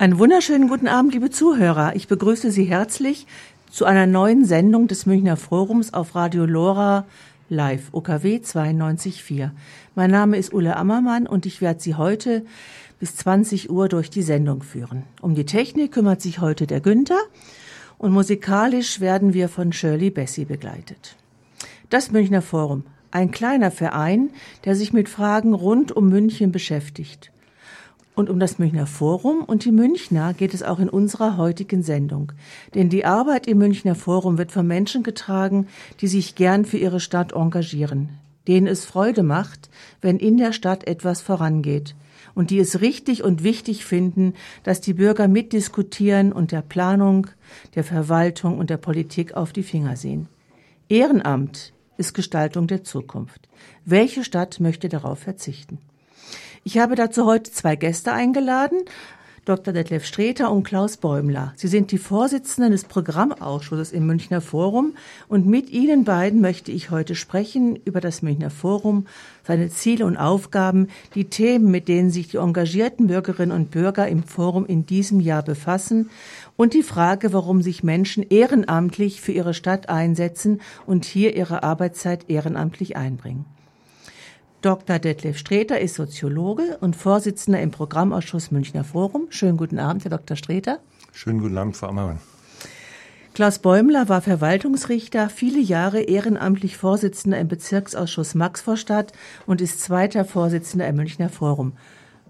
Einen 0.00 0.18
wunderschönen 0.18 0.68
guten 0.68 0.88
Abend, 0.88 1.12
liebe 1.12 1.28
Zuhörer. 1.28 1.94
Ich 1.94 2.08
begrüße 2.08 2.50
Sie 2.50 2.64
herzlich 2.64 3.26
zu 3.70 3.84
einer 3.84 4.06
neuen 4.06 4.46
Sendung 4.46 4.88
des 4.88 5.04
Münchner 5.04 5.36
Forums 5.36 5.92
auf 5.92 6.14
Radio 6.14 6.46
Lora 6.46 7.04
live, 7.50 7.90
OKW 7.92 8.36
92.4. 8.38 9.50
Mein 9.94 10.10
Name 10.10 10.38
ist 10.38 10.54
Ulle 10.54 10.76
Ammermann 10.76 11.26
und 11.26 11.44
ich 11.44 11.60
werde 11.60 11.80
Sie 11.80 11.96
heute 11.96 12.46
bis 12.98 13.14
20 13.16 13.68
Uhr 13.68 13.90
durch 13.90 14.08
die 14.08 14.22
Sendung 14.22 14.62
führen. 14.62 15.02
Um 15.20 15.34
die 15.34 15.44
Technik 15.44 15.92
kümmert 15.92 16.22
sich 16.22 16.40
heute 16.40 16.66
der 16.66 16.80
Günther 16.80 17.20
und 17.98 18.10
musikalisch 18.10 19.00
werden 19.00 19.34
wir 19.34 19.50
von 19.50 19.70
Shirley 19.70 20.08
Bessie 20.08 20.46
begleitet. 20.46 21.16
Das 21.90 22.10
Münchner 22.10 22.40
Forum, 22.40 22.84
ein 23.10 23.32
kleiner 23.32 23.70
Verein, 23.70 24.30
der 24.64 24.76
sich 24.76 24.94
mit 24.94 25.10
Fragen 25.10 25.52
rund 25.52 25.92
um 25.92 26.08
München 26.08 26.52
beschäftigt. 26.52 27.30
Und 28.20 28.28
um 28.28 28.38
das 28.38 28.58
Münchner 28.58 28.86
Forum 28.86 29.44
und 29.44 29.64
die 29.64 29.72
Münchner 29.72 30.34
geht 30.34 30.52
es 30.52 30.62
auch 30.62 30.78
in 30.78 30.90
unserer 30.90 31.38
heutigen 31.38 31.82
Sendung. 31.82 32.32
Denn 32.74 32.90
die 32.90 33.06
Arbeit 33.06 33.46
im 33.46 33.56
Münchner 33.56 33.94
Forum 33.94 34.36
wird 34.36 34.52
von 34.52 34.66
Menschen 34.66 35.02
getragen, 35.02 35.68
die 36.02 36.06
sich 36.06 36.34
gern 36.34 36.66
für 36.66 36.76
ihre 36.76 37.00
Stadt 37.00 37.32
engagieren, 37.32 38.10
denen 38.46 38.66
es 38.66 38.84
Freude 38.84 39.22
macht, 39.22 39.70
wenn 40.02 40.18
in 40.18 40.36
der 40.36 40.52
Stadt 40.52 40.86
etwas 40.86 41.22
vorangeht 41.22 41.94
und 42.34 42.50
die 42.50 42.58
es 42.58 42.82
richtig 42.82 43.24
und 43.24 43.42
wichtig 43.42 43.86
finden, 43.86 44.34
dass 44.64 44.82
die 44.82 44.92
Bürger 44.92 45.26
mitdiskutieren 45.26 46.30
und 46.30 46.52
der 46.52 46.60
Planung, 46.60 47.28
der 47.74 47.84
Verwaltung 47.84 48.58
und 48.58 48.68
der 48.68 48.76
Politik 48.76 49.32
auf 49.32 49.54
die 49.54 49.62
Finger 49.62 49.96
sehen. 49.96 50.28
Ehrenamt 50.90 51.72
ist 51.96 52.12
Gestaltung 52.12 52.66
der 52.66 52.84
Zukunft. 52.84 53.48
Welche 53.86 54.24
Stadt 54.24 54.60
möchte 54.60 54.90
darauf 54.90 55.20
verzichten? 55.20 55.78
Ich 56.62 56.76
habe 56.76 56.94
dazu 56.94 57.24
heute 57.24 57.50
zwei 57.50 57.74
Gäste 57.74 58.12
eingeladen. 58.12 58.80
Dr. 59.46 59.72
Detlef 59.72 60.04
Streter 60.04 60.52
und 60.52 60.62
Klaus 60.62 60.98
Bäumler. 60.98 61.54
Sie 61.56 61.68
sind 61.68 61.90
die 61.90 61.98
Vorsitzenden 61.98 62.72
des 62.72 62.84
Programmausschusses 62.84 63.92
im 63.92 64.04
Münchner 64.04 64.42
Forum 64.42 64.92
und 65.26 65.46
mit 65.46 65.70
Ihnen 65.70 66.04
beiden 66.04 66.42
möchte 66.42 66.70
ich 66.70 66.90
heute 66.90 67.14
sprechen 67.14 67.76
über 67.86 68.02
das 68.02 68.20
Münchner 68.20 68.50
Forum, 68.50 69.06
seine 69.42 69.70
Ziele 69.70 70.04
und 70.04 70.18
Aufgaben, 70.18 70.88
die 71.14 71.24
Themen, 71.24 71.70
mit 71.70 71.88
denen 71.88 72.10
sich 72.10 72.28
die 72.28 72.36
engagierten 72.36 73.06
Bürgerinnen 73.06 73.52
und 73.52 73.70
Bürger 73.70 74.06
im 74.06 74.22
Forum 74.22 74.66
in 74.66 74.84
diesem 74.84 75.20
Jahr 75.20 75.42
befassen 75.42 76.10
und 76.58 76.74
die 76.74 76.82
Frage, 76.82 77.32
warum 77.32 77.62
sich 77.62 77.82
Menschen 77.82 78.22
ehrenamtlich 78.28 79.22
für 79.22 79.32
ihre 79.32 79.54
Stadt 79.54 79.88
einsetzen 79.88 80.60
und 80.84 81.06
hier 81.06 81.34
ihre 81.34 81.62
Arbeitszeit 81.62 82.28
ehrenamtlich 82.28 82.98
einbringen. 82.98 83.46
Dr. 84.62 84.98
Detlef 84.98 85.38
Streter 85.38 85.80
ist 85.80 85.94
Soziologe 85.94 86.76
und 86.82 86.94
Vorsitzender 86.94 87.62
im 87.62 87.70
Programmausschuss 87.70 88.50
Münchner 88.50 88.84
Forum. 88.84 89.26
Schönen 89.30 89.56
guten 89.56 89.78
Abend, 89.78 90.04
Herr 90.04 90.10
Dr. 90.10 90.36
Streter. 90.36 90.80
Schönen 91.12 91.40
guten 91.40 91.56
Abend, 91.56 91.78
Frau 91.78 91.86
Ammermann. 91.86 92.18
Klaus 93.32 93.60
Bäumler 93.60 94.10
war 94.10 94.20
Verwaltungsrichter, 94.20 95.30
viele 95.30 95.60
Jahre 95.60 96.02
ehrenamtlich 96.02 96.76
Vorsitzender 96.76 97.38
im 97.38 97.48
Bezirksausschuss 97.48 98.34
Maxvorstadt 98.34 99.14
und 99.46 99.62
ist 99.62 99.80
zweiter 99.80 100.26
Vorsitzender 100.26 100.86
im 100.86 100.96
Münchner 100.96 101.30
Forum. 101.30 101.72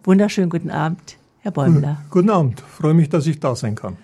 Wunderschönen 0.04 0.50
guten 0.50 0.70
Abend, 0.70 1.16
Herr 1.40 1.50
Bäumler. 1.50 2.02
Guten 2.10 2.30
Abend, 2.30 2.60
freue 2.60 2.94
mich, 2.94 3.08
dass 3.08 3.26
ich 3.26 3.40
da 3.40 3.56
sein 3.56 3.74
kann. 3.74 3.96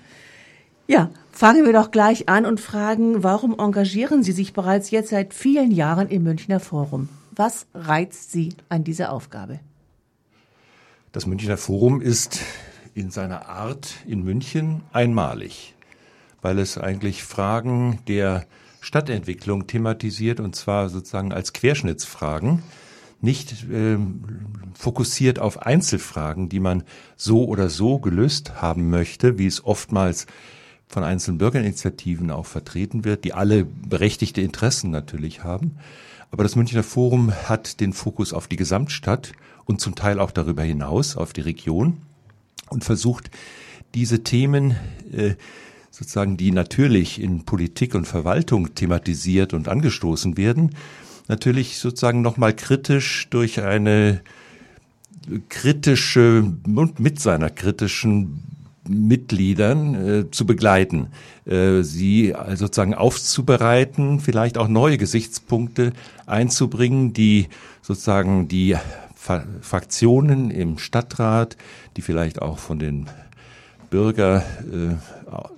Ja, 0.88 1.10
fangen 1.30 1.64
wir 1.64 1.72
doch 1.72 1.92
gleich 1.92 2.28
an 2.28 2.44
und 2.44 2.60
fragen, 2.60 3.22
warum 3.22 3.56
engagieren 3.56 4.24
Sie 4.24 4.32
sich 4.32 4.52
bereits 4.52 4.90
jetzt 4.90 5.10
seit 5.10 5.32
vielen 5.32 5.70
Jahren 5.70 6.08
im 6.08 6.24
Münchner 6.24 6.58
Forum? 6.58 7.08
Was 7.38 7.66
reizt 7.74 8.32
Sie 8.32 8.54
an 8.70 8.82
dieser 8.82 9.12
Aufgabe? 9.12 9.60
Das 11.12 11.26
Münchner 11.26 11.58
Forum 11.58 12.00
ist 12.00 12.40
in 12.94 13.10
seiner 13.10 13.50
Art 13.50 13.96
in 14.06 14.22
München 14.22 14.80
einmalig, 14.94 15.74
weil 16.40 16.58
es 16.58 16.78
eigentlich 16.78 17.24
Fragen 17.24 17.98
der 18.08 18.46
Stadtentwicklung 18.80 19.66
thematisiert 19.66 20.40
und 20.40 20.56
zwar 20.56 20.88
sozusagen 20.88 21.34
als 21.34 21.52
Querschnittsfragen, 21.52 22.62
nicht 23.20 23.66
ähm, 23.70 24.24
fokussiert 24.72 25.38
auf 25.38 25.60
Einzelfragen, 25.60 26.48
die 26.48 26.60
man 26.60 26.84
so 27.16 27.44
oder 27.44 27.68
so 27.68 27.98
gelöst 27.98 28.62
haben 28.62 28.88
möchte, 28.88 29.38
wie 29.38 29.46
es 29.46 29.62
oftmals 29.62 30.26
von 30.88 31.02
einzelnen 31.02 31.36
Bürgerinitiativen 31.36 32.30
auch 32.30 32.46
vertreten 32.46 33.04
wird, 33.04 33.24
die 33.24 33.34
alle 33.34 33.64
berechtigte 33.64 34.40
Interessen 34.40 34.90
natürlich 34.90 35.44
haben, 35.44 35.76
aber 36.30 36.42
das 36.42 36.56
Münchner 36.56 36.82
Forum 36.82 37.32
hat 37.32 37.80
den 37.80 37.92
Fokus 37.92 38.32
auf 38.32 38.48
die 38.48 38.56
Gesamtstadt 38.56 39.32
und 39.64 39.80
zum 39.80 39.94
Teil 39.94 40.20
auch 40.20 40.30
darüber 40.30 40.62
hinaus 40.62 41.16
auf 41.16 41.32
die 41.32 41.40
Region 41.42 41.98
und 42.70 42.84
versucht 42.84 43.30
diese 43.94 44.22
Themen 44.22 44.76
äh, 45.12 45.34
sozusagen, 45.90 46.36
die 46.36 46.52
natürlich 46.52 47.20
in 47.20 47.44
Politik 47.44 47.94
und 47.94 48.06
Verwaltung 48.06 48.74
thematisiert 48.74 49.54
und 49.54 49.68
angestoßen 49.68 50.36
werden, 50.36 50.74
natürlich 51.28 51.78
sozusagen 51.78 52.20
nochmal 52.22 52.54
kritisch 52.54 53.28
durch 53.30 53.62
eine 53.62 54.20
kritische 55.48 56.52
und 56.66 57.00
mit 57.00 57.20
seiner 57.20 57.50
kritischen 57.50 58.55
Mitgliedern 58.88 59.94
äh, 59.94 60.30
zu 60.30 60.46
begleiten, 60.46 61.08
äh, 61.44 61.82
sie 61.82 62.34
sozusagen 62.54 62.94
aufzubereiten, 62.94 64.20
vielleicht 64.20 64.58
auch 64.58 64.68
neue 64.68 64.98
Gesichtspunkte 64.98 65.92
einzubringen, 66.26 67.12
die 67.12 67.48
sozusagen 67.82 68.48
die 68.48 68.76
Fa 69.14 69.44
Fraktionen 69.60 70.50
im 70.50 70.78
Stadtrat, 70.78 71.56
die 71.96 72.02
vielleicht 72.02 72.42
auch 72.42 72.58
von 72.58 72.78
den 72.78 73.06
Bürger, 73.90 74.44
äh, 74.72 74.92
äh, 74.92 75.55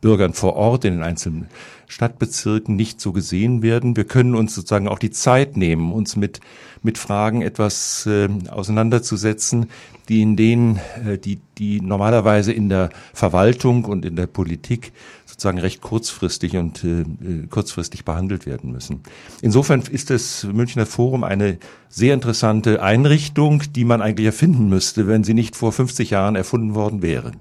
Bürgern 0.00 0.34
vor 0.34 0.56
Ort 0.56 0.84
in 0.84 0.94
den 0.94 1.02
einzelnen 1.02 1.48
Stadtbezirken 1.88 2.76
nicht 2.76 3.00
so 3.00 3.12
gesehen 3.12 3.62
werden. 3.62 3.96
Wir 3.96 4.04
können 4.04 4.34
uns 4.34 4.54
sozusagen 4.54 4.88
auch 4.88 4.98
die 4.98 5.10
Zeit 5.10 5.56
nehmen, 5.56 5.92
uns 5.92 6.16
mit, 6.16 6.40
mit 6.82 6.98
Fragen 6.98 7.42
etwas 7.42 8.06
äh, 8.06 8.28
auseinanderzusetzen, 8.48 9.66
die 10.08 10.22
in 10.22 10.36
denen, 10.36 10.80
äh, 11.06 11.18
die, 11.18 11.40
die 11.58 11.80
normalerweise 11.80 12.52
in 12.52 12.68
der 12.68 12.90
Verwaltung 13.12 13.84
und 13.84 14.04
in 14.04 14.16
der 14.16 14.26
Politik 14.26 14.92
sozusagen 15.26 15.58
recht 15.58 15.80
kurzfristig 15.80 16.56
und 16.56 16.84
äh, 16.84 17.00
äh, 17.00 17.46
kurzfristig 17.48 18.04
behandelt 18.04 18.46
werden 18.46 18.70
müssen. 18.70 19.00
Insofern 19.42 19.82
ist 19.90 20.10
das 20.10 20.44
Münchner 20.44 20.86
Forum 20.86 21.24
eine 21.24 21.58
sehr 21.88 22.14
interessante 22.14 22.82
Einrichtung, 22.82 23.62
die 23.74 23.84
man 23.84 24.02
eigentlich 24.02 24.26
erfinden 24.26 24.68
müsste, 24.68 25.06
wenn 25.08 25.24
sie 25.24 25.34
nicht 25.34 25.56
vor 25.56 25.72
50 25.72 26.10
Jahren 26.10 26.36
erfunden 26.36 26.74
worden 26.74 27.02
wäre. 27.02 27.32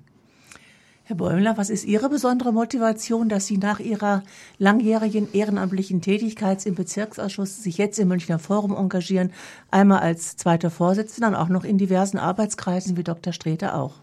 Herr 1.14 1.18
Bäumler, 1.30 1.58
was 1.58 1.70
ist 1.70 1.86
Ihre 1.86 2.10
besondere 2.10 2.52
Motivation, 2.52 3.30
dass 3.30 3.46
Sie 3.46 3.60
nach 3.60 3.80
Ihrer 3.80 4.24
langjährigen 4.58 5.32
ehrenamtlichen 5.32 6.02
Tätigkeit 6.02 6.66
im 6.66 6.74
Bezirksausschuss 6.74 7.62
sich 7.62 7.78
jetzt 7.78 8.00
im 8.00 8.08
Münchner 8.08 8.40
Forum 8.40 8.76
engagieren, 8.76 9.30
einmal 9.70 10.00
als 10.00 10.38
zweiter 10.38 10.72
Vorsitzender 10.72 11.28
und 11.28 11.36
auch 11.36 11.50
noch 11.50 11.66
in 11.66 11.78
diversen 11.78 12.18
Arbeitskreisen 12.18 12.98
wie 12.98 13.04
Dr. 13.04 13.32
Streter 13.32 13.76
auch? 13.76 13.94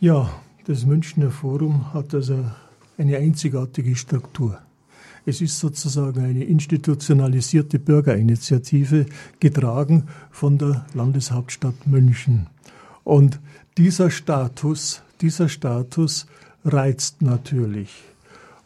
Ja, 0.00 0.30
das 0.64 0.86
Münchner 0.86 1.30
Forum 1.30 1.92
hat 1.92 2.14
also 2.14 2.46
eine 2.96 3.18
einzigartige 3.18 3.94
Struktur. 3.94 4.58
Es 5.26 5.42
ist 5.42 5.58
sozusagen 5.58 6.24
eine 6.24 6.44
institutionalisierte 6.44 7.78
Bürgerinitiative, 7.78 9.04
getragen 9.38 10.04
von 10.30 10.56
der 10.56 10.86
Landeshauptstadt 10.94 11.86
München. 11.86 12.46
Und 13.04 13.38
dieser 13.76 14.10
Status 14.10 15.02
dieser 15.20 15.48
Status 15.48 16.26
reizt 16.64 17.22
natürlich. 17.22 17.90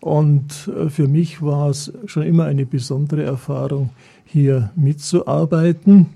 Und 0.01 0.69
äh, 0.69 0.91
für 0.91 1.09
mich 1.09 1.43
war 1.43 1.71
es 1.71 1.93
schon 2.07 2.25
immer 2.25 2.45
eine 2.45 2.67
besondere 2.67 3.23
Erfahrung, 3.23 3.91
hier 4.25 4.71
mitzuarbeiten 4.75 6.07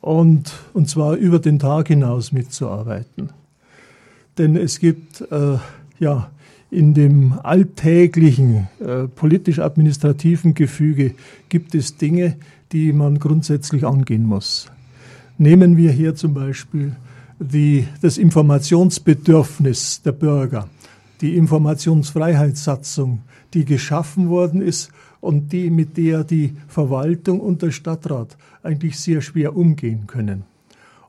und, 0.00 0.52
und 0.72 0.88
zwar 0.88 1.14
über 1.14 1.38
den 1.38 1.58
Tag 1.58 1.88
hinaus 1.88 2.32
mitzuarbeiten. 2.32 3.30
Denn 4.38 4.56
es 4.56 4.78
gibt 4.78 5.20
äh, 5.30 5.58
ja 5.98 6.30
in 6.70 6.94
dem 6.94 7.38
alltäglichen 7.42 8.68
äh, 8.80 9.06
politisch-administrativen 9.06 10.54
Gefüge 10.54 11.14
gibt 11.48 11.74
es 11.74 11.96
Dinge, 11.96 12.36
die 12.72 12.92
man 12.92 13.18
grundsätzlich 13.18 13.86
angehen 13.86 14.24
muss. 14.24 14.70
Nehmen 15.38 15.76
wir 15.76 15.92
hier 15.92 16.14
zum 16.14 16.34
Beispiel 16.34 16.96
die, 17.38 17.86
das 18.00 18.18
Informationsbedürfnis 18.18 20.02
der 20.02 20.12
Bürger, 20.12 20.68
die 21.20 21.36
Informationsfreiheitssatzung, 21.36 23.22
die 23.54 23.64
geschaffen 23.64 24.28
worden 24.28 24.60
ist 24.60 24.90
und 25.20 25.52
die, 25.52 25.70
mit 25.70 25.96
der 25.96 26.24
die 26.24 26.56
Verwaltung 26.68 27.40
und 27.40 27.62
der 27.62 27.70
Stadtrat 27.70 28.36
eigentlich 28.62 28.98
sehr 28.98 29.20
schwer 29.20 29.56
umgehen 29.56 30.06
können. 30.06 30.44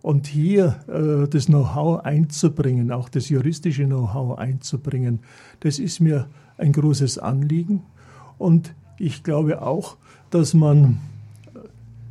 Und 0.02 0.28
hier 0.28 0.78
äh, 0.88 1.28
das 1.28 1.48
Know-how 1.48 2.06
einzubringen, 2.06 2.92
auch 2.92 3.10
das 3.10 3.30
juristische 3.30 3.86
Know-how 3.86 4.38
einzubringen, 4.38 5.20
das 5.60 5.80
ist 5.80 6.00
mir 6.00 6.28
ein 6.58 6.72
großes 6.72 7.18
Anliegen. 7.18 7.82
Und 8.38 8.74
ich 8.98 9.24
glaube 9.24 9.62
auch, 9.62 9.98
dass 10.30 10.54
man 10.54 11.00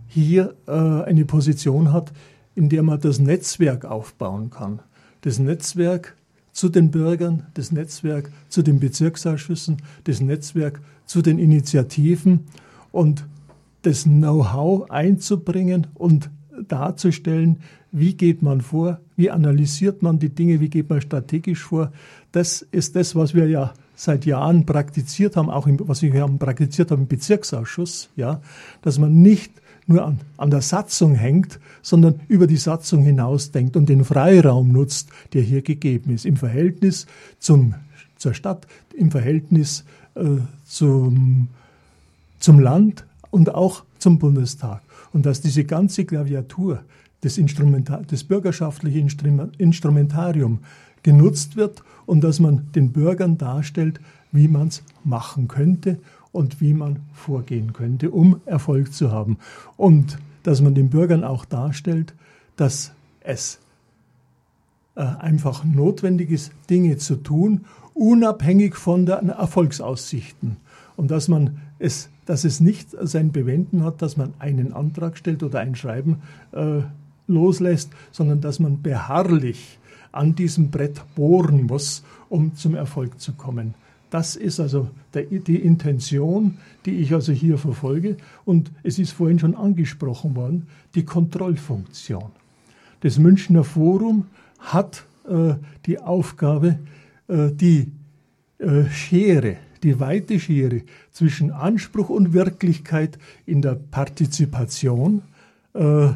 hier 0.09 0.55
äh, 0.67 0.73
eine 0.73 1.25
Position 1.25 1.93
hat, 1.93 2.13
in 2.57 2.69
der 2.69 2.83
man 2.83 3.01
das 3.01 3.21
Netzwerk 3.21 3.85
aufbauen 3.85 4.51
kann. 4.51 4.81
das 5.21 5.39
Netzwerk 5.39 6.15
zu 6.53 6.69
den 6.69 6.91
Bürgern, 6.91 7.47
das 7.55 7.73
Netzwerk 7.73 8.31
zu 8.49 8.63
den 8.63 8.79
Bezirksausschüssen, 8.79 9.83
das 10.05 10.21
Netzwerk 10.21 10.81
zu 11.05 11.21
den 11.21 11.39
Initiativen 11.39 12.47
und 12.93 13.27
das 13.83 14.05
Know-how 14.05 14.91
einzubringen 14.91 15.89
und 15.95 16.31
darzustellen, 16.69 17.59
wie 17.93 18.15
geht 18.15 18.41
man 18.41 18.61
vor, 18.61 19.01
wie 19.17 19.31
analysiert 19.31 20.03
man 20.03 20.19
die 20.19 20.29
Dinge, 20.29 20.61
wie 20.61 20.71
geht 20.71 20.89
man 20.89 21.01
strategisch 21.01 21.63
vor. 21.63 21.93
Das 22.33 22.63
ist 22.63 22.97
das, 22.97 23.15
was 23.15 23.35
wir 23.35 23.49
ja 23.49 23.75
seit 23.95 24.27
Jahren 24.27 24.65
praktiziert 24.65 25.37
haben, 25.37 25.51
auch 25.51 25.67
im, 25.67 25.79
was 25.89 26.03
wir 26.03 26.13
haben 26.21 26.39
praktiziert 26.39 26.91
haben 26.91 27.03
im 27.03 27.09
Bezirksausschuss, 27.09 28.11
ja, 28.17 28.41
dass 28.83 28.99
man 28.99 29.23
nicht 29.23 29.53
nur 29.87 30.05
an, 30.05 30.21
an 30.37 30.51
der 30.51 30.63
Satzung 30.63 31.15
hängt, 31.15 31.61
sondern 31.83 32.21
über 32.29 32.47
die 32.47 32.57
Satzung 32.57 33.03
hinaus 33.05 33.53
denkt 33.53 33.77
und 33.77 33.89
den 33.89 34.05
Freiraum 34.05 34.73
nutzt, 34.73 35.11
der 35.33 35.43
hier 35.43 35.63
gegeben 35.63 36.13
ist, 36.13 36.27
im 36.27 36.37
Verhältnis 36.37 37.07
zum, 37.39 37.75
zur 38.17 38.35
Stadt, 38.35 38.67
im 38.95 39.11
Verhältnis 39.11 39.85
äh, 40.15 40.39
zum, 40.65 41.49
zum 42.41 42.59
Land 42.59 43.05
und 43.31 43.55
auch 43.55 43.85
zum 43.99 44.19
Bundestag. 44.19 44.83
Und 45.13 45.25
dass 45.25 45.41
diese 45.41 45.65
ganze 45.65 46.05
Klaviatur, 46.05 46.83
des, 47.23 47.39
Instrumentar 47.39 48.03
das 48.07 48.25
bürgerschaftliche 48.25 48.99
Instrumentarium 49.59 50.59
genutzt 51.03 51.57
wird 51.57 51.83
und 52.05 52.23
dass 52.23 52.41
man 52.41 52.71
den 52.75 52.93
Bürgern 52.93 53.39
darstellt, 53.39 54.01
wie 54.33 54.49
man 54.49 54.69
es 54.69 54.83
machen 55.05 55.49
könnte 55.49 55.99
und 56.37 56.61
wie 56.61 56.75
man 56.75 56.99
vorgehen 57.15 57.73
könnte, 57.73 58.11
um 58.11 58.43
Erfolg 58.45 58.93
zu 58.93 59.11
haben. 59.11 59.39
Und 59.79 60.19
dass 60.43 60.61
man 60.61 60.75
den 60.75 60.91
Bürgern 60.91 61.25
auch 61.25 61.47
darstellt, 61.47 62.15
dass 62.57 62.93
es 63.21 63.59
äh, 64.97 65.01
einfach 65.01 65.65
notwendig 65.65 66.31
ist, 66.31 66.53
Dinge 66.69 66.99
zu 66.99 67.17
tun, 67.17 67.65
unabhängig 67.95 68.77
von 68.77 69.07
den 69.07 69.31
Erfolgsaussichten. 69.31 70.59
Und 70.95 71.11
dass 71.11 71.29
man 71.29 71.63
es, 71.79 72.11
dass 72.27 72.45
es 72.45 72.61
nicht 72.61 72.91
sein 73.01 73.33
Bewenden 73.33 73.83
hat, 73.83 74.03
dass 74.03 74.19
man 74.19 74.35
einen 74.39 74.75
Antrag 74.75 75.17
stellt 75.17 75.43
oder 75.43 75.61
ein 75.61 75.75
Schreiben 75.75 76.21
äh, 76.53 76.83
loslässt, 77.27 77.91
sondern 78.13 78.43
dass 78.43 78.61
man 78.61 78.83
beharrlich 78.83 79.79
an 80.13 80.35
diesem 80.35 80.71
Brett 80.71 81.03
bohren 81.15 81.65
muss, 81.65 82.05
um 82.29 82.55
zum 82.55 82.75
Erfolg 82.75 83.21
zu 83.21 83.33
kommen. 83.33 83.75
Das 84.11 84.37
ist 84.37 84.61
also 84.61 84.89
der, 85.15 85.25
die 85.25 85.57
Intention, 85.57 86.59
die 86.85 86.99
ich 86.99 87.13
also 87.13 87.33
hier 87.33 87.59
verfolge. 87.59 88.17
Und 88.45 88.71
es 88.83 88.99
ist 88.99 89.13
vorhin 89.13 89.39
schon 89.39 89.55
angesprochen 89.55 90.37
worden, 90.37 90.69
die 90.95 91.05
Kontrollfunktion. 91.05 92.31
Das 93.01 93.19
Münchner 93.19 93.65
Forum 93.65 94.27
hat 94.59 95.05
äh, 95.29 95.55
die 95.87 95.99
Aufgabe, 95.99 96.79
äh, 97.29 97.51
die 97.51 97.91
äh, 98.59 98.85
Schere, 98.91 99.57
die 99.83 100.01
weite 100.01 100.41
Schere 100.41 100.83
zwischen 101.11 101.51
Anspruch 101.51 102.09
und 102.09 102.33
Wirklichkeit 102.33 103.19
in 103.45 103.61
der 103.63 103.75
Partizipation 103.75 105.23
äh, 105.75 106.07
äh, 106.07 106.13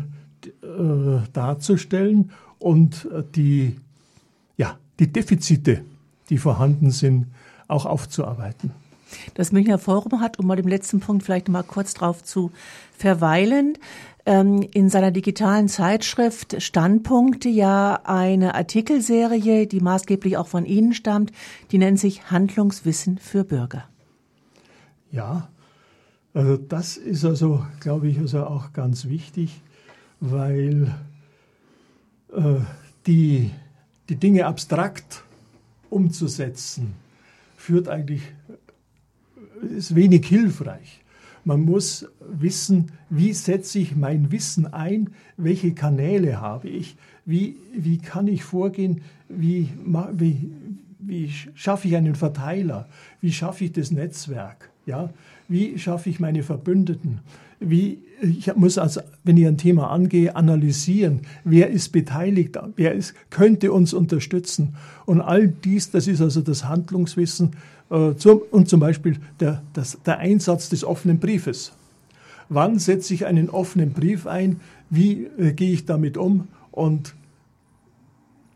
darzustellen 1.32 2.30
und 2.58 3.06
äh, 3.12 3.22
die, 3.34 3.76
ja, 4.56 4.78
die 4.98 5.12
Defizite, 5.12 5.82
die 6.30 6.38
vorhanden 6.38 6.90
sind, 6.90 7.26
auch 7.70 7.86
aufzuarbeiten. 7.86 8.72
Das 9.34 9.52
Münchner 9.52 9.78
Forum 9.78 10.20
hat, 10.20 10.38
um 10.38 10.46
mal 10.46 10.56
dem 10.56 10.68
letzten 10.68 11.00
Punkt 11.00 11.24
vielleicht 11.24 11.48
mal 11.48 11.62
kurz 11.62 11.94
drauf 11.94 12.22
zu 12.22 12.52
verweilen, 12.96 13.76
ähm, 14.26 14.66
in 14.72 14.88
seiner 14.88 15.10
digitalen 15.10 15.68
Zeitschrift 15.68 16.62
Standpunkte 16.62 17.48
ja 17.48 18.00
eine 18.04 18.54
Artikelserie, 18.54 19.66
die 19.66 19.80
maßgeblich 19.80 20.36
auch 20.36 20.46
von 20.46 20.64
Ihnen 20.66 20.92
stammt, 20.92 21.32
die 21.72 21.78
nennt 21.78 21.98
sich 21.98 22.30
Handlungswissen 22.30 23.18
für 23.18 23.44
Bürger. 23.44 23.84
Ja, 25.10 25.48
also 26.34 26.56
das 26.56 26.96
ist 26.96 27.24
also, 27.24 27.64
glaube 27.80 28.08
ich, 28.08 28.18
also 28.18 28.44
auch 28.44 28.72
ganz 28.72 29.06
wichtig, 29.06 29.60
weil 30.20 30.94
äh, 32.32 32.60
die, 33.06 33.50
die 34.08 34.16
Dinge 34.16 34.46
abstrakt 34.46 35.24
umzusetzen, 35.88 36.94
führt 37.70 37.88
eigentlich, 37.88 38.22
ist 39.76 39.94
wenig 39.94 40.26
hilfreich. 40.26 41.02
Man 41.44 41.60
muss 41.60 42.04
wissen, 42.18 42.90
wie 43.10 43.32
setze 43.32 43.78
ich 43.78 43.94
mein 43.94 44.32
Wissen 44.32 44.66
ein, 44.66 45.10
welche 45.36 45.72
Kanäle 45.72 46.40
habe 46.40 46.68
ich, 46.68 46.96
wie, 47.24 47.54
wie 47.72 47.98
kann 47.98 48.26
ich 48.26 48.42
vorgehen, 48.42 49.02
wie, 49.28 49.68
wie, 50.12 50.50
wie 51.02 51.30
schaffe 51.54 51.88
ich 51.88 51.96
einen 51.96 52.14
Verteiler, 52.14 52.88
wie 53.20 53.32
schaffe 53.32 53.64
ich 53.64 53.72
das 53.72 53.90
Netzwerk, 53.90 54.70
ja? 54.86 55.10
wie 55.48 55.78
schaffe 55.78 56.10
ich 56.10 56.20
meine 56.20 56.42
Verbündeten, 56.42 57.20
wie, 57.60 57.98
ich 58.22 58.54
muss 58.56 58.78
also, 58.78 59.02
wenn 59.22 59.36
ich 59.36 59.46
ein 59.46 59.58
Thema 59.58 59.90
angehe, 59.90 60.34
analysieren, 60.34 61.20
wer 61.44 61.68
ist 61.68 61.90
beteiligt, 61.90 62.58
wer 62.76 62.94
ist, 62.94 63.14
könnte 63.28 63.70
uns 63.72 63.92
unterstützen. 63.92 64.76
Und 65.04 65.20
all 65.20 65.48
dies, 65.48 65.90
das 65.90 66.06
ist 66.06 66.22
also 66.22 66.40
das 66.40 66.64
Handlungswissen 66.64 67.50
äh, 67.90 68.14
zum, 68.14 68.40
und 68.50 68.68
zum 68.70 68.80
Beispiel 68.80 69.18
der, 69.40 69.62
das, 69.74 69.98
der 70.06 70.18
Einsatz 70.18 70.70
des 70.70 70.84
offenen 70.84 71.18
Briefes. 71.18 71.72
Wann 72.48 72.78
setze 72.78 73.12
ich 73.12 73.26
einen 73.26 73.50
offenen 73.50 73.92
Brief 73.92 74.26
ein? 74.26 74.60
Wie 74.88 75.26
äh, 75.38 75.52
gehe 75.52 75.72
ich 75.72 75.84
damit 75.84 76.16
um? 76.16 76.48
Und 76.70 77.14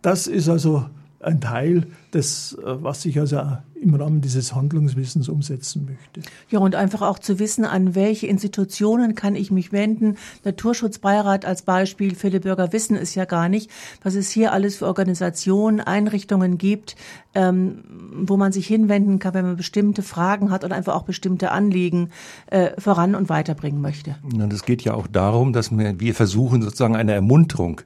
das 0.00 0.26
ist 0.26 0.48
also 0.48 0.86
ein 1.24 1.40
Teil 1.40 1.86
des, 2.12 2.54
äh, 2.54 2.82
was 2.82 3.04
ich 3.04 3.18
also 3.18 3.40
im 3.84 3.94
Rahmen 3.94 4.20
dieses 4.20 4.54
Handlungswissens 4.54 5.28
umsetzen 5.28 5.84
möchte. 5.84 6.28
Ja, 6.48 6.58
und 6.58 6.74
einfach 6.74 7.02
auch 7.02 7.18
zu 7.18 7.38
wissen, 7.38 7.64
an 7.64 7.94
welche 7.94 8.26
Institutionen 8.26 9.14
kann 9.14 9.36
ich 9.36 9.50
mich 9.50 9.72
wenden. 9.72 10.16
Naturschutzbeirat 10.44 11.44
als 11.44 11.62
Beispiel, 11.62 12.14
viele 12.14 12.40
Bürger 12.40 12.72
wissen 12.72 12.96
es 12.96 13.14
ja 13.14 13.26
gar 13.26 13.48
nicht, 13.48 13.70
was 14.02 14.14
es 14.14 14.30
hier 14.30 14.52
alles 14.52 14.76
für 14.76 14.86
Organisationen, 14.86 15.80
Einrichtungen 15.80 16.56
gibt, 16.56 16.96
ähm, 17.34 17.84
wo 18.14 18.36
man 18.36 18.52
sich 18.52 18.66
hinwenden 18.66 19.18
kann, 19.18 19.34
wenn 19.34 19.44
man 19.44 19.56
bestimmte 19.56 20.02
Fragen 20.02 20.50
hat 20.50 20.64
oder 20.64 20.74
einfach 20.74 20.94
auch 20.94 21.04
bestimmte 21.04 21.50
Anliegen 21.50 22.10
äh, 22.46 22.70
voran 22.80 23.14
und 23.14 23.28
weiterbringen 23.28 23.80
möchte. 23.80 24.16
Und 24.22 24.52
es 24.52 24.64
geht 24.64 24.82
ja 24.82 24.94
auch 24.94 25.06
darum, 25.06 25.52
dass 25.52 25.70
wir, 25.70 26.00
wir 26.00 26.14
versuchen 26.14 26.62
sozusagen 26.62 26.96
eine 26.96 27.12
Ermunterung 27.12 27.82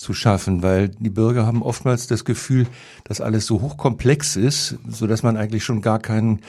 zu 0.00 0.14
schaffen, 0.14 0.62
weil 0.62 0.88
die 0.88 1.10
Bürger 1.10 1.44
haben 1.46 1.62
oftmals 1.62 2.06
das 2.06 2.24
Gefühl, 2.24 2.66
dass 3.04 3.20
alles 3.20 3.44
so 3.44 3.60
hochkomplex 3.60 4.36
ist, 4.36 4.78
so 4.88 5.06
dass 5.06 5.22
man 5.22 5.36
eigentlich 5.36 5.62
schon 5.62 5.82
gar 5.82 5.98
keinen 5.98 6.40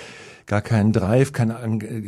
gar 0.47 0.61
keinen 0.61 0.91
Drive, 0.91 1.33
kein, 1.33 1.53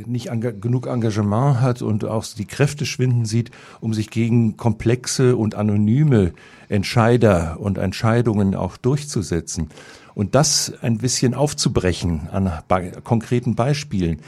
nicht 0.05 0.29
genug 0.61 0.87
Engagement 0.87 1.61
hat 1.61 1.81
und 1.81 2.03
auch 2.03 2.25
die 2.25 2.45
Kräfte 2.45 2.85
schwinden 2.85 3.25
sieht, 3.25 3.51
um 3.79 3.93
sich 3.93 4.09
gegen 4.09 4.57
komplexe 4.57 5.35
und 5.35 5.55
anonyme 5.55 6.33
Entscheider 6.67 7.57
und 7.59 7.77
Entscheidungen 7.77 8.55
auch 8.55 8.75
durchzusetzen. 8.77 9.69
Und 10.15 10.35
das 10.35 10.73
ein 10.81 10.97
bisschen 10.97 11.33
aufzubrechen 11.33 12.29
an 12.31 12.51
konkreten 13.03 13.55
Beispielen. 13.55 14.19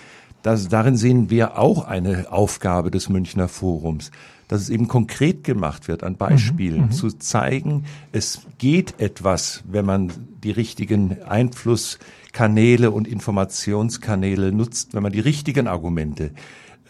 Das, 0.43 0.67
darin 0.67 0.95
sehen 0.95 1.29
wir 1.29 1.57
auch 1.57 1.85
eine 1.85 2.31
Aufgabe 2.31 2.91
des 2.91 3.09
Münchner 3.09 3.47
Forums 3.47 4.11
dass 4.47 4.61
es 4.61 4.69
eben 4.69 4.87
konkret 4.87 5.43
gemacht 5.43 5.87
wird 5.87 6.03
an 6.03 6.17
Beispielen, 6.17 6.81
mhm, 6.81 6.85
mhm, 6.87 6.91
zu 6.91 7.11
zeigen, 7.11 7.85
es 8.11 8.41
geht 8.57 8.99
etwas, 8.99 9.63
wenn 9.67 9.85
man 9.85 10.11
die 10.43 10.51
richtigen 10.51 11.23
Einflusskanäle 11.23 12.91
und 12.91 13.07
Informationskanäle 13.07 14.51
nutzt, 14.51 14.93
wenn 14.93 15.03
man 15.03 15.11
die 15.11 15.19
richtigen 15.19 15.67
Argumente 15.67 16.31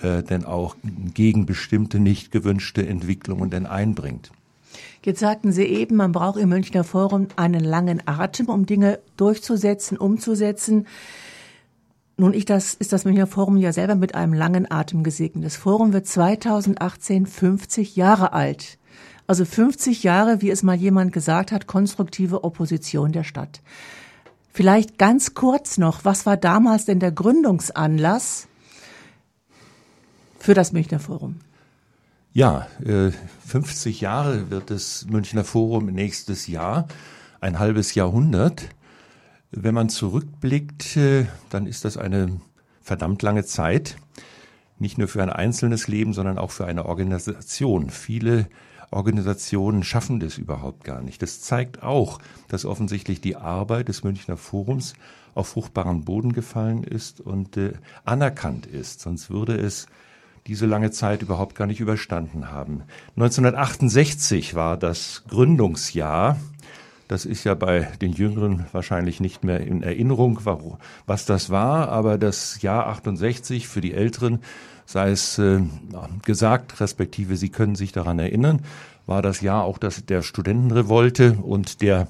äh, 0.02 0.24
denn 0.24 0.46
auch 0.46 0.76
gegen 1.14 1.46
bestimmte 1.46 2.00
nicht 2.00 2.32
gewünschte 2.32 2.86
Entwicklungen 2.86 3.50
denn 3.50 3.66
einbringt. 3.66 4.32
Jetzt 5.04 5.20
sagten 5.20 5.52
Sie 5.52 5.64
eben, 5.64 5.96
man 5.96 6.12
braucht 6.12 6.40
im 6.40 6.50
Münchner 6.50 6.84
Forum 6.84 7.28
einen 7.36 7.64
langen 7.64 8.02
Atem, 8.08 8.48
um 8.48 8.66
Dinge 8.66 9.00
durchzusetzen, 9.18 9.98
umzusetzen. 9.98 10.88
Nun 12.18 12.34
ich 12.34 12.46
das, 12.46 12.74
ist 12.76 12.94
das 12.94 13.04
Münchner 13.04 13.28
Forum 13.28 13.58
ja 13.58 13.74
selber 13.74 13.96
mit 13.96 14.16
einem 14.16 14.34
langen 14.34 14.72
Atem 14.72 15.04
gesegnet. 15.04 15.44
Das 15.44 15.58
Forum 15.58 15.92
wird 15.92 16.08
2018 16.08 17.26
50 17.26 17.96
Jahre 17.96 18.32
alt. 18.32 18.78
Also 19.28 19.44
50 19.44 20.04
Jahre, 20.04 20.42
wie 20.42 20.50
es 20.50 20.64
mal 20.64 20.76
jemand 20.76 21.12
gesagt 21.12 21.52
hat, 21.52 21.68
konstruktive 21.68 22.44
Opposition 22.44 23.12
der 23.12 23.24
Stadt. 23.24 23.62
Vielleicht 24.54 24.98
ganz 24.98 25.34
kurz 25.34 25.78
noch, 25.78 26.06
was 26.06 26.26
war 26.26 26.38
damals 26.38 26.86
denn 26.86 27.00
der 27.00 27.12
Gründungsanlass 27.12 28.48
für 30.40 30.54
das 30.54 30.72
Münchner 30.72 31.00
Forum? 31.00 31.42
Ja, 32.32 32.68
50 33.48 34.02
äh, 34.02 34.04
Jahre 34.04 34.50
wird 34.52 34.70
das 34.70 35.06
Münchner 35.10 35.44
Forum 35.44 35.88
nächstes 35.88 36.48
Jahr, 36.48 36.88
ein 37.42 37.60
halbes 37.60 37.96
Jahrhundert. 37.96 38.70
Wenn 39.58 39.74
man 39.74 39.88
zurückblickt, 39.88 40.98
äh, 40.98 41.28
dann 41.50 41.66
ist 41.66 41.86
das 41.86 41.96
eine 41.96 42.42
verdammt 42.82 43.22
lange 43.22 43.46
Zeit. 43.46 43.96
Nicht 44.80 44.98
nur 44.98 45.08
für 45.08 45.24
ein 45.24 45.30
einzelnes 45.30 45.88
Leben, 45.88 46.12
sondern 46.12 46.38
auch 46.38 46.52
für 46.52 46.66
eine 46.66 46.86
Organisation. 46.86 47.90
Viele 47.90 48.50
Organisationen 48.92 49.84
schaffen 49.84 50.20
das 50.20 50.38
überhaupt 50.38 50.84
gar 50.84 51.02
nicht. 51.02 51.22
Das 51.22 51.40
zeigt 51.40 51.84
auch, 51.84 52.20
dass 52.50 52.66
offensichtlich 52.66 53.22
die 53.22 53.38
Arbeit 53.38 53.88
des 53.88 54.04
Münchner 54.04 54.36
Forums 54.36 54.94
auf 55.36 55.48
fruchtbaren 55.48 56.04
Boden 56.04 56.34
gefallen 56.34 56.84
ist 56.84 57.22
und 57.22 57.56
äh, 57.56 57.74
anerkannt 58.04 58.66
ist. 58.66 59.00
Sonst 59.00 59.30
würde 59.30 59.56
es 59.56 59.88
diese 60.48 60.66
lange 60.66 60.92
Zeit 60.92 61.22
überhaupt 61.22 61.56
gar 61.56 61.66
nicht 61.66 61.80
überstanden 61.80 62.52
haben. 62.52 62.84
1968 63.16 64.54
war 64.54 64.78
das 64.78 65.24
Gründungsjahr. 65.30 66.38
Das 67.08 67.26
ist 67.26 67.44
ja 67.44 67.54
bei 67.54 67.82
den 68.02 68.14
Jüngeren 68.14 68.66
wahrscheinlich 68.72 69.20
nicht 69.20 69.44
mehr 69.44 69.60
in 69.60 69.84
Erinnerung, 69.84 70.40
was 71.06 71.26
das 71.26 71.50
war, 71.52 71.90
aber 71.90 72.18
das 72.18 72.62
Jahr 72.62 72.88
68 72.88 73.68
für 73.68 73.82
die 73.82 73.94
Älteren, 73.94 74.40
sei 74.86 75.12
es 75.12 75.38
äh, 75.38 75.62
gesagt, 76.24 76.80
respektive 76.82 77.38
Sie 77.38 77.50
können 77.50 77.76
sich 77.76 77.92
daran 77.92 78.18
erinnern, 78.18 78.62
war 79.06 79.22
das 79.22 79.42
Jahr 79.42 79.64
auch 79.64 79.78
das 79.78 80.06
der 80.06 80.24
Studentenrevolte 80.24 81.34
und 81.34 81.82
der 81.82 82.08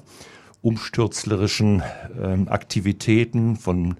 umstürzlerischen 0.62 1.82
äh, 2.18 2.48
Aktivitäten 2.48 3.56
von 3.56 3.96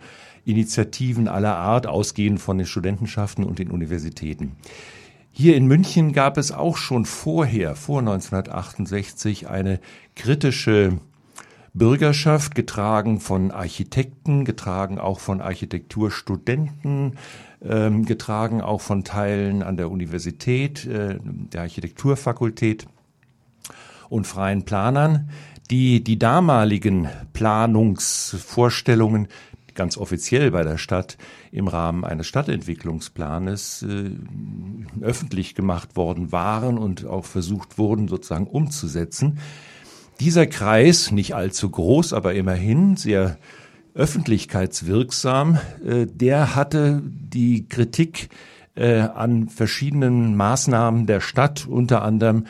Initiativen 0.46 1.28
aller 1.28 1.56
Art, 1.56 1.86
ausgehend 1.86 2.40
von 2.40 2.56
den 2.56 2.66
Studentenschaften 2.66 3.44
und 3.44 3.58
den 3.58 3.70
Universitäten. 3.70 4.52
Hier 5.38 5.54
in 5.54 5.66
München 5.66 6.14
gab 6.14 6.38
es 6.38 6.50
auch 6.50 6.78
schon 6.78 7.04
vorher, 7.04 7.76
vor 7.76 7.98
1968, 7.98 9.46
eine 9.46 9.80
kritische 10.14 10.96
Bürgerschaft, 11.74 12.54
getragen 12.54 13.20
von 13.20 13.50
Architekten, 13.50 14.46
getragen 14.46 14.98
auch 14.98 15.20
von 15.20 15.42
Architekturstudenten, 15.42 17.18
ähm, 17.62 18.06
getragen 18.06 18.62
auch 18.62 18.80
von 18.80 19.04
Teilen 19.04 19.62
an 19.62 19.76
der 19.76 19.90
Universität, 19.90 20.86
äh, 20.86 21.18
der 21.20 21.60
Architekturfakultät 21.60 22.86
und 24.08 24.26
freien 24.26 24.64
Planern, 24.64 25.28
die 25.70 26.02
die 26.02 26.18
damaligen 26.18 27.10
Planungsvorstellungen 27.34 29.28
ganz 29.76 29.96
offiziell 29.96 30.50
bei 30.50 30.64
der 30.64 30.78
Stadt 30.78 31.16
im 31.52 31.68
Rahmen 31.68 32.04
eines 32.04 32.26
Stadtentwicklungsplanes 32.26 33.82
äh, 33.82 34.10
öffentlich 35.00 35.54
gemacht 35.54 35.96
worden 35.96 36.32
waren 36.32 36.78
und 36.78 37.06
auch 37.06 37.24
versucht 37.24 37.78
wurden, 37.78 38.08
sozusagen 38.08 38.46
umzusetzen. 38.46 39.38
Dieser 40.20 40.46
Kreis, 40.46 41.10
nicht 41.12 41.34
allzu 41.34 41.70
groß, 41.70 42.12
aber 42.12 42.34
immerhin 42.34 42.96
sehr 42.96 43.38
öffentlichkeitswirksam, 43.94 45.58
äh, 45.84 46.06
der 46.06 46.56
hatte 46.56 47.02
die 47.04 47.68
Kritik 47.68 48.30
äh, 48.74 49.00
an 49.00 49.48
verschiedenen 49.48 50.36
Maßnahmen 50.36 51.06
der 51.06 51.20
Stadt, 51.20 51.66
unter 51.66 52.02
anderem 52.02 52.46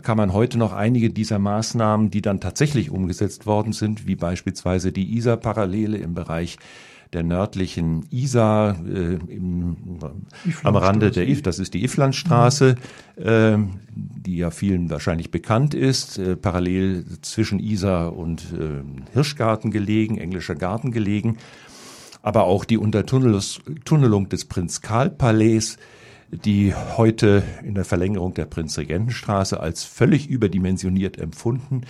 kann 0.00 0.16
man 0.16 0.32
heute 0.32 0.58
noch 0.58 0.72
einige 0.72 1.10
dieser 1.10 1.38
Maßnahmen, 1.38 2.10
die 2.10 2.22
dann 2.22 2.40
tatsächlich 2.40 2.90
umgesetzt 2.90 3.46
worden 3.46 3.72
sind, 3.72 4.06
wie 4.06 4.16
beispielsweise 4.16 4.92
die 4.92 5.16
ISA-Parallele 5.16 5.98
im 5.98 6.14
Bereich 6.14 6.58
der 7.12 7.22
nördlichen 7.22 8.04
Isar 8.10 8.76
äh, 8.84 9.14
im, 9.14 9.76
am 10.64 10.76
Rande 10.76 11.10
der 11.10 11.28
IF, 11.28 11.42
das 11.42 11.58
ist 11.58 11.74
die 11.74 11.84
Iflandstraße, 11.84 12.74
äh, 13.16 13.58
die 13.94 14.36
ja 14.36 14.50
vielen 14.50 14.90
wahrscheinlich 14.90 15.30
bekannt 15.30 15.74
ist, 15.74 16.18
äh, 16.18 16.36
parallel 16.36 17.04
zwischen 17.22 17.58
Isar 17.58 18.16
und 18.16 18.52
äh, 18.52 18.82
Hirschgarten 19.12 19.70
gelegen, 19.70 20.18
englischer 20.18 20.56
Garten 20.56 20.90
gelegen, 20.90 21.38
aber 22.22 22.44
auch 22.44 22.64
die 22.64 22.78
Untertunnelung 22.78 24.28
des 24.28 24.44
Prinz-Karl-Palais 24.46 25.78
die 26.30 26.74
heute 26.74 27.42
in 27.64 27.74
der 27.74 27.84
Verlängerung 27.84 28.34
der 28.34 28.46
Prinzregentenstraße 28.46 29.60
als 29.60 29.84
völlig 29.84 30.28
überdimensioniert 30.28 31.18
empfunden 31.18 31.82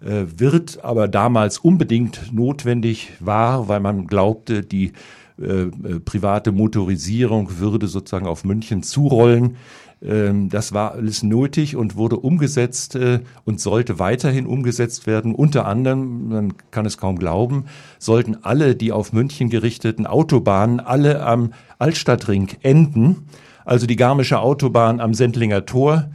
äh, 0.00 0.26
wird, 0.36 0.84
aber 0.84 1.08
damals 1.08 1.58
unbedingt 1.58 2.32
notwendig 2.32 3.12
war, 3.20 3.68
weil 3.68 3.80
man 3.80 4.06
glaubte, 4.06 4.62
die 4.62 4.92
äh, 5.40 5.44
äh 5.44 6.00
private 6.04 6.52
Motorisierung 6.52 7.58
würde 7.58 7.86
sozusagen 7.86 8.26
auf 8.26 8.44
München 8.44 8.82
zurollen. 8.82 9.56
Ähm, 10.00 10.48
das 10.48 10.72
war 10.72 10.92
alles 10.92 11.22
nötig 11.22 11.76
und 11.76 11.96
wurde 11.96 12.16
umgesetzt 12.16 12.98
und 13.44 13.60
sollte 13.60 13.98
weiterhin 13.98 14.46
umgesetzt 14.46 15.06
werden. 15.06 15.34
Unter 15.34 15.66
anderem, 15.66 16.28
man 16.28 16.54
kann 16.70 16.86
es 16.86 16.98
kaum 16.98 17.18
glauben, 17.18 17.66
sollten 17.98 18.38
alle 18.42 18.74
die 18.74 18.92
auf 18.92 19.12
München 19.12 19.50
gerichteten 19.50 20.06
Autobahnen 20.06 20.80
alle 20.80 21.24
am 21.24 21.52
Altstadtring 21.78 22.48
enden 22.62 23.28
also 23.64 23.86
die 23.86 23.96
Garmische 23.96 24.40
Autobahn 24.40 25.00
am 25.00 25.14
Sendlinger 25.14 25.66
Tor, 25.66 26.10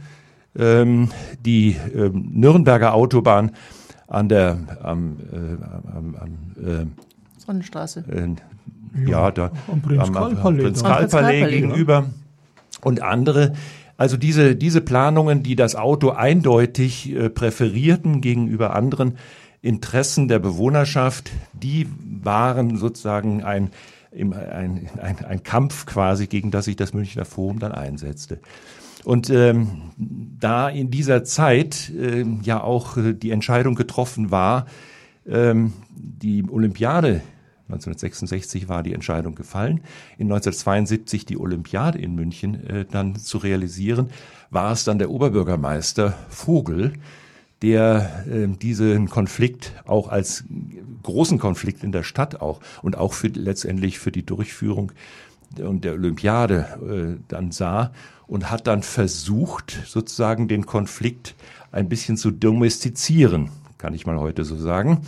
ähm, 0.56 1.10
die 1.44 1.76
ähm, 1.94 2.30
Nürnberger 2.32 2.94
Autobahn 2.94 3.52
an 4.06 4.28
der 4.28 4.58
am, 4.82 5.16
äh, 5.32 5.96
am, 5.96 6.16
am 6.16 6.30
äh, 6.64 6.86
Sonnenstraße. 7.38 8.04
Äh, 8.08 9.08
ja, 9.08 9.30
da 9.30 9.52
am 9.68 9.82
Prinz 9.82 10.82
gegenüber 11.50 12.06
und 12.82 13.02
andere. 13.02 13.52
Also 13.96 14.16
diese, 14.16 14.56
diese 14.56 14.80
Planungen, 14.80 15.42
die 15.42 15.56
das 15.56 15.74
Auto 15.74 16.10
eindeutig 16.10 17.14
äh, 17.14 17.28
präferierten 17.28 18.20
gegenüber 18.20 18.74
anderen 18.74 19.18
Interessen 19.60 20.28
der 20.28 20.38
Bewohnerschaft, 20.38 21.30
die 21.52 21.88
waren 22.22 22.76
sozusagen 22.76 23.42
ein 23.42 23.70
ein, 24.12 24.32
ein, 24.32 25.24
ein 25.24 25.42
Kampf 25.42 25.86
quasi, 25.86 26.26
gegen 26.26 26.50
das 26.50 26.66
sich 26.66 26.76
das 26.76 26.94
Münchner 26.94 27.24
Forum 27.24 27.58
dann 27.58 27.72
einsetzte. 27.72 28.40
Und 29.04 29.30
ähm, 29.30 29.92
da 29.96 30.68
in 30.68 30.90
dieser 30.90 31.24
Zeit 31.24 31.90
äh, 31.90 32.24
ja 32.42 32.62
auch 32.62 32.96
äh, 32.96 33.14
die 33.14 33.30
Entscheidung 33.30 33.74
getroffen 33.74 34.30
war, 34.30 34.66
ähm, 35.26 35.72
die 35.90 36.44
Olympiade 36.48 37.22
1966 37.68 38.68
war 38.68 38.82
die 38.82 38.94
Entscheidung 38.94 39.34
gefallen, 39.34 39.80
in 40.16 40.26
1972 40.26 41.26
die 41.26 41.38
Olympiade 41.38 41.98
in 41.98 42.14
München 42.14 42.66
äh, 42.66 42.84
dann 42.90 43.16
zu 43.16 43.38
realisieren, 43.38 44.08
war 44.50 44.72
es 44.72 44.84
dann 44.84 44.98
der 44.98 45.10
Oberbürgermeister 45.10 46.14
Vogel, 46.30 46.94
der 47.62 48.24
äh, 48.30 48.46
diesen 48.46 49.08
Konflikt 49.08 49.72
auch 49.86 50.08
als 50.08 50.44
großen 51.02 51.38
Konflikt 51.38 51.82
in 51.82 51.92
der 51.92 52.02
Stadt 52.02 52.40
auch 52.40 52.60
und 52.82 52.96
auch 52.96 53.12
für 53.12 53.28
letztendlich 53.28 53.98
für 53.98 54.12
die 54.12 54.24
Durchführung 54.24 54.92
und 55.58 55.84
der 55.84 55.94
Olympiade 55.94 57.16
äh, 57.18 57.22
dann 57.28 57.50
sah 57.50 57.92
und 58.26 58.50
hat 58.50 58.66
dann 58.66 58.82
versucht, 58.82 59.82
sozusagen 59.86 60.48
den 60.48 60.66
Konflikt 60.66 61.34
ein 61.72 61.88
bisschen 61.88 62.16
zu 62.16 62.30
domestizieren, 62.30 63.50
kann 63.78 63.94
ich 63.94 64.06
mal 64.06 64.18
heute 64.18 64.44
so 64.44 64.56
sagen, 64.56 65.00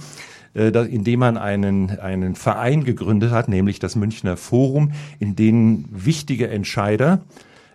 äh, 0.54 0.69
indem 0.69 1.21
man 1.21 1.37
einen, 1.37 1.99
einen 2.00 2.35
Verein 2.35 2.85
gegründet 2.85 3.30
hat, 3.30 3.49
nämlich 3.49 3.78
das 3.78 3.95
Münchner 3.95 4.37
Forum, 4.37 4.92
in 5.19 5.37
dem 5.37 5.85
wichtige 5.90 6.49
Entscheider 6.49 7.21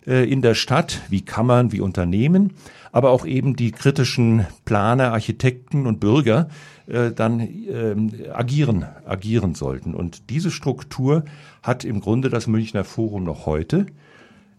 in 0.05 0.41
der 0.41 0.53
Stadt, 0.53 1.01
wie 1.09 1.25
Kammern, 1.25 1.71
wie 1.71 1.81
Unternehmen, 1.81 2.53
aber 2.91 3.09
auch 3.09 3.25
eben 3.25 3.55
die 3.55 3.71
kritischen 3.71 4.45
Planer, 4.63 5.11
Architekten 5.11 5.85
und 5.85 5.99
Bürger 5.99 6.47
äh, 6.87 7.11
dann 7.11 7.39
ähm, 7.41 8.13
agieren, 8.31 8.85
agieren 9.05 9.55
sollten. 9.55 9.93
Und 9.93 10.29
diese 10.29 10.51
Struktur 10.51 11.25
hat 11.63 11.83
im 11.83 11.99
Grunde 11.99 12.29
das 12.29 12.47
Münchner 12.47 12.83
Forum 12.83 13.23
noch 13.23 13.45
heute. 13.45 13.87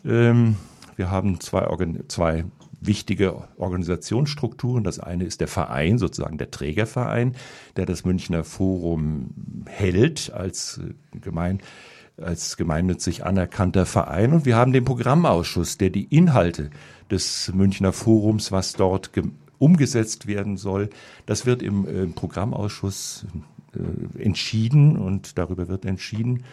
Ähm, 0.04 0.56
wir 0.96 1.10
haben 1.10 1.40
zwei, 1.40 1.66
Organ 1.68 2.00
zwei 2.08 2.44
wichtige 2.80 3.44
Organisationsstrukturen. 3.56 4.84
Das 4.84 4.98
eine 4.98 5.24
ist 5.24 5.40
der 5.40 5.48
Verein, 5.48 5.98
sozusagen 5.98 6.38
der 6.38 6.50
Trägerverein, 6.50 7.34
der 7.76 7.86
das 7.86 8.04
Münchner 8.04 8.44
Forum 8.44 9.30
hält 9.66 10.32
als 10.32 10.78
äh, 10.78 11.18
gemein 11.20 11.60
als 12.20 12.56
gemeinnützig 12.56 13.24
anerkannter 13.24 13.86
Verein. 13.86 14.32
Und 14.32 14.46
wir 14.46 14.56
haben 14.56 14.72
den 14.72 14.84
Programmausschuss, 14.84 15.78
der 15.78 15.90
die 15.90 16.04
Inhalte 16.04 16.70
des 17.10 17.52
Münchner 17.54 17.92
Forums, 17.92 18.52
was 18.52 18.72
dort 18.72 19.10
umgesetzt 19.58 20.26
werden 20.26 20.56
soll. 20.56 20.90
Das 21.26 21.46
wird 21.46 21.62
im, 21.62 21.86
äh, 21.86 22.06
Programmausschuss 22.06 23.26
äh, 23.74 24.22
entschieden 24.22 24.96
und 24.96 25.38
darüber 25.38 25.68
wird 25.68 25.84
entschieden. 25.84 26.44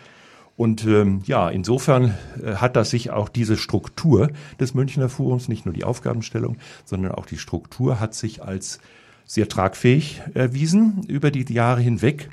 Und 0.55 0.85
ähm, 0.85 1.21
ja, 1.25 1.49
insofern 1.49 2.13
äh, 2.43 2.55
hat 2.55 2.75
das 2.75 2.91
sich 2.91 3.09
auch 3.11 3.27
diese 3.27 3.57
Struktur 3.57 4.29
des 4.59 4.73
Münchner 4.73 5.09
Forums, 5.09 5.47
nicht 5.47 5.65
nur 5.65 5.73
die 5.73 5.83
Aufgabenstellung, 5.83 6.57
sondern 6.85 7.11
auch 7.13 7.25
die 7.25 7.39
Struktur 7.39 7.99
hat 7.99 8.13
sich 8.13 8.43
als 8.43 8.79
sehr 9.25 9.47
tragfähig 9.47 10.21
erwiesen 10.33 11.03
über 11.07 11.31
die 11.31 11.51
Jahre 11.51 11.81
hinweg. 11.81 12.29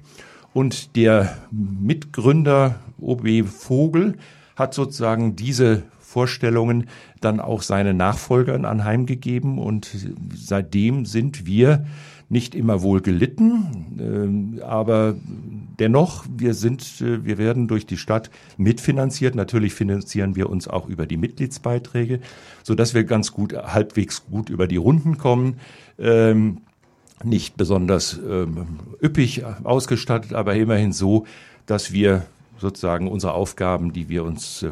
Und 0.53 0.97
der 0.97 1.39
Mitgründer 1.51 2.81
OB 3.01 3.47
Vogel 3.47 4.17
hat 4.57 4.75
sozusagen 4.75 5.37
diese 5.37 5.83
Vorstellungen 6.01 6.89
dann 7.21 7.41
auch 7.41 7.63
seinen 7.63 7.97
Nachfolgern 7.97 8.65
anheimgegeben 8.65 9.59
und 9.59 9.91
seitdem 10.35 11.07
sind 11.07 11.47
wir 11.47 11.87
nicht 12.29 12.55
immer 12.55 12.83
wohl 12.83 13.01
gelitten, 13.01 14.57
äh, 14.59 14.63
aber 14.63 15.17
dennoch, 15.81 16.25
wir 16.33 16.55
sind, 16.55 16.83
äh, 17.01 17.25
wir 17.25 17.39
werden 17.39 17.67
durch 17.67 17.87
die 17.87 17.97
Stadt 17.97 18.31
mitfinanziert. 18.57 19.35
Natürlich 19.35 19.75
finanzieren 19.75 20.37
wir 20.37 20.49
uns 20.49 20.69
auch 20.69 20.89
über 20.89 21.07
die 21.07 21.17
Mitgliedsbeiträge, 21.17 22.21
so 22.63 22.77
dass 22.77 22.95
wir 22.95 23.03
ganz 23.03 23.33
gut, 23.33 23.55
halbwegs 23.55 24.25
gut 24.27 24.49
über 24.49 24.69
die 24.69 24.77
Runden 24.77 25.19
kommen. 25.19 25.57
Ähm, 25.99 26.59
nicht 27.25 27.57
besonders 27.57 28.19
ähm, 28.19 28.79
üppig 29.03 29.45
ausgestattet, 29.65 30.33
aber 30.33 30.55
immerhin 30.55 30.93
so, 30.93 31.27
dass 31.67 31.93
wir 31.93 32.27
sozusagen 32.61 33.09
unsere 33.09 33.35
Aufgaben, 33.35 33.93
die 33.93 34.09
wir 34.09 34.25
uns 34.25 34.63
äh, 34.63 34.71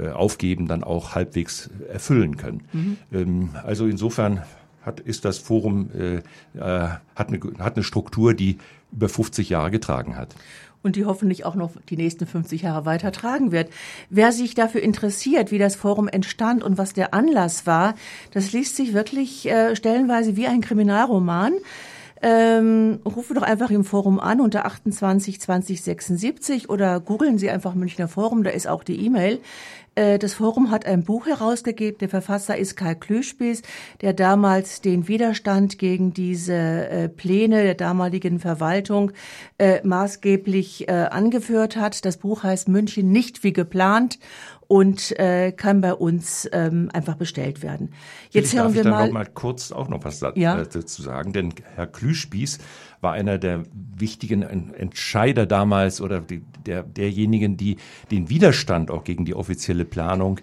äh, 0.00 0.10
aufgeben, 0.10 0.68
dann 0.68 0.82
auch 0.84 1.14
halbwegs 1.14 1.70
erfüllen 1.92 2.36
können. 2.36 2.62
Mhm. 2.72 2.96
Ähm, 3.12 3.50
also 3.62 3.86
insofern 3.86 4.42
hat, 4.82 5.00
ist 5.00 5.24
das 5.24 5.38
Forum 5.38 5.90
äh, 5.94 6.16
äh, 6.58 6.88
hat, 7.14 7.28
eine, 7.28 7.40
hat 7.58 7.76
eine 7.76 7.84
Struktur, 7.84 8.34
die 8.34 8.58
über 8.90 9.08
50 9.08 9.48
Jahre 9.48 9.70
getragen 9.70 10.16
hat 10.16 10.34
und 10.82 10.96
die 10.96 11.04
hoffentlich 11.04 11.44
auch 11.44 11.54
noch 11.54 11.72
die 11.88 11.96
nächsten 11.96 12.26
50 12.26 12.62
Jahre 12.62 12.84
weiter 12.84 13.12
tragen 13.12 13.52
wird. 13.52 13.70
Wer 14.10 14.32
sich 14.32 14.54
dafür 14.54 14.82
interessiert, 14.82 15.50
wie 15.50 15.58
das 15.58 15.76
Forum 15.76 16.08
entstand 16.08 16.62
und 16.62 16.78
was 16.78 16.92
der 16.92 17.14
Anlass 17.14 17.66
war, 17.66 17.94
das 18.32 18.52
liest 18.52 18.76
sich 18.76 18.92
wirklich 18.92 19.46
äh, 19.48 19.76
stellenweise 19.76 20.36
wie 20.36 20.46
ein 20.46 20.60
Kriminalroman. 20.60 21.52
Ähm, 22.24 23.00
rufen 23.04 23.34
doch 23.34 23.42
einfach 23.42 23.70
im 23.70 23.84
Forum 23.84 24.20
an 24.20 24.40
unter 24.40 24.64
28 24.64 25.40
20 25.40 25.82
76 25.82 26.70
oder 26.70 27.00
googeln 27.00 27.36
Sie 27.36 27.50
einfach 27.50 27.74
Münchner 27.74 28.06
Forum, 28.06 28.44
da 28.44 28.50
ist 28.50 28.68
auch 28.68 28.84
die 28.84 29.04
E-Mail. 29.04 29.40
Äh, 29.94 30.18
das 30.18 30.34
Forum 30.34 30.70
hat 30.70 30.86
ein 30.86 31.02
Buch 31.02 31.26
herausgegeben. 31.26 31.98
Der 31.98 32.08
Verfasser 32.08 32.56
ist 32.56 32.76
Karl 32.76 32.96
Klüspies, 32.96 33.62
der 34.00 34.12
damals 34.12 34.80
den 34.80 35.08
Widerstand 35.08 35.78
gegen 35.78 36.12
diese 36.12 36.54
äh, 36.54 37.08
Pläne 37.08 37.62
der 37.62 37.74
damaligen 37.74 38.38
Verwaltung 38.38 39.12
äh, 39.58 39.80
maßgeblich 39.84 40.88
angeführt 40.88 41.76
hat. 41.76 42.04
Das 42.04 42.16
Buch 42.16 42.42
heißt 42.42 42.68
München 42.68 43.12
nicht 43.12 43.44
wie 43.44 43.52
geplant 43.52 44.18
und 44.72 45.18
äh, 45.18 45.52
kann 45.52 45.82
bei 45.82 45.92
uns 45.92 46.48
ähm, 46.50 46.88
einfach 46.94 47.16
bestellt 47.16 47.62
werden. 47.62 47.90
Jetzt 48.30 48.54
hören 48.56 48.72
wir 48.72 48.88
mal, 48.88 49.04
noch 49.08 49.12
mal 49.12 49.26
kurz 49.26 49.70
auch 49.70 49.90
noch 49.90 50.02
was 50.02 50.24
ja? 50.34 50.56
dazu 50.56 51.02
sagen, 51.02 51.34
denn 51.34 51.52
Herr 51.74 51.86
Klüspies 51.86 52.56
war 53.02 53.12
einer 53.12 53.36
der 53.36 53.64
wichtigen 53.74 54.40
Entscheider 54.40 55.44
damals 55.44 56.00
oder 56.00 56.20
die, 56.20 56.40
der, 56.64 56.84
derjenigen, 56.84 57.58
die 57.58 57.76
den 58.10 58.30
Widerstand 58.30 58.90
auch 58.90 59.04
gegen 59.04 59.26
die 59.26 59.34
offizielle 59.34 59.84
Planung 59.84 60.40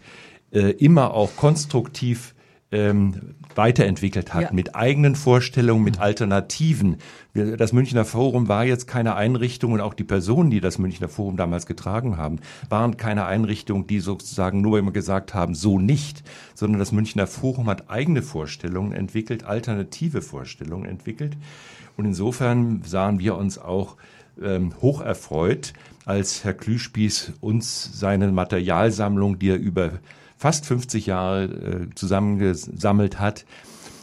äh, 0.52 0.74
immer 0.74 1.16
auch 1.16 1.36
konstruktiv 1.36 2.36
ähm, 2.72 3.36
weiterentwickelt 3.56 4.34
hat, 4.34 4.44
ja. 4.44 4.50
mit 4.52 4.76
eigenen 4.76 5.16
Vorstellungen, 5.16 5.84
mit 5.84 6.00
Alternativen. 6.00 6.98
Wir, 7.34 7.58
das 7.58 7.74
Münchner 7.74 8.06
Forum 8.06 8.48
war 8.48 8.64
jetzt 8.64 8.88
keine 8.88 9.16
Einrichtung 9.16 9.72
und 9.74 9.82
auch 9.82 9.96
die 9.96 10.04
Personen, 10.04 10.52
die 10.52 10.62
das 10.62 10.78
Münchner 10.78 11.10
Forum 11.10 11.36
damals 11.36 11.66
getragen 11.66 12.18
haben, 12.18 12.40
waren 12.70 12.98
keine 12.98 13.26
Einrichtung, 13.26 13.88
die 13.88 14.00
sozusagen 14.00 14.62
nur 14.62 14.78
immer 14.78 14.92
gesagt 14.92 15.34
haben, 15.34 15.56
so 15.56 15.80
nicht, 15.80 16.24
sondern 16.54 16.80
das 16.80 16.92
Münchner 16.92 17.26
Forum 17.26 17.68
hat 17.68 17.90
eigene 17.90 18.22
Vorstellungen 18.22 18.92
entwickelt, 18.92 19.44
alternative 19.44 20.22
Vorstellungen 20.22 20.86
entwickelt. 20.86 21.38
Und 21.98 22.06
insofern 22.06 22.84
sahen 22.86 23.20
wir 23.20 23.36
uns 23.36 23.58
auch 23.58 23.98
ähm, 24.42 24.74
hoch 24.80 25.02
erfreut, 25.02 25.74
als 26.06 26.44
Herr 26.44 26.54
Klüspieß 26.54 27.34
uns 27.42 28.00
seine 28.00 28.32
Materialsammlung, 28.32 29.40
die 29.40 29.50
er 29.50 29.58
über 29.58 30.00
fast 30.40 30.66
50 30.66 31.06
Jahre 31.06 31.44
äh, 31.44 31.88
zusammengesammelt 31.96 33.20
hat, 33.20 33.46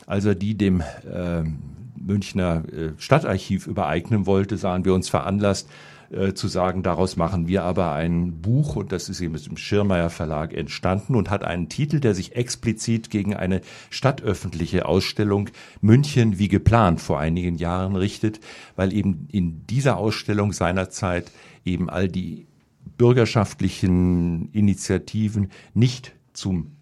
als 0.06 0.26
er 0.26 0.34
die 0.34 0.54
dem 0.54 0.82
äh, 0.82 1.42
Münchner 1.98 2.62
äh, 2.70 2.92
Stadtarchiv 2.98 3.66
übereignen 3.66 4.26
wollte, 4.26 4.58
sahen 4.58 4.84
wir 4.84 4.92
uns 4.92 5.08
veranlasst, 5.08 5.66
äh, 6.10 6.34
zu 6.34 6.46
sagen, 6.46 6.82
daraus 6.82 7.16
machen 7.16 7.48
wir 7.48 7.62
aber 7.62 7.94
ein 7.94 8.42
Buch. 8.42 8.76
Und 8.76 8.92
das 8.92 9.08
ist 9.08 9.22
eben 9.22 9.34
im 9.34 9.56
Schirmeier 9.56 10.10
Verlag 10.10 10.52
entstanden 10.52 11.14
und 11.14 11.30
hat 11.30 11.42
einen 11.42 11.70
Titel, 11.70 12.00
der 12.00 12.14
sich 12.14 12.36
explizit 12.36 13.08
gegen 13.08 13.34
eine 13.34 13.62
stadtöffentliche 13.88 14.84
Ausstellung 14.84 15.48
München 15.80 16.38
wie 16.38 16.48
geplant 16.48 17.00
vor 17.00 17.18
einigen 17.18 17.56
Jahren 17.56 17.96
richtet, 17.96 18.40
weil 18.76 18.92
eben 18.92 19.26
in 19.32 19.66
dieser 19.66 19.96
Ausstellung 19.96 20.52
seinerzeit 20.52 21.32
eben 21.64 21.88
all 21.88 22.08
die 22.08 22.46
bürgerschaftlichen 22.98 24.50
Initiativen 24.52 25.50
nicht 25.72 26.15
zum 26.36 26.76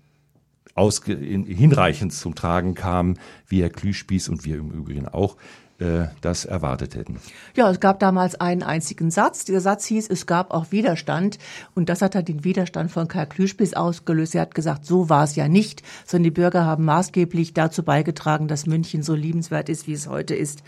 ausge, 0.75 1.13
in, 1.13 1.45
hinreichend 1.45 2.13
zum 2.13 2.35
Tragen 2.35 2.75
kamen, 2.75 3.19
wie 3.47 3.63
Herr 3.63 3.71
Klüspieß 3.71 4.29
und 4.29 4.45
wir 4.45 4.57
im 4.57 4.71
Übrigen 4.71 5.09
auch 5.09 5.37
äh, 5.79 6.07
das 6.21 6.45
erwartet 6.45 6.95
hätten. 6.95 7.19
Ja, 7.57 7.69
es 7.69 7.81
gab 7.81 7.99
damals 7.99 8.41
einen 8.41 8.63
einzigen 8.63 9.11
Satz. 9.11 9.45
Dieser 9.45 9.61
Satz 9.61 9.85
hieß, 9.87 10.09
es 10.09 10.27
gab 10.27 10.53
auch 10.53 10.71
Widerstand. 10.71 11.39
Und 11.75 11.89
das 11.89 12.01
hat 12.01 12.15
dann 12.15 12.25
den 12.25 12.45
Widerstand 12.45 12.93
von 12.93 13.09
Karl 13.09 13.27
Klüspis 13.27 13.75
ausgelöst. 13.75 14.37
Er 14.37 14.43
hat 14.43 14.55
gesagt, 14.55 14.87
so 14.87 15.09
war 15.09 15.25
es 15.25 15.35
ja 15.35 15.49
nicht, 15.49 15.83
sondern 16.07 16.25
die 16.25 16.31
Bürger 16.31 16.65
haben 16.65 16.85
maßgeblich 16.85 17.55
dazu 17.55 17.83
beigetragen, 17.83 18.47
dass 18.47 18.67
München 18.67 19.03
so 19.03 19.15
liebenswert 19.15 19.69
ist, 19.69 19.89
wie 19.89 19.95
es 19.95 20.09
heute 20.09 20.35
ist. 20.35 20.63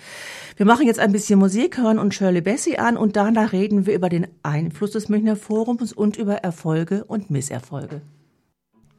Wir 0.57 0.67
machen 0.67 0.87
jetzt 0.87 0.99
ein 0.99 1.13
bisschen 1.13 1.39
Musik, 1.39 1.79
hören 1.79 2.01
und 2.01 2.13
Shirley 2.13 2.41
Bessie 2.41 2.79
an 2.79 2.97
und 2.97 3.15
danach 3.15 3.53
reden 3.53 3.87
wir 3.87 3.95
über 3.95 4.09
den 4.09 4.27
Einfluss 4.43 4.91
des 4.91 5.09
Münchner 5.09 5.37
Forums 5.37 5.93
und 5.93 6.17
über 6.17 6.39
Erfolge 6.39 7.05
und 7.05 7.31
Misserfolge. 7.31 8.03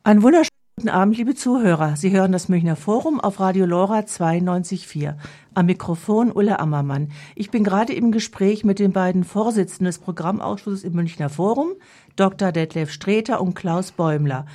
Ein 0.08 0.24
wunderschöner 0.24 0.48
Guten 0.78 0.88
Abend, 0.88 1.18
liebe 1.18 1.36
Zuhörer. 1.36 1.98
Sie 1.98 2.12
hören 2.12 2.32
das 2.32 2.48
Münchner 2.48 2.78
Forum 2.78 3.20
auf 3.20 3.42
Radio 3.42 3.66
Lora 3.66 4.00
92.4. 4.00 5.16
Am 5.54 5.66
Mikrofon 5.66 6.32
Ulle 6.32 6.62
Ammermann. 6.62 7.12
Ich 7.36 7.52
bin 7.52 7.66
gerade 7.66 7.92
im 7.92 8.14
Gespräch 8.14 8.64
mit 8.64 8.80
den 8.80 8.94
beiden 8.94 9.26
Vorsitzenden 9.26 9.88
des 9.88 10.00
Programmausschusses 10.00 10.86
im 10.86 10.94
Münchner 10.94 11.28
Forum, 11.28 11.72
Dr. 12.16 12.54
Detlef 12.54 12.90
Streter 12.90 13.42
und 13.42 13.54
Klaus 13.54 13.92
Bäumler. 13.92 14.46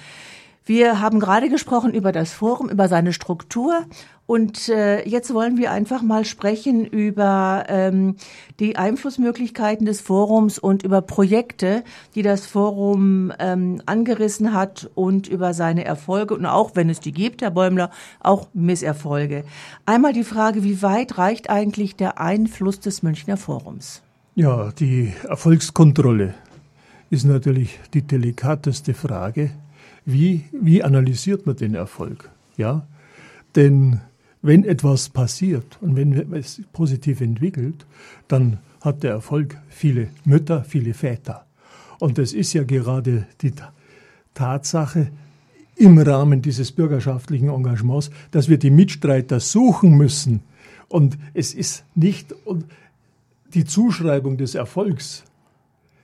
Wir 0.64 1.00
haben 1.00 1.20
gerade 1.20 1.50
gesprochen 1.50 1.92
über 1.92 2.12
das 2.12 2.32
Forum, 2.32 2.70
über 2.70 2.88
seine 2.88 3.12
Struktur 3.12 3.84
und 4.26 4.68
äh, 4.68 5.06
jetzt 5.06 5.34
wollen 5.34 5.58
wir 5.58 5.72
einfach 5.72 6.02
mal 6.02 6.24
sprechen 6.24 6.86
über 6.86 7.64
ähm, 7.68 8.16
die 8.60 8.76
Einflussmöglichkeiten 8.76 9.84
des 9.84 10.00
Forums 10.00 10.58
und 10.58 10.82
über 10.82 11.02
Projekte, 11.02 11.84
die 12.14 12.22
das 12.22 12.46
Forum 12.46 13.32
ähm, 13.38 13.82
angerissen 13.86 14.54
hat 14.54 14.90
und 14.94 15.28
über 15.28 15.54
seine 15.54 15.84
Erfolge 15.84 16.34
und 16.34 16.46
auch, 16.46 16.72
wenn 16.74 16.88
es 16.88 17.00
die 17.00 17.12
gibt, 17.12 17.42
Herr 17.42 17.50
Bäumler, 17.50 17.90
auch 18.20 18.48
Misserfolge. 18.54 19.44
Einmal 19.86 20.12
die 20.12 20.24
Frage, 20.24 20.64
wie 20.64 20.82
weit 20.82 21.18
reicht 21.18 21.50
eigentlich 21.50 21.96
der 21.96 22.20
Einfluss 22.20 22.80
des 22.80 23.02
Münchner 23.02 23.36
Forums? 23.36 24.02
Ja, 24.34 24.72
die 24.72 25.12
Erfolgskontrolle 25.28 26.34
ist 27.10 27.24
natürlich 27.24 27.78
die 27.92 28.02
delikateste 28.02 28.94
Frage 28.94 29.50
wie, 30.04 30.44
wie 30.52 30.82
analysiert 30.82 31.46
man 31.46 31.56
den 31.56 31.74
Erfolg? 31.74 32.30
Ja, 32.56 32.86
denn 33.54 34.00
wenn 34.42 34.64
etwas 34.64 35.08
passiert 35.08 35.78
und 35.80 35.96
wenn 35.96 36.12
es 36.34 36.60
positiv 36.72 37.20
entwickelt, 37.20 37.86
dann 38.28 38.58
hat 38.80 39.04
der 39.04 39.12
Erfolg 39.12 39.56
viele 39.68 40.08
Mütter, 40.24 40.64
viele 40.64 40.94
Väter. 40.94 41.46
Und 42.00 42.18
das 42.18 42.32
ist 42.32 42.52
ja 42.52 42.64
gerade 42.64 43.28
die 43.40 43.52
Tatsache 44.34 45.12
im 45.76 45.98
Rahmen 45.98 46.42
dieses 46.42 46.72
bürgerschaftlichen 46.72 47.48
Engagements, 47.48 48.10
dass 48.32 48.48
wir 48.48 48.58
die 48.58 48.70
Mitstreiter 48.70 49.38
suchen 49.40 49.96
müssen. 49.96 50.40
Und 50.88 51.16
es 51.32 51.54
ist 51.54 51.84
nicht, 51.94 52.34
die 53.54 53.64
Zuschreibung 53.64 54.36
des 54.36 54.54
Erfolgs 54.54 55.24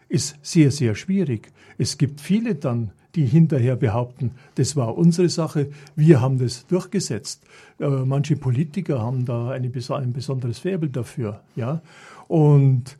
ist 0.09 0.37
sehr, 0.42 0.70
sehr 0.70 0.94
schwierig. 0.94 1.51
Es 1.77 1.98
gibt 1.98 2.20
viele 2.20 2.55
dann, 2.55 2.92
die 3.19 3.27
hinterher 3.27 3.75
behaupten, 3.75 4.31
das 4.55 4.77
war 4.77 4.97
unsere 4.97 5.29
Sache, 5.29 5.71
wir 5.97 6.21
haben 6.21 6.39
das 6.39 6.69
durchgesetzt. 6.69 7.43
Äh, 7.81 7.89
manche 7.89 8.37
Politiker 8.37 9.03
haben 9.03 9.25
da 9.25 9.51
eine, 9.51 9.73
ein 9.91 10.13
besonderes 10.13 10.61
Faible 10.61 10.89
dafür. 10.89 11.41
Ja? 11.57 11.83
Und 12.29 12.97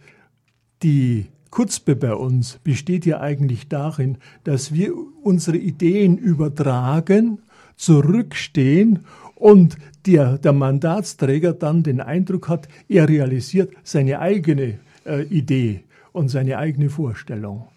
die 0.83 1.27
Kurzbe 1.51 1.95
bei 1.95 2.15
uns 2.15 2.59
besteht 2.65 3.07
ja 3.07 3.21
eigentlich 3.21 3.69
darin, 3.69 4.19
dass 4.43 4.75
wir 4.75 4.93
unsere 5.23 5.57
Ideen 5.57 6.19
übertragen, 6.19 7.39
zurückstehen 7.77 9.05
und 9.37 9.77
der, 10.05 10.39
der 10.39 10.53
Mandatsträger 10.53 11.53
dann 11.53 11.85
den 11.85 12.01
Eindruck 12.01 12.49
hat, 12.49 12.67
er 12.89 13.09
realisiert 13.09 13.73
seine 13.85 14.19
eigene 14.19 14.81
äh, 15.07 15.23
Idee 15.23 15.85
und 16.11 16.29
seine 16.29 16.59
eigene 16.59 16.91
Vorstellung. 16.91 17.69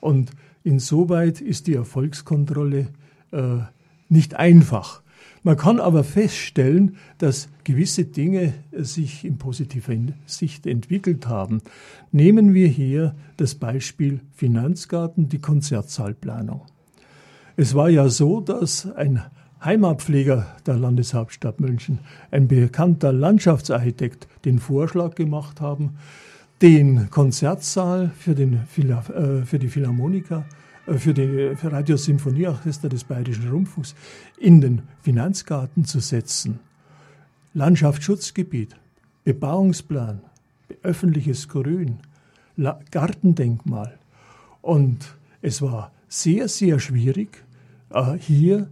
Und 0.00 0.30
Insoweit 0.62 1.40
ist 1.40 1.66
die 1.66 1.74
Erfolgskontrolle 1.74 2.88
äh, 3.32 3.58
nicht 4.08 4.34
einfach. 4.34 5.02
Man 5.42 5.56
kann 5.56 5.80
aber 5.80 6.04
feststellen, 6.04 6.96
dass 7.16 7.48
gewisse 7.64 8.04
Dinge 8.04 8.52
sich 8.72 9.24
in 9.24 9.38
positiver 9.38 9.94
Sicht 10.26 10.66
entwickelt 10.66 11.28
haben. 11.28 11.62
Nehmen 12.12 12.52
wir 12.52 12.68
hier 12.68 13.14
das 13.38 13.54
Beispiel 13.54 14.20
Finanzgarten, 14.34 15.30
die 15.30 15.38
Konzertsaalplanung. 15.38 16.62
Es 17.56 17.74
war 17.74 17.88
ja 17.88 18.08
so, 18.10 18.40
dass 18.40 18.90
ein 18.92 19.22
Heimatpfleger 19.64 20.46
der 20.66 20.76
Landeshauptstadt 20.76 21.60
München, 21.60 22.00
ein 22.30 22.48
bekannter 22.48 23.12
Landschaftsarchitekt, 23.12 24.28
den 24.44 24.58
Vorschlag 24.58 25.14
gemacht 25.14 25.60
haben, 25.60 25.96
den 26.62 27.08
Konzertsaal 27.10 28.10
für, 28.18 28.34
den, 28.34 28.54
äh, 28.76 29.42
für 29.44 29.58
die 29.58 29.68
Philharmoniker, 29.68 30.44
äh, 30.86 30.94
für 30.94 31.14
die 31.14 31.56
für 31.56 31.72
Radiosymphonieorchester 31.72 32.88
des 32.88 33.04
Bayerischen 33.04 33.48
Rundfunks 33.48 33.94
in 34.38 34.60
den 34.60 34.82
Finanzgarten 35.00 35.84
zu 35.84 36.00
setzen. 36.00 36.60
Landschaftsschutzgebiet, 37.54 38.76
Bebauungsplan, 39.24 40.20
öffentliches 40.82 41.48
Grün, 41.48 41.98
Gartendenkmal. 42.90 43.98
Und 44.60 45.16
es 45.40 45.62
war 45.62 45.92
sehr, 46.08 46.48
sehr 46.48 46.78
schwierig, 46.78 47.42
äh, 47.90 48.12
hier 48.18 48.68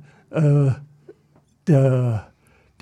der, 1.67 2.29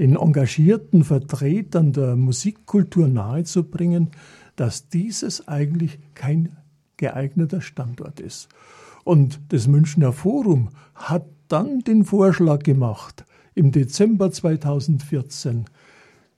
den 0.01 0.17
engagierten 0.17 1.05
Vertretern 1.05 1.93
der 1.93 2.17
Musikkultur 2.17 3.07
nahezubringen, 3.07 4.11
dass 4.57 4.89
dieses 4.89 5.47
eigentlich 5.49 5.99
kein 6.15 6.57
geeigneter 6.97 7.61
Standort 7.61 8.21
ist. 8.21 8.49
Und 9.05 9.41
das 9.49 9.69
Münchner 9.69 10.13
Forum 10.13 10.71
hat 10.95 11.27
dann 11.49 11.81
den 11.81 12.05
Vorschlag 12.05 12.63
gemacht, 12.63 13.25
im 13.55 13.73
Dezember 13.73 14.31
2014 14.31 15.67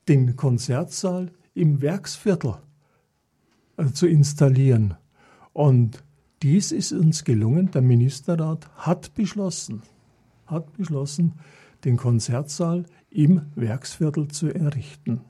den 0.09 0.37
Konzertsaal 0.37 1.31
im 1.55 1.81
Werksviertel 1.81 2.57
äh, 3.77 3.87
zu 3.87 4.07
installieren. 4.07 4.95
Und 5.53 6.05
dies 6.43 6.73
ist 6.73 6.93
uns 6.93 7.25
gelungen. 7.25 7.71
Der 7.73 7.83
Ministerrat 7.83 8.69
hat 8.77 9.15
beschlossen, 9.15 9.83
hat 10.47 10.73
beschlossen, 10.75 11.35
den 11.85 11.97
Konzertsaal 11.97 12.85
im 13.11 13.43
Werksviertel 13.55 14.29
zu 14.29 14.49
errichten. 14.49 15.23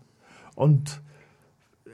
Und 0.54 1.02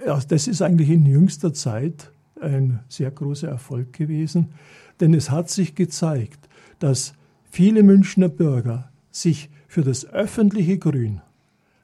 ja, 0.06 0.20
das 0.28 0.48
ist 0.48 0.62
eigentlich 0.62 0.90
in 0.90 1.06
jüngster 1.06 1.52
Zeit 1.52 2.12
ein 2.40 2.80
sehr 2.88 3.10
großer 3.10 3.48
Erfolg 3.48 3.92
gewesen, 3.92 4.52
denn 5.00 5.14
es 5.14 5.30
hat 5.30 5.50
sich 5.50 5.74
gezeigt, 5.74 6.48
dass 6.78 7.14
viele 7.50 7.82
Münchner 7.82 8.28
Bürger 8.28 8.90
sich 9.10 9.50
für 9.68 9.82
das 9.82 10.06
öffentliche 10.06 10.78
Grün 10.78 11.20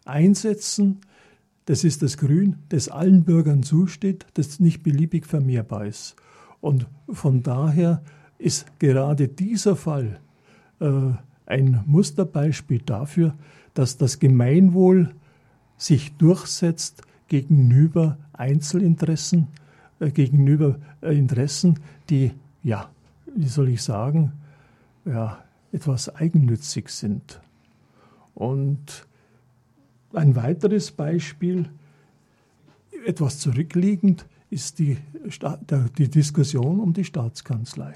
einsetzen. 0.05 1.01
Das 1.67 1.85
ist 1.85 2.03
das 2.03 2.17
Grün, 2.17 2.57
das 2.69 2.89
allen 2.89 3.25
Bürgern 3.25 3.63
zusteht, 3.63 4.27
das 4.35 4.61
nicht 4.61 4.83
beliebig 4.83 5.27
vermehrbar 5.27 5.87
ist. 5.87 6.17
Und 6.61 6.87
von 7.09 7.43
daher 7.43 8.03
ist 8.39 8.79
gerade 8.79 9.29
dieser 9.29 9.77
Fall 9.77 10.21
äh, 10.81 11.13
ein 11.47 11.83
Musterbeispiel 11.87 12.81
dafür, 12.85 13.35
dass 13.75 13.97
das 13.97 14.19
Gemeinwohl 14.19 15.15
sich 15.77 16.13
durchsetzt 16.17 17.03
gegenüber 17.31 18.19
Einzelinteressen, 18.35 19.49
äh, 20.01 20.11
gegenüber 20.11 20.79
äh, 21.01 21.17
Interessen, 21.17 21.81
die, 22.11 22.33
ja, 22.63 22.91
wie 23.35 23.49
soll 23.49 23.71
ich 23.71 23.83
sagen, 23.83 24.33
ja, 25.07 25.43
etwas 25.73 26.15
eigennützig 26.15 26.91
sind. 26.91 27.41
Und 28.35 29.07
ein 30.13 30.37
weiteres 30.37 30.91
Beispiel, 30.91 31.71
etwas 33.07 33.39
zurückliegend, 33.39 34.27
ist 34.51 34.81
die, 34.81 34.99
die 35.97 36.11
Diskussion 36.11 36.81
um 36.81 36.93
die 36.93 37.05
Staatskanzlei. 37.05 37.95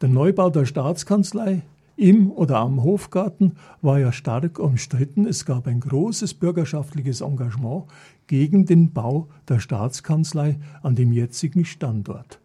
Der 0.00 0.08
Neubau 0.08 0.48
der 0.48 0.64
Staatskanzlei 0.64 1.62
im 2.00 2.32
oder 2.32 2.58
am 2.58 2.82
Hofgarten 2.82 3.56
war 3.82 3.98
ja 3.98 4.10
stark 4.10 4.58
umstritten. 4.58 5.26
Es 5.26 5.44
gab 5.44 5.66
ein 5.66 5.80
großes 5.80 6.34
bürgerschaftliches 6.34 7.20
Engagement 7.20 7.84
gegen 8.26 8.64
den 8.64 8.92
Bau 8.92 9.28
der 9.48 9.60
Staatskanzlei 9.60 10.58
an 10.82 10.94
dem 10.94 11.12
jetzigen 11.12 11.66
Standort. 11.66 12.40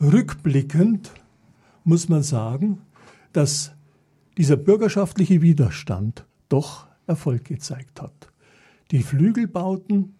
Rückblickend 0.00 1.10
muss 1.84 2.10
man 2.10 2.22
sagen, 2.22 2.78
dass 3.32 3.72
dieser 4.36 4.56
bürgerschaftliche 4.56 5.40
Widerstand 5.40 6.26
doch 6.50 6.86
Erfolg 7.06 7.46
gezeigt 7.46 8.02
hat. 8.02 8.30
Die 8.90 9.02
Flügelbauten 9.02 10.14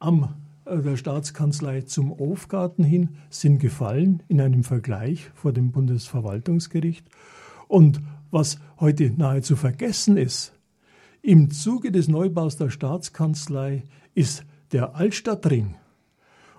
am 0.00 0.34
äh, 0.64 0.78
der 0.78 0.96
Staatskanzlei 0.96 1.82
zum 1.82 2.10
Hofgarten 2.10 2.82
hin 2.82 3.10
sind 3.30 3.60
gefallen 3.60 4.24
in 4.26 4.40
einem 4.40 4.64
Vergleich 4.64 5.30
vor 5.34 5.52
dem 5.52 5.70
Bundesverwaltungsgericht 5.70 7.06
und 7.68 8.00
was 8.30 8.58
heute 8.80 9.10
nahezu 9.10 9.56
vergessen 9.56 10.16
ist, 10.16 10.52
im 11.22 11.50
Zuge 11.50 11.90
des 11.90 12.08
Neubaus 12.08 12.56
der 12.56 12.70
Staatskanzlei 12.70 13.84
ist 14.14 14.44
der 14.72 14.94
Altstadtring 14.96 15.74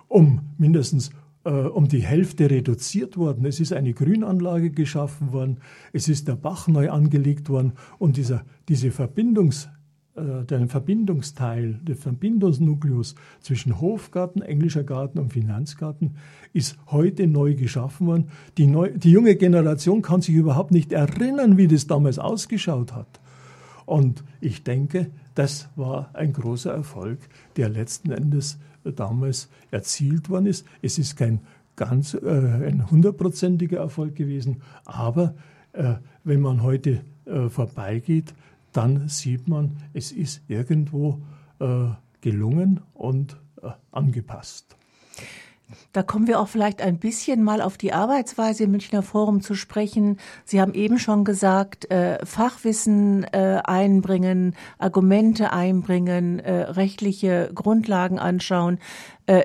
um 0.08 0.42
mindestens 0.58 1.12
äh, 1.44 1.50
um 1.50 1.88
die 1.88 2.02
Hälfte 2.02 2.50
reduziert 2.50 3.18
worden. 3.18 3.46
Es 3.46 3.60
ist 3.60 3.74
eine 3.74 3.94
Grünanlage 3.94 4.72
geschaffen 4.72 5.32
worden, 5.32 5.58
es 5.94 6.08
ist 6.08 6.28
der 6.28 6.36
Bach 6.36 6.68
neu 6.68 6.90
angelegt 6.90 7.50
worden 7.50 7.74
und 7.98 8.18
dieser, 8.18 8.46
diese 8.68 8.92
Verbindungs, 8.92 9.70
äh, 10.18 10.44
der 10.46 10.68
Verbindungsteil, 10.68 11.80
der 11.84 11.96
Verbindungsnukleus 11.96 13.16
zwischen 13.40 13.80
Hofgarten, 13.80 14.42
Englischer 14.42 14.84
Garten 14.84 15.20
und 15.20 15.34
Finanzgarten 15.34 16.16
ist 16.54 16.78
heute 16.88 17.28
neu 17.28 17.56
geschaffen 17.56 18.08
worden. 18.08 18.30
Die, 18.58 18.68
neu, 18.68 18.92
die 18.96 19.12
junge 19.12 19.36
Generation 19.36 20.02
kann 20.02 20.22
sich 20.22 20.36
überhaupt 20.36 20.72
nicht 20.72 20.92
erinnern, 20.92 21.58
wie 21.58 21.68
das 21.68 21.88
damals 21.88 22.20
ausgeschaut 22.20 22.94
hat. 22.94 23.20
Und 23.86 24.24
ich 24.42 24.64
denke, 24.64 25.12
das 25.36 25.70
war 25.76 26.10
ein 26.14 26.34
großer 26.34 26.74
Erfolg, 26.74 27.20
der 27.56 27.70
letzten 27.70 28.12
Endes 28.12 28.60
damals 28.84 29.50
erzielt 29.72 30.30
worden 30.30 30.48
ist. 30.48 30.66
Es 30.82 30.98
ist 30.98 31.16
kein 31.16 31.42
ganz 31.76 32.16
äh, 32.16 32.18
ein 32.20 32.90
hundertprozentiger 32.90 33.78
Erfolg 33.78 34.16
gewesen, 34.16 34.64
aber 34.84 35.36
äh, 35.74 35.96
wenn 36.24 36.42
man 36.42 36.64
heute 36.64 37.02
äh, 37.26 37.50
vorbeigeht, 37.50 38.34
dann 38.72 39.08
sieht 39.10 39.48
man, 39.48 39.78
es 39.94 40.12
ist 40.12 40.42
irgendwo 40.48 41.22
äh, 41.60 41.90
gelungen 42.22 42.82
und 42.94 43.38
äh, 43.62 43.70
angepasst. 43.92 44.78
Da 45.92 46.02
kommen 46.02 46.28
wir 46.28 46.40
auch 46.40 46.48
vielleicht 46.48 46.82
ein 46.82 46.98
bisschen 46.98 47.44
mal 47.44 47.62
auf 47.62 47.78
die 47.78 47.92
Arbeitsweise 47.92 48.64
im 48.64 48.72
Münchner 48.72 49.04
Forum 49.04 49.42
zu 49.42 49.54
sprechen. 49.54 50.18
Sie 50.46 50.62
haben 50.62 50.74
eben 50.74 50.98
schon 50.98 51.26
gesagt, 51.26 51.92
äh, 51.92 52.26
Fachwissen 52.26 53.26
äh, 53.34 53.62
einbringen, 53.64 54.56
Argumente 54.78 55.52
einbringen, 55.52 56.40
äh, 56.40 56.54
rechtliche 56.54 57.52
Grundlagen 57.54 58.20
anschauen, 58.20 58.80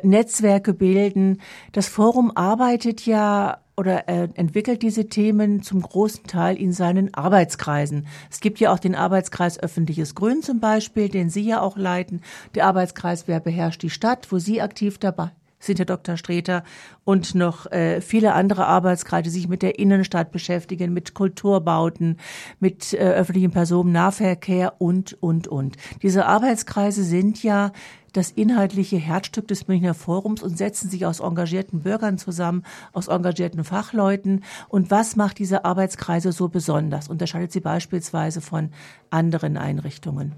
Netzwerke 0.05 0.75
bilden. 0.75 1.41
Das 1.73 1.89
Forum 1.89 2.31
arbeitet 2.37 3.05
ja 3.05 3.59
oder 3.77 4.09
entwickelt 4.09 4.81
diese 4.83 5.09
Themen 5.09 5.61
zum 5.63 5.83
großen 5.83 6.23
Teil 6.29 6.55
in 6.55 6.73
seinen 6.73 7.13
Arbeitskreisen. 7.15 8.07
Es 8.31 8.39
gibt 8.39 8.61
ja 8.61 8.73
auch 8.73 8.79
den 8.79 8.95
Arbeitskreis 8.95 9.59
Öffentliches 9.59 10.15
Grün 10.15 10.41
zum 10.41 10.61
Beispiel, 10.61 11.09
den 11.09 11.31
Sie 11.31 11.43
ja 11.43 11.61
auch 11.61 11.77
leiten. 11.77 12.21
Der 12.55 12.67
Arbeitskreis 12.67 13.27
Wer 13.27 13.41
beherrscht 13.41 13.83
die 13.83 13.91
Stadt, 13.91 14.31
wo 14.31 14.39
Sie 14.39 14.63
aktiv 14.63 14.99
dabei 14.99 15.33
sind 15.63 15.79
Herr 15.79 15.87
Dr. 15.87 16.17
Streter 16.17 16.65
und 17.05 17.35
noch 17.35 17.71
äh, 17.71 18.01
viele 18.01 18.35
andere 18.35 18.67
Arbeitskreise, 18.67 19.25
die 19.25 19.31
sich 19.31 19.49
mit 19.49 19.63
der 19.63 19.79
Innenstadt 19.79 20.33
beschäftigen, 20.33 20.93
mit 20.93 21.15
Kulturbauten, 21.15 22.19
mit 22.61 22.93
äh, 22.93 22.99
öffentlichem 22.99 23.53
Personennahverkehr 23.53 24.81
und, 24.81 25.17
und, 25.23 25.49
und. 25.49 25.77
Diese 26.03 26.27
Arbeitskreise 26.27 27.05
sind 27.05 27.43
ja 27.43 27.73
das 28.13 28.31
inhaltliche 28.31 28.97
Herzstück 28.97 29.49
des 29.49 29.69
Münchner 29.69 29.95
Forums 29.95 30.43
und 30.43 30.59
setzen 30.59 30.91
sich 30.91 31.07
aus 31.07 31.21
engagierten 31.21 31.81
Bürgern 31.81 32.19
zusammen, 32.19 32.63
aus 32.93 33.09
engagierten 33.09 33.65
Fachleuten. 33.65 34.45
Und 34.69 34.91
was 34.91 35.17
macht 35.17 35.39
diese 35.39 35.65
Arbeitskreise 35.65 36.33
so 36.33 36.49
besonders? 36.49 37.09
Unterscheidet 37.09 37.53
sie 37.53 37.61
beispielsweise 37.61 38.41
von 38.41 38.71
anderen 39.11 39.57
Einrichtungen? 39.57 40.33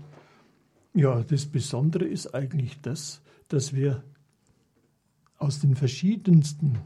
Ja, 0.95 1.23
das 1.23 1.47
Besondere 1.47 2.05
ist 2.05 2.35
eigentlich 2.35 2.81
das, 2.81 3.21
dass 3.49 3.75
wir 3.75 4.05
aus 5.39 5.61
den 5.61 5.75
verschiedensten, 5.75 6.79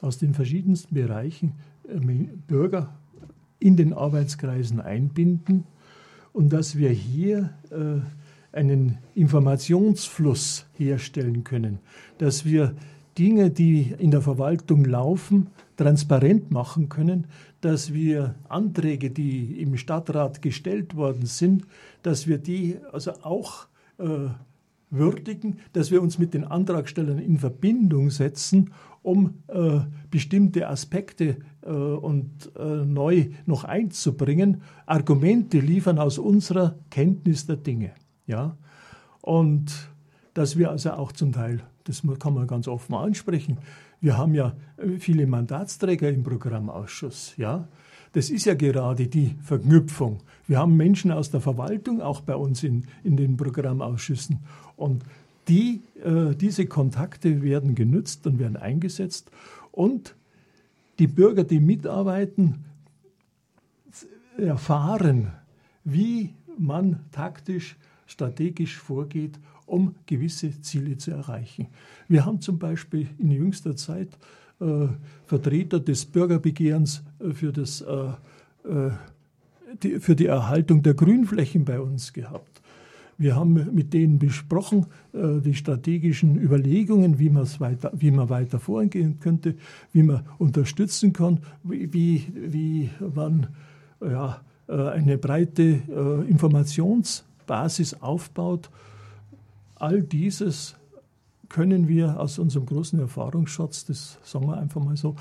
aus 0.00 0.18
den 0.18 0.34
verschiedensten 0.34 0.94
Bereichen 0.94 1.54
äh, 1.88 1.98
Bürger 2.46 2.94
in 3.58 3.76
den 3.76 3.92
Arbeitskreisen 3.92 4.80
einbinden 4.80 5.64
und 6.32 6.52
dass 6.52 6.76
wir 6.76 6.90
hier 6.90 7.50
äh, 7.70 8.00
einen 8.56 8.98
Informationsfluss 9.14 10.66
herstellen 10.76 11.44
können, 11.44 11.78
dass 12.18 12.44
wir 12.44 12.74
Dinge, 13.18 13.50
die 13.50 13.94
in 13.98 14.10
der 14.10 14.20
Verwaltung 14.20 14.84
laufen, 14.84 15.48
transparent 15.76 16.50
machen 16.50 16.88
können, 16.88 17.26
dass 17.60 17.92
wir 17.94 18.34
Anträge, 18.48 19.10
die 19.10 19.60
im 19.60 19.76
Stadtrat 19.76 20.42
gestellt 20.42 20.96
worden 20.96 21.26
sind, 21.26 21.66
dass 22.02 22.26
wir 22.26 22.38
die 22.38 22.76
also 22.92 23.12
auch 23.22 23.66
äh, 23.98 24.28
würdigen, 24.96 25.58
dass 25.72 25.90
wir 25.90 26.02
uns 26.02 26.18
mit 26.18 26.34
den 26.34 26.44
Antragstellern 26.44 27.18
in 27.18 27.38
Verbindung 27.38 28.10
setzen, 28.10 28.72
um 29.02 29.42
äh, 29.48 29.80
bestimmte 30.10 30.68
Aspekte 30.68 31.36
äh, 31.62 31.70
und 31.70 32.50
äh, 32.58 32.84
neu 32.84 33.26
noch 33.46 33.64
einzubringen, 33.64 34.62
Argumente 34.84 35.60
liefern 35.60 35.98
aus 35.98 36.18
unserer 36.18 36.76
Kenntnis 36.90 37.46
der 37.46 37.56
Dinge. 37.56 37.92
Ja? 38.26 38.56
Und 39.20 39.90
dass 40.34 40.58
wir 40.58 40.70
also 40.70 40.90
auch 40.92 41.12
zum 41.12 41.32
Teil, 41.32 41.62
das 41.84 42.02
kann 42.18 42.34
man 42.34 42.46
ganz 42.46 42.68
offen 42.68 42.94
ansprechen, 42.94 43.58
wir 44.00 44.18
haben 44.18 44.34
ja 44.34 44.54
äh, 44.76 44.98
viele 44.98 45.26
Mandatsträger 45.26 46.10
im 46.10 46.22
Programmausschuss, 46.22 47.34
ja. 47.36 47.68
Das 48.16 48.30
ist 48.30 48.46
ja 48.46 48.54
gerade 48.54 49.08
die 49.08 49.34
Verknüpfung. 49.42 50.20
Wir 50.46 50.58
haben 50.58 50.74
Menschen 50.74 51.10
aus 51.10 51.30
der 51.30 51.42
Verwaltung, 51.42 52.00
auch 52.00 52.22
bei 52.22 52.34
uns 52.34 52.62
in, 52.62 52.84
in 53.04 53.18
den 53.18 53.36
Programmausschüssen. 53.36 54.38
Und 54.74 55.04
die, 55.48 55.82
äh, 56.02 56.34
diese 56.34 56.64
Kontakte 56.64 57.42
werden 57.42 57.74
genützt 57.74 58.26
und 58.26 58.38
werden 58.38 58.56
eingesetzt. 58.56 59.30
Und 59.70 60.14
die 60.98 61.08
Bürger, 61.08 61.44
die 61.44 61.60
mitarbeiten, 61.60 62.64
erfahren, 64.38 65.32
wie 65.84 66.32
man 66.56 67.00
taktisch, 67.12 67.76
strategisch 68.06 68.78
vorgeht, 68.78 69.38
um 69.66 69.94
gewisse 70.06 70.58
Ziele 70.62 70.96
zu 70.96 71.10
erreichen. 71.10 71.66
Wir 72.08 72.24
haben 72.24 72.40
zum 72.40 72.58
Beispiel 72.58 73.08
in 73.18 73.30
jüngster 73.30 73.76
Zeit 73.76 74.08
äh, 74.58 74.86
Vertreter 75.26 75.80
des 75.80 76.06
Bürgerbegehrens 76.06 77.02
für, 77.32 77.52
das, 77.52 77.80
äh, 77.80 78.08
äh, 78.68 78.90
die, 79.82 80.00
für 80.00 80.16
die 80.16 80.26
Erhaltung 80.26 80.82
der 80.82 80.94
Grünflächen 80.94 81.64
bei 81.64 81.80
uns 81.80 82.12
gehabt. 82.12 82.62
Wir 83.18 83.34
haben 83.34 83.74
mit 83.74 83.94
denen 83.94 84.18
besprochen, 84.18 84.86
äh, 85.12 85.40
die 85.40 85.54
strategischen 85.54 86.36
Überlegungen, 86.40 87.18
wie, 87.18 87.34
weiter, 87.34 87.90
wie 87.94 88.10
man 88.10 88.28
weiter 88.28 88.60
vorgehen 88.60 89.18
könnte, 89.20 89.54
wie 89.92 90.02
man 90.02 90.22
unterstützen 90.38 91.12
kann, 91.12 91.40
wie, 91.62 91.92
wie, 92.34 92.90
man 93.14 93.48
ja, 94.00 94.40
eine 94.68 95.16
breite 95.16 95.80
Informationsbasis 96.28 98.02
aufbaut. 98.02 98.68
All 99.76 100.02
dieses 100.02 100.74
können 101.48 101.88
wir 101.88 102.20
aus 102.20 102.38
unserem 102.38 102.66
großen 102.66 102.98
Erfahrungsschatz, 102.98 103.84
das 103.84 104.18
sagen 104.22 104.46
wir 104.46 104.56
einfach 104.58 104.82
mal 104.82 104.96
so, 104.96 105.16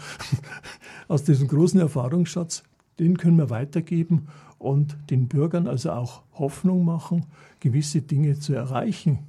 aus 1.08 1.24
diesem 1.24 1.48
großen 1.48 1.80
Erfahrungsschatz, 1.80 2.64
den 3.00 3.18
können 3.18 3.38
wir 3.38 3.50
weitergeben 3.50 4.28
und 4.58 4.98
den 5.10 5.28
Bürgern 5.28 5.68
also 5.68 5.92
auch 5.92 6.24
Hoffnung 6.34 6.86
machen, 6.86 7.26
gewisse 7.60 8.02
Dinge 8.02 8.40
zu 8.40 8.54
erreichen. 8.54 9.20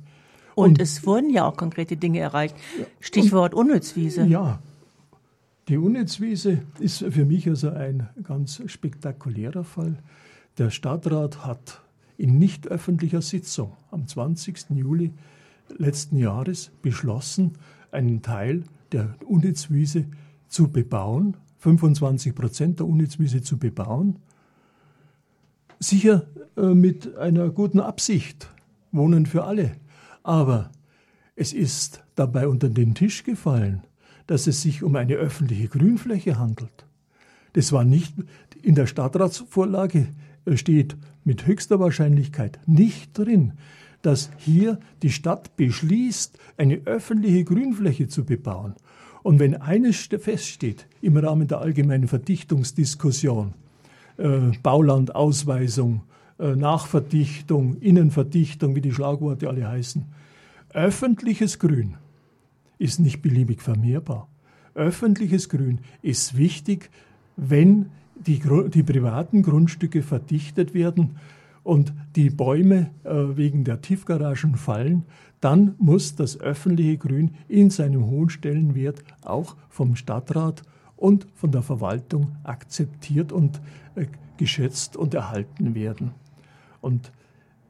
Und, 0.54 0.70
und 0.70 0.80
es 0.80 1.06
wurden 1.06 1.30
ja 1.30 1.46
auch 1.46 1.56
konkrete 1.56 1.96
Dinge 1.96 2.20
erreicht. 2.20 2.56
Stichwort 3.00 3.54
und, 3.54 3.68
Unnützwiese. 3.68 4.24
Ja, 4.24 4.60
die 5.68 5.78
Unnützwiese 5.78 6.62
ist 6.78 7.04
für 7.10 7.24
mich 7.24 7.48
also 7.48 7.70
ein 7.70 8.08
ganz 8.22 8.62
spektakulärer 8.66 9.64
Fall. 9.64 9.96
Der 10.58 10.70
Stadtrat 10.70 11.44
hat 11.44 11.82
in 12.16 12.38
nicht 12.38 12.68
öffentlicher 12.68 13.20
Sitzung 13.20 13.72
am 13.90 14.06
20. 14.06 14.70
Juli 14.70 15.12
letzten 15.78 16.16
Jahres 16.16 16.70
beschlossen, 16.82 17.52
einen 17.90 18.22
Teil 18.22 18.64
der 18.92 19.14
Unnützwiese 19.26 20.06
zu 20.48 20.70
bebauen, 20.70 21.36
25 21.58 22.34
Prozent 22.34 22.78
der 22.80 22.86
Unnützwiese 22.86 23.42
zu 23.42 23.58
bebauen. 23.58 24.18
Sicher 25.78 26.26
äh, 26.56 26.74
mit 26.74 27.16
einer 27.16 27.50
guten 27.50 27.80
Absicht, 27.80 28.52
Wohnen 28.92 29.26
für 29.26 29.44
alle. 29.44 29.72
Aber 30.22 30.70
es 31.34 31.52
ist 31.52 32.04
dabei 32.14 32.48
unter 32.48 32.68
den 32.68 32.94
Tisch 32.94 33.24
gefallen, 33.24 33.82
dass 34.26 34.46
es 34.46 34.62
sich 34.62 34.82
um 34.82 34.96
eine 34.96 35.14
öffentliche 35.14 35.68
Grünfläche 35.68 36.38
handelt. 36.38 36.86
Das 37.52 37.72
war 37.72 37.84
nicht 37.84 38.14
in 38.62 38.74
der 38.74 38.86
Stadtratsvorlage 38.86 40.08
äh, 40.44 40.56
steht 40.56 40.96
mit 41.24 41.46
höchster 41.46 41.80
Wahrscheinlichkeit 41.80 42.58
nicht 42.66 43.16
drin, 43.18 43.54
dass 44.06 44.30
hier 44.38 44.78
die 45.02 45.10
Stadt 45.10 45.56
beschließt, 45.56 46.38
eine 46.56 46.80
öffentliche 46.84 47.42
Grünfläche 47.42 48.06
zu 48.06 48.24
bebauen. 48.24 48.76
Und 49.24 49.40
wenn 49.40 49.56
eines 49.56 49.96
feststeht 49.96 50.86
im 51.02 51.16
Rahmen 51.16 51.48
der 51.48 51.58
allgemeinen 51.58 52.06
Verdichtungsdiskussion, 52.06 53.54
äh, 54.18 54.52
Baulandausweisung, 54.62 56.02
äh, 56.38 56.54
Nachverdichtung, 56.54 57.78
Innenverdichtung, 57.80 58.76
wie 58.76 58.80
die 58.80 58.92
Schlagworte 58.92 59.48
alle 59.48 59.66
heißen, 59.66 60.04
öffentliches 60.72 61.58
Grün 61.58 61.96
ist 62.78 63.00
nicht 63.00 63.22
beliebig 63.22 63.60
vermehrbar. 63.60 64.28
Öffentliches 64.74 65.48
Grün 65.48 65.80
ist 66.02 66.36
wichtig, 66.36 66.90
wenn 67.36 67.90
die, 68.14 68.40
die 68.72 68.84
privaten 68.84 69.42
Grundstücke 69.42 70.04
verdichtet 70.04 70.74
werden 70.74 71.16
und 71.66 71.92
die 72.14 72.30
Bäume 72.30 72.90
äh, 73.02 73.10
wegen 73.36 73.64
der 73.64 73.80
Tiefgaragen 73.80 74.54
fallen, 74.54 75.02
dann 75.40 75.74
muss 75.78 76.14
das 76.14 76.38
öffentliche 76.38 76.96
Grün 76.96 77.32
in 77.48 77.70
seinem 77.70 78.06
hohen 78.06 78.30
Stellenwert 78.30 79.02
auch 79.22 79.56
vom 79.68 79.96
Stadtrat 79.96 80.62
und 80.94 81.26
von 81.34 81.50
der 81.50 81.62
Verwaltung 81.62 82.36
akzeptiert 82.44 83.32
und 83.32 83.60
äh, 83.96 84.06
geschätzt 84.36 84.96
und 84.96 85.12
erhalten 85.12 85.74
werden. 85.74 86.12
Und 86.80 87.10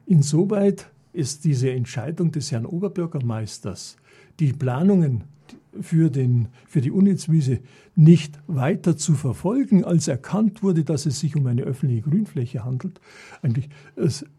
insoweit 0.05 0.91
ist 1.11 1.43
diese 1.43 1.71
Entscheidung 1.71 2.31
des 2.31 2.51
Herrn 2.51 2.67
Oberbürgermeisters, 2.67 3.97
die 4.39 4.53
Planungen 4.53 5.23
für, 5.81 6.09
den, 6.09 6.47
für 6.67 6.81
die 6.81 6.91
Unitzwiese 6.91 7.59
nicht 7.95 8.39
weiter 8.47 8.97
zu 8.97 9.13
verfolgen, 9.13 9.83
als 9.83 10.07
erkannt 10.07 10.63
wurde, 10.63 10.83
dass 10.83 11.05
es 11.05 11.19
sich 11.19 11.35
um 11.35 11.47
eine 11.47 11.63
öffentliche 11.63 12.03
Grünfläche 12.03 12.63
handelt, 12.63 12.99
eigentlich 13.41 13.69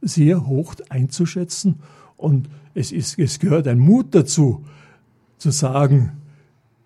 sehr 0.01 0.47
hoch 0.47 0.75
einzuschätzen. 0.89 1.77
Und 2.17 2.49
es, 2.75 2.93
ist, 2.93 3.19
es 3.19 3.39
gehört 3.39 3.69
ein 3.69 3.79
Mut 3.79 4.15
dazu, 4.15 4.65
zu 5.39 5.51
sagen, 5.51 6.13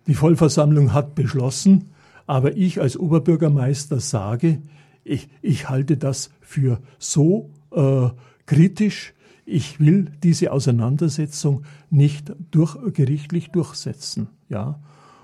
die 0.06 0.14
Vollversammlung 0.14 0.92
hat 0.92 1.14
beschlossen, 1.14 1.90
aber 2.26 2.56
ich 2.56 2.80
als 2.80 2.96
Oberbürgermeister 2.96 4.00
sage, 4.00 4.60
ich, 5.04 5.28
ich 5.40 5.68
halte 5.68 5.96
das 5.96 6.30
für 6.40 6.80
so 6.98 7.50
äh, 7.72 8.08
kritisch, 8.46 9.14
ich 9.52 9.80
will 9.80 10.10
diese 10.22 10.52
Auseinandersetzung 10.52 11.64
nicht 11.90 12.32
durch, 12.50 12.76
gerichtlich 12.94 13.50
durchsetzen. 13.50 14.28
Ja? 14.48 14.80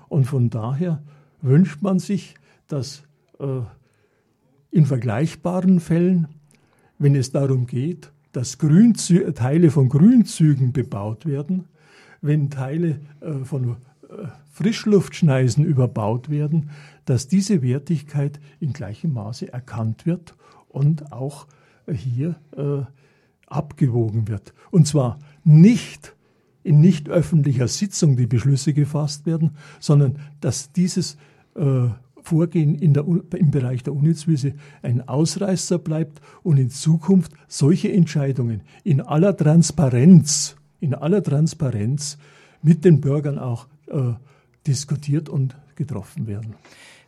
Und 0.07 0.25
von 0.25 0.49
daher 0.49 1.01
wünscht 1.41 1.81
man 1.81 1.99
sich, 1.99 2.35
dass 2.67 3.03
äh, 3.39 3.61
in 4.71 4.85
vergleichbaren 4.85 5.79
Fällen, 5.79 6.27
wenn 6.97 7.15
es 7.15 7.31
darum 7.31 7.65
geht, 7.65 8.11
dass 8.31 8.59
Grünzü 8.59 9.31
Teile 9.33 9.71
von 9.71 9.89
Grünzügen 9.89 10.71
bebaut 10.71 11.25
werden, 11.25 11.65
wenn 12.21 12.49
Teile 12.49 12.99
äh, 13.21 13.43
von 13.43 13.71
äh, 13.71 14.27
Frischluftschneisen 14.51 15.65
überbaut 15.65 16.29
werden, 16.29 16.69
dass 17.05 17.27
diese 17.27 17.61
Wertigkeit 17.61 18.39
in 18.59 18.73
gleichem 18.73 19.13
Maße 19.13 19.51
erkannt 19.51 20.05
wird 20.05 20.35
und 20.67 21.11
auch 21.11 21.47
hier 21.91 22.35
äh, 22.55 22.83
abgewogen 23.49 24.27
wird. 24.27 24.53
Und 24.71 24.87
zwar 24.87 25.19
nicht 25.43 26.15
in 26.63 26.81
nicht 26.81 27.09
öffentlicher 27.09 27.67
Sitzung 27.67 28.15
die 28.15 28.27
Beschlüsse 28.27 28.73
gefasst 28.73 29.25
werden, 29.25 29.51
sondern 29.79 30.19
dass 30.41 30.71
dieses 30.71 31.17
äh, 31.55 31.87
Vorgehen 32.21 32.75
in 32.75 32.93
der, 32.93 33.05
im 33.05 33.49
Bereich 33.49 33.81
der 33.81 33.93
Unnützwiese 33.93 34.53
ein 34.81 35.07
Ausreißer 35.07 35.79
bleibt 35.79 36.21
und 36.43 36.57
in 36.57 36.69
Zukunft 36.69 37.31
solche 37.47 37.91
Entscheidungen 37.91 38.61
in 38.83 39.01
aller 39.01 39.35
Transparenz, 39.35 40.55
in 40.79 40.93
aller 40.93 41.23
Transparenz 41.23 42.17
mit 42.61 42.85
den 42.85 43.01
Bürgern 43.01 43.39
auch 43.39 43.67
äh, 43.87 44.13
diskutiert 44.67 45.29
und 45.29 45.55
getroffen 45.75 46.27
werden. 46.27 46.55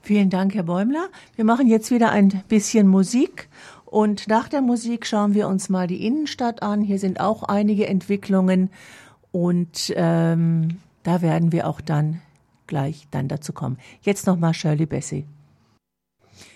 Vielen 0.04 0.30
Dank, 0.32 0.56
Herr 0.56 0.64
Bäumler. 0.64 1.10
Wir 1.36 1.46
machen 1.46 1.68
jetzt 1.68 1.92
wieder 1.92 2.12
ein 2.12 2.44
bisschen 2.48 2.88
Musik 2.88 3.50
und 3.86 4.28
nach 4.28 4.50
der 4.50 4.62
Musik 4.62 5.06
schauen 5.06 5.36
wir 5.36 5.48
uns 5.48 5.70
mal 5.70 5.86
die 5.86 6.06
Innenstadt 6.06 6.64
an. 6.64 6.82
Hier 6.82 6.98
sind 6.98 7.20
auch 7.20 7.44
einige 7.44 7.86
Entwicklungen 7.88 8.72
und 9.32 9.94
ähm, 9.96 10.80
da 11.04 11.22
werden 11.22 11.52
wir 11.52 11.68
auch 11.68 11.82
dann 11.82 12.22
gleich 12.66 13.08
dann 13.12 13.28
dazu 13.28 13.54
kommen. 13.54 13.78
Jetzt 14.02 14.26
nochmal 14.26 14.56
Shirley 14.56 14.88
Bessie. 14.88 15.26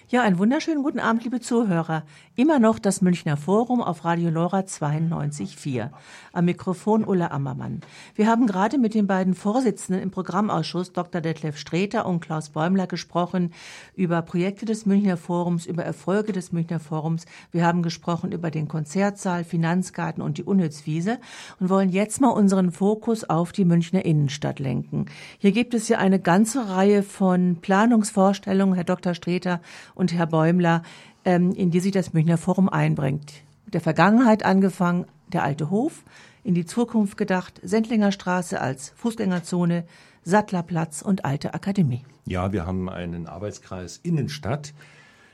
Ja, 0.07 0.21
einen 0.21 0.37
wunderschönen 0.37 0.83
guten 0.83 0.99
Abend, 0.99 1.23
liebe 1.23 1.39
Zuhörer. 1.39 2.03
Immer 2.35 2.59
noch 2.59 2.77
das 2.77 3.01
Münchner 3.01 3.37
Forum 3.37 3.81
auf 3.81 4.05
Radio 4.05 4.29
Lora 4.29 4.59
92.4. 4.59 5.89
Am 6.31 6.45
Mikrofon 6.45 7.03
Ulla 7.03 7.31
Ammermann. 7.31 7.81
Wir 8.13 8.27
haben 8.27 8.45
gerade 8.45 8.77
mit 8.77 8.93
den 8.93 9.07
beiden 9.07 9.33
Vorsitzenden 9.33 10.03
im 10.03 10.11
Programmausschuss, 10.11 10.93
Dr. 10.93 11.21
Detlef 11.21 11.57
Streter 11.57 12.05
und 12.05 12.19
Klaus 12.19 12.49
Bäumler, 12.49 12.85
gesprochen 12.85 13.51
über 13.95 14.21
Projekte 14.21 14.65
des 14.65 14.85
Münchner 14.85 15.17
Forums, 15.17 15.65
über 15.65 15.83
Erfolge 15.83 16.33
des 16.33 16.51
Münchner 16.51 16.79
Forums. 16.79 17.25
Wir 17.51 17.65
haben 17.65 17.81
gesprochen 17.81 18.31
über 18.31 18.51
den 18.51 18.67
Konzertsaal, 18.67 19.43
Finanzgarten 19.43 20.21
und 20.21 20.37
die 20.37 20.43
Unnützwiese 20.43 21.17
und 21.59 21.69
wollen 21.69 21.89
jetzt 21.89 22.21
mal 22.21 22.29
unseren 22.29 22.71
Fokus 22.71 23.23
auf 23.23 23.53
die 23.53 23.65
Münchner 23.65 24.05
Innenstadt 24.05 24.59
lenken. 24.59 25.07
Hier 25.39 25.51
gibt 25.51 25.73
es 25.73 25.87
ja 25.87 25.97
eine 25.97 26.19
ganze 26.19 26.69
Reihe 26.69 27.01
von 27.01 27.55
Planungsvorstellungen, 27.59 28.75
Herr 28.75 28.83
Dr. 28.83 29.15
Streter 29.15 29.61
und 29.95 30.13
Herr 30.13 30.27
Bäumler, 30.27 30.83
ähm, 31.23 31.51
in 31.51 31.71
die 31.71 31.79
sich 31.79 31.91
das 31.91 32.13
Münchner 32.13 32.37
Forum 32.37 32.69
einbringt. 32.69 33.43
Mit 33.65 33.73
der 33.73 33.81
Vergangenheit 33.81 34.45
angefangen, 34.45 35.05
der 35.33 35.43
alte 35.43 35.69
Hof, 35.71 36.03
in 36.43 36.53
die 36.53 36.65
Zukunft 36.65 37.17
gedacht, 37.17 37.59
Sendlinger 37.63 38.11
Straße 38.11 38.61
als 38.61 38.93
Fußgängerzone, 38.97 39.85
Sattlerplatz 40.23 41.01
und 41.01 41.25
Alte 41.25 41.53
Akademie. 41.53 42.03
Ja, 42.25 42.51
wir 42.51 42.65
haben 42.65 42.89
einen 42.89 43.27
Arbeitskreis 43.27 43.99
Innenstadt, 44.03 44.73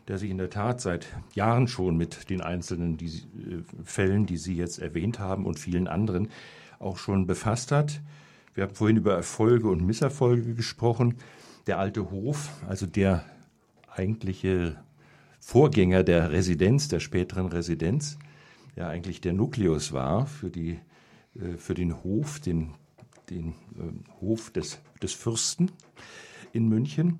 der 0.07 0.17
sich 0.17 0.29
in 0.29 0.37
der 0.37 0.49
Tat 0.49 0.81
seit 0.81 1.07
Jahren 1.33 1.67
schon 1.67 1.97
mit 1.97 2.29
den 2.29 2.41
einzelnen 2.41 2.97
die, 2.97 3.07
äh, 3.07 3.63
Fällen, 3.83 4.25
die 4.25 4.37
Sie 4.37 4.55
jetzt 4.55 4.79
erwähnt 4.79 5.19
haben 5.19 5.45
und 5.45 5.59
vielen 5.59 5.87
anderen 5.87 6.29
auch 6.79 6.97
schon 6.97 7.27
befasst 7.27 7.71
hat. 7.71 8.01
Wir 8.53 8.63
haben 8.63 8.75
vorhin 8.75 8.97
über 8.97 9.13
Erfolge 9.13 9.69
und 9.69 9.85
Misserfolge 9.85 10.55
gesprochen. 10.55 11.15
Der 11.67 11.79
alte 11.79 12.09
Hof, 12.11 12.49
also 12.67 12.85
der 12.85 13.23
eigentliche 13.91 14.77
Vorgänger 15.39 16.03
der 16.03 16.31
Residenz, 16.31 16.87
der 16.87 16.99
späteren 16.99 17.47
Residenz, 17.47 18.17
ja 18.75 18.87
eigentlich 18.87 19.21
der 19.21 19.33
Nukleus 19.33 19.91
war 19.91 20.25
für, 20.25 20.49
die, 20.49 20.79
äh, 21.35 21.57
für 21.57 21.73
den 21.73 22.03
Hof, 22.03 22.39
den, 22.39 22.73
den 23.29 23.49
äh, 23.49 24.21
Hof 24.21 24.51
des, 24.51 24.79
des 25.01 25.13
Fürsten 25.13 25.71
in 26.53 26.67
München. 26.67 27.19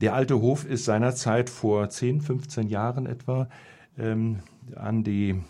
Der 0.00 0.14
alte 0.14 0.40
Hof 0.40 0.64
ist 0.64 0.84
seinerzeit 0.84 1.48
vor 1.48 1.88
10, 1.88 2.20
15 2.20 2.68
Jahren 2.68 3.06
etwa 3.06 3.48
ähm, 3.98 4.40
an 4.74 5.04
die, 5.04 5.40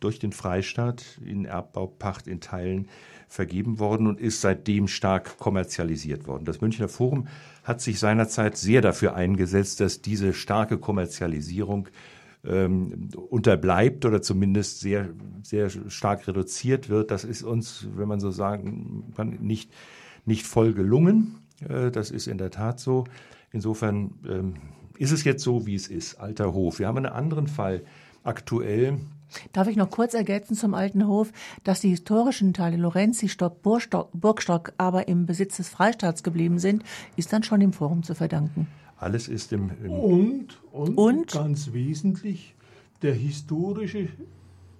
durch 0.00 0.18
den 0.18 0.32
Freistaat 0.32 1.20
in 1.24 1.44
Erbbaupacht 1.44 2.26
in 2.26 2.40
Teilen 2.40 2.88
vergeben 3.28 3.78
worden 3.78 4.06
und 4.06 4.20
ist 4.20 4.40
seitdem 4.40 4.88
stark 4.88 5.38
kommerzialisiert 5.38 6.26
worden. 6.26 6.44
Das 6.44 6.60
Münchner 6.60 6.88
Forum 6.88 7.28
hat 7.64 7.80
sich 7.80 7.98
seinerzeit 7.98 8.56
sehr 8.56 8.82
dafür 8.82 9.14
eingesetzt, 9.14 9.80
dass 9.80 10.02
diese 10.02 10.34
starke 10.34 10.78
Kommerzialisierung 10.78 11.88
ähm, 12.44 13.08
unterbleibt 13.30 14.04
oder 14.04 14.20
zumindest 14.20 14.80
sehr, 14.80 15.10
sehr 15.42 15.70
stark 15.88 16.26
reduziert 16.26 16.88
wird. 16.88 17.10
Das 17.10 17.24
ist 17.24 17.42
uns, 17.42 17.86
wenn 17.94 18.08
man 18.08 18.20
so 18.20 18.30
sagen 18.30 19.12
kann, 19.16 19.38
nicht, 19.40 19.70
nicht 20.26 20.46
voll 20.46 20.72
gelungen. 20.72 21.38
Äh, 21.68 21.90
das 21.90 22.10
ist 22.10 22.26
in 22.26 22.38
der 22.38 22.50
Tat 22.50 22.80
so. 22.80 23.04
Insofern 23.52 24.12
ähm, 24.28 24.54
ist 24.98 25.12
es 25.12 25.24
jetzt 25.24 25.42
so, 25.42 25.66
wie 25.66 25.74
es 25.74 25.88
ist. 25.88 26.16
Alter 26.16 26.52
Hof. 26.52 26.78
Wir 26.78 26.88
haben 26.88 26.98
einen 26.98 27.06
anderen 27.06 27.46
Fall 27.46 27.82
aktuell. 28.24 28.98
Darf 29.52 29.68
ich 29.68 29.76
noch 29.76 29.90
kurz 29.90 30.14
ergänzen 30.14 30.56
zum 30.56 30.74
Alten 30.74 31.06
Hof, 31.06 31.32
dass 31.64 31.80
die 31.80 31.90
historischen 31.90 32.54
Teile 32.54 32.76
Lorenzi, 32.76 33.28
Stock, 33.28 33.62
Burgstock, 33.62 34.72
aber 34.78 35.08
im 35.08 35.26
Besitz 35.26 35.56
des 35.56 35.68
Freistaats 35.68 36.22
geblieben 36.22 36.58
sind, 36.58 36.82
ist 37.16 37.32
dann 37.32 37.42
schon 37.42 37.60
dem 37.60 37.72
Forum 37.72 38.02
zu 38.02 38.14
verdanken. 38.14 38.66
Alles 38.96 39.28
ist 39.28 39.52
im, 39.52 39.70
im 39.82 39.90
und, 39.90 40.60
und, 40.70 40.96
und 40.96 41.32
ganz 41.32 41.72
wesentlich 41.72 42.54
der 43.02 43.14
historische 43.14 44.08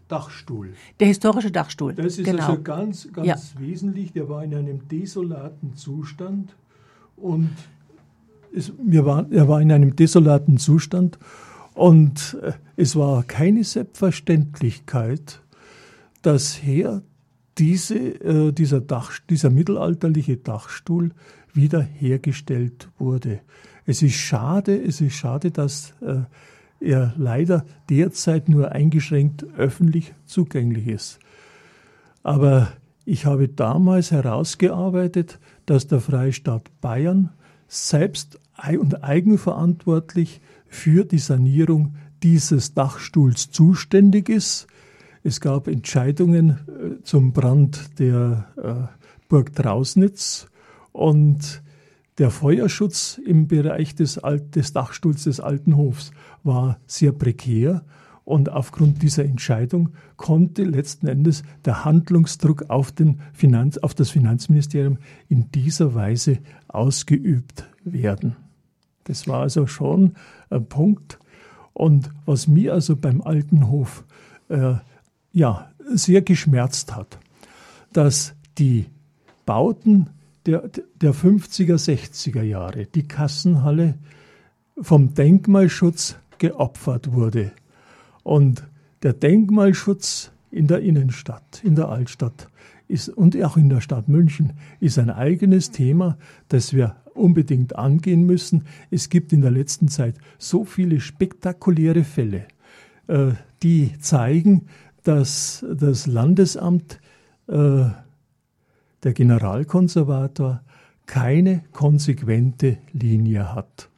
Dachstuhl. 0.08 0.74
Der 1.00 1.08
historische 1.08 1.50
Dachstuhl. 1.50 1.94
Das 1.94 2.18
ist 2.18 2.24
genau. 2.24 2.46
also 2.46 2.62
ganz, 2.62 3.12
ganz 3.12 3.26
ja. 3.26 3.60
wesentlich. 3.60 4.12
Der 4.12 4.28
war 4.28 4.44
in 4.44 4.54
einem 4.54 4.86
desolaten 4.88 5.74
Zustand 5.74 6.54
und 7.16 7.50
es, 8.54 8.72
wir 8.78 9.06
waren, 9.06 9.32
er 9.32 9.48
war 9.48 9.60
in 9.60 9.72
einem 9.72 9.96
desolaten 9.96 10.58
Zustand 10.58 11.18
und 11.74 12.38
äh, 12.42 12.52
es 12.76 12.96
war 12.96 13.22
keine 13.22 13.64
Selbstverständlichkeit, 13.64 15.40
dass 16.22 16.54
hier 16.54 17.02
diese, 17.58 17.96
äh, 17.96 18.52
dieser, 18.52 18.80
Dach, 18.80 19.12
dieser 19.28 19.50
mittelalterliche 19.50 20.36
Dachstuhl 20.36 21.12
wiederhergestellt 21.52 22.88
wurde. 22.98 23.40
Es 23.84 24.02
ist 24.02 24.14
schade, 24.14 24.76
es 24.76 25.00
ist 25.00 25.14
schade, 25.14 25.50
dass 25.50 25.94
äh, 26.00 26.22
er 26.80 27.14
leider 27.16 27.64
derzeit 27.90 28.48
nur 28.48 28.72
eingeschränkt 28.72 29.44
öffentlich 29.56 30.14
zugänglich 30.24 30.88
ist. 30.88 31.18
Aber 32.22 32.72
ich 33.04 33.26
habe 33.26 33.48
damals 33.48 34.12
herausgearbeitet, 34.12 35.38
dass 35.66 35.86
der 35.86 36.00
Freistaat 36.00 36.70
Bayern 36.80 37.30
selbst 37.66 38.38
und 38.70 39.04
eigenverantwortlich 39.04 40.40
für 40.66 41.04
die 41.04 41.18
Sanierung 41.18 41.94
dieses 42.22 42.74
Dachstuhls 42.74 43.50
zuständig 43.50 44.28
ist. 44.28 44.66
Es 45.24 45.40
gab 45.40 45.68
Entscheidungen 45.68 46.50
äh, 46.50 47.02
zum 47.02 47.32
Brand 47.32 47.98
der 47.98 48.46
äh, 48.56 49.02
Burg 49.28 49.54
Trausnitz 49.54 50.46
und 50.92 51.62
der 52.18 52.30
Feuerschutz 52.30 53.18
im 53.24 53.48
Bereich 53.48 53.94
des, 53.94 54.20
des 54.54 54.72
Dachstuhls 54.72 55.24
des 55.24 55.40
Alten 55.40 55.76
Hofs 55.76 56.10
war 56.42 56.78
sehr 56.86 57.12
prekär 57.12 57.84
und 58.24 58.50
aufgrund 58.50 59.02
dieser 59.02 59.24
Entscheidung 59.24 59.90
konnte 60.16 60.64
letzten 60.64 61.08
Endes 61.08 61.42
der 61.64 61.84
Handlungsdruck 61.84 62.70
auf, 62.70 62.92
den 62.92 63.20
Finanz, 63.32 63.78
auf 63.78 63.94
das 63.94 64.10
Finanzministerium 64.10 64.98
in 65.28 65.50
dieser 65.50 65.94
Weise 65.94 66.38
ausgeübt 66.68 67.64
werden. 67.84 68.36
Das 69.04 69.26
war 69.28 69.40
also 69.40 69.66
schon 69.66 70.14
ein 70.50 70.66
Punkt. 70.66 71.18
Und 71.72 72.10
was 72.26 72.46
mir 72.46 72.74
also 72.74 72.96
beim 72.96 73.22
Alten 73.22 73.68
Hof 73.68 74.04
äh, 74.48 74.74
ja, 75.32 75.70
sehr 75.94 76.22
geschmerzt 76.22 76.94
hat, 76.94 77.18
dass 77.92 78.34
die 78.58 78.86
Bauten 79.46 80.10
der, 80.46 80.68
der 81.00 81.14
50er, 81.14 81.76
60er 81.76 82.42
Jahre, 82.42 82.86
die 82.86 83.06
Kassenhalle 83.06 83.94
vom 84.80 85.14
Denkmalschutz 85.14 86.16
geopfert 86.38 87.12
wurde. 87.12 87.52
Und 88.22 88.64
der 89.02 89.12
Denkmalschutz 89.12 90.32
in 90.50 90.66
der 90.66 90.80
Innenstadt, 90.80 91.62
in 91.64 91.74
der 91.74 91.88
Altstadt 91.88 92.48
ist, 92.92 93.08
und 93.08 93.40
auch 93.42 93.56
in 93.56 93.68
der 93.68 93.80
Stadt 93.80 94.08
München 94.08 94.52
ist 94.80 94.98
ein 94.98 95.10
eigenes 95.10 95.70
Thema, 95.70 96.18
das 96.48 96.72
wir 96.72 96.96
unbedingt 97.14 97.76
angehen 97.76 98.24
müssen. 98.24 98.64
Es 98.90 99.08
gibt 99.08 99.32
in 99.32 99.40
der 99.40 99.50
letzten 99.50 99.88
Zeit 99.88 100.16
so 100.38 100.64
viele 100.64 101.00
spektakuläre 101.00 102.04
Fälle, 102.04 102.46
äh, 103.08 103.32
die 103.62 103.98
zeigen, 103.98 104.66
dass 105.02 105.64
das 105.74 106.06
Landesamt, 106.06 107.00
äh, 107.48 107.84
der 109.02 109.12
Generalkonservator, 109.14 110.62
keine 111.06 111.62
konsequente 111.72 112.78
Linie 112.92 113.54
hat. 113.54 113.90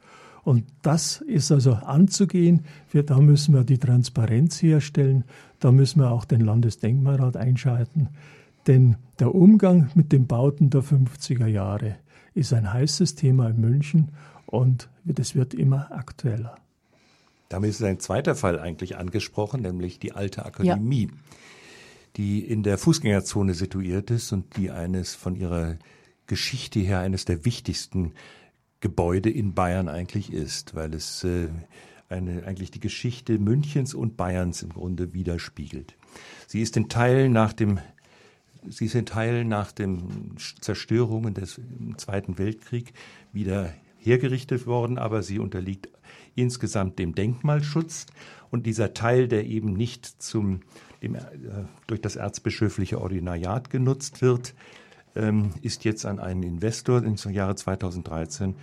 Und 0.43 0.63
das 0.81 1.21
ist 1.21 1.51
also 1.51 1.73
anzugehen. 1.73 2.65
Wir, 2.91 3.03
da 3.03 3.19
müssen 3.19 3.53
wir 3.53 3.63
die 3.63 3.79
Transparenz 3.79 4.61
herstellen. 4.61 5.23
Da 5.59 5.71
müssen 5.71 6.01
wir 6.01 6.11
auch 6.11 6.25
den 6.25 6.41
Landesdenkmalrat 6.41 7.37
einschalten. 7.37 8.09
Denn 8.67 8.97
der 9.19 9.33
Umgang 9.33 9.91
mit 9.95 10.11
den 10.11 10.27
Bauten 10.27 10.69
der 10.69 10.81
50er 10.81 11.47
Jahre 11.47 11.97
ist 12.33 12.53
ein 12.53 12.71
heißes 12.71 13.15
Thema 13.15 13.49
in 13.49 13.61
München 13.61 14.11
und 14.45 14.89
das 15.03 15.35
wird 15.35 15.53
immer 15.53 15.91
aktueller. 15.91 16.57
Damit 17.49 17.69
ist 17.69 17.83
ein 17.83 17.99
zweiter 17.99 18.35
Fall 18.35 18.59
eigentlich 18.59 18.97
angesprochen, 18.97 19.61
nämlich 19.61 19.99
die 19.99 20.13
alte 20.13 20.45
Akademie, 20.45 21.07
ja. 21.11 21.17
die 22.17 22.39
in 22.39 22.63
der 22.63 22.77
Fußgängerzone 22.77 23.53
situiert 23.53 24.09
ist 24.09 24.31
und 24.31 24.57
die 24.57 24.71
eines 24.71 25.13
von 25.15 25.35
ihrer 25.35 25.77
Geschichte 26.27 26.79
her 26.79 26.99
eines 26.99 27.25
der 27.25 27.45
wichtigsten 27.45 28.13
Gebäude 28.81 29.29
in 29.29 29.53
Bayern 29.53 29.87
eigentlich 29.87 30.33
ist, 30.33 30.75
weil 30.75 30.93
es 30.93 31.23
äh, 31.23 31.49
eine, 32.09 32.45
eigentlich 32.45 32.71
die 32.71 32.79
Geschichte 32.79 33.37
Münchens 33.39 33.93
und 33.93 34.17
Bayerns 34.17 34.63
im 34.63 34.69
Grunde 34.69 35.13
widerspiegelt. 35.13 35.95
Sie 36.47 36.61
ist 36.61 36.77
in 36.77 36.89
Teilen 36.89 37.31
nach 37.31 37.53
dem 37.53 37.79
Sie 38.69 38.87
sind 38.87 39.09
Teil 39.09 39.45
nach 39.45 39.71
den 39.71 40.35
Zerstörungen 40.61 41.33
des 41.33 41.59
Zweiten 41.97 42.37
Weltkrieg 42.37 42.93
wieder 43.31 43.73
hergerichtet 43.97 44.67
worden, 44.67 44.97
aber 44.97 45.23
sie 45.23 45.39
unterliegt 45.39 45.89
insgesamt 46.35 46.99
dem 46.99 47.15
Denkmalschutz. 47.15 48.05
Und 48.51 48.65
dieser 48.65 48.93
Teil, 48.93 49.27
der 49.27 49.45
eben 49.45 49.73
nicht 49.73 50.05
zum, 50.21 50.61
dem, 51.01 51.15
äh, 51.15 51.21
durch 51.87 52.01
das 52.01 52.15
erzbischöfliche 52.15 53.01
Ordinariat 53.01 53.69
genutzt 53.69 54.21
wird, 54.21 54.53
ähm, 55.15 55.51
ist 55.61 55.85
jetzt 55.85 56.05
an 56.05 56.19
einen 56.19 56.43
Investor 56.43 57.03
im 57.03 57.15
Jahre 57.31 57.55
2013 57.55 58.55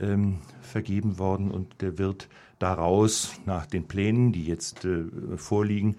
ähm, 0.00 0.38
vergeben 0.62 1.18
worden 1.18 1.50
und 1.50 1.80
der 1.82 1.98
wird 1.98 2.28
daraus 2.58 3.32
nach 3.44 3.66
den 3.66 3.86
Plänen, 3.86 4.32
die 4.32 4.44
jetzt 4.44 4.84
äh, 4.84 5.04
vorliegen, 5.36 5.96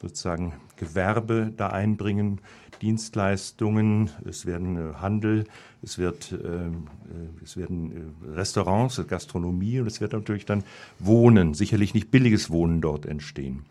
sozusagen 0.00 0.54
Gewerbe 0.76 1.52
da 1.56 1.68
einbringen, 1.68 2.40
Dienstleistungen, 2.80 4.10
es 4.24 4.46
werden 4.46 4.76
äh, 4.76 4.94
Handel, 4.94 5.44
es 5.82 5.98
wird, 5.98 6.32
ähm, 6.32 6.88
äh, 7.08 7.44
es 7.44 7.56
werden 7.56 7.92
äh, 7.92 8.30
Restaurants, 8.32 9.00
Gastronomie 9.06 9.80
und 9.80 9.86
es 9.86 10.00
wird 10.00 10.12
natürlich 10.12 10.46
dann 10.46 10.64
Wohnen, 10.98 11.54
sicherlich 11.54 11.94
nicht 11.94 12.10
billiges 12.10 12.50
Wohnen 12.50 12.80
dort 12.80 13.06
entstehen. 13.06 13.64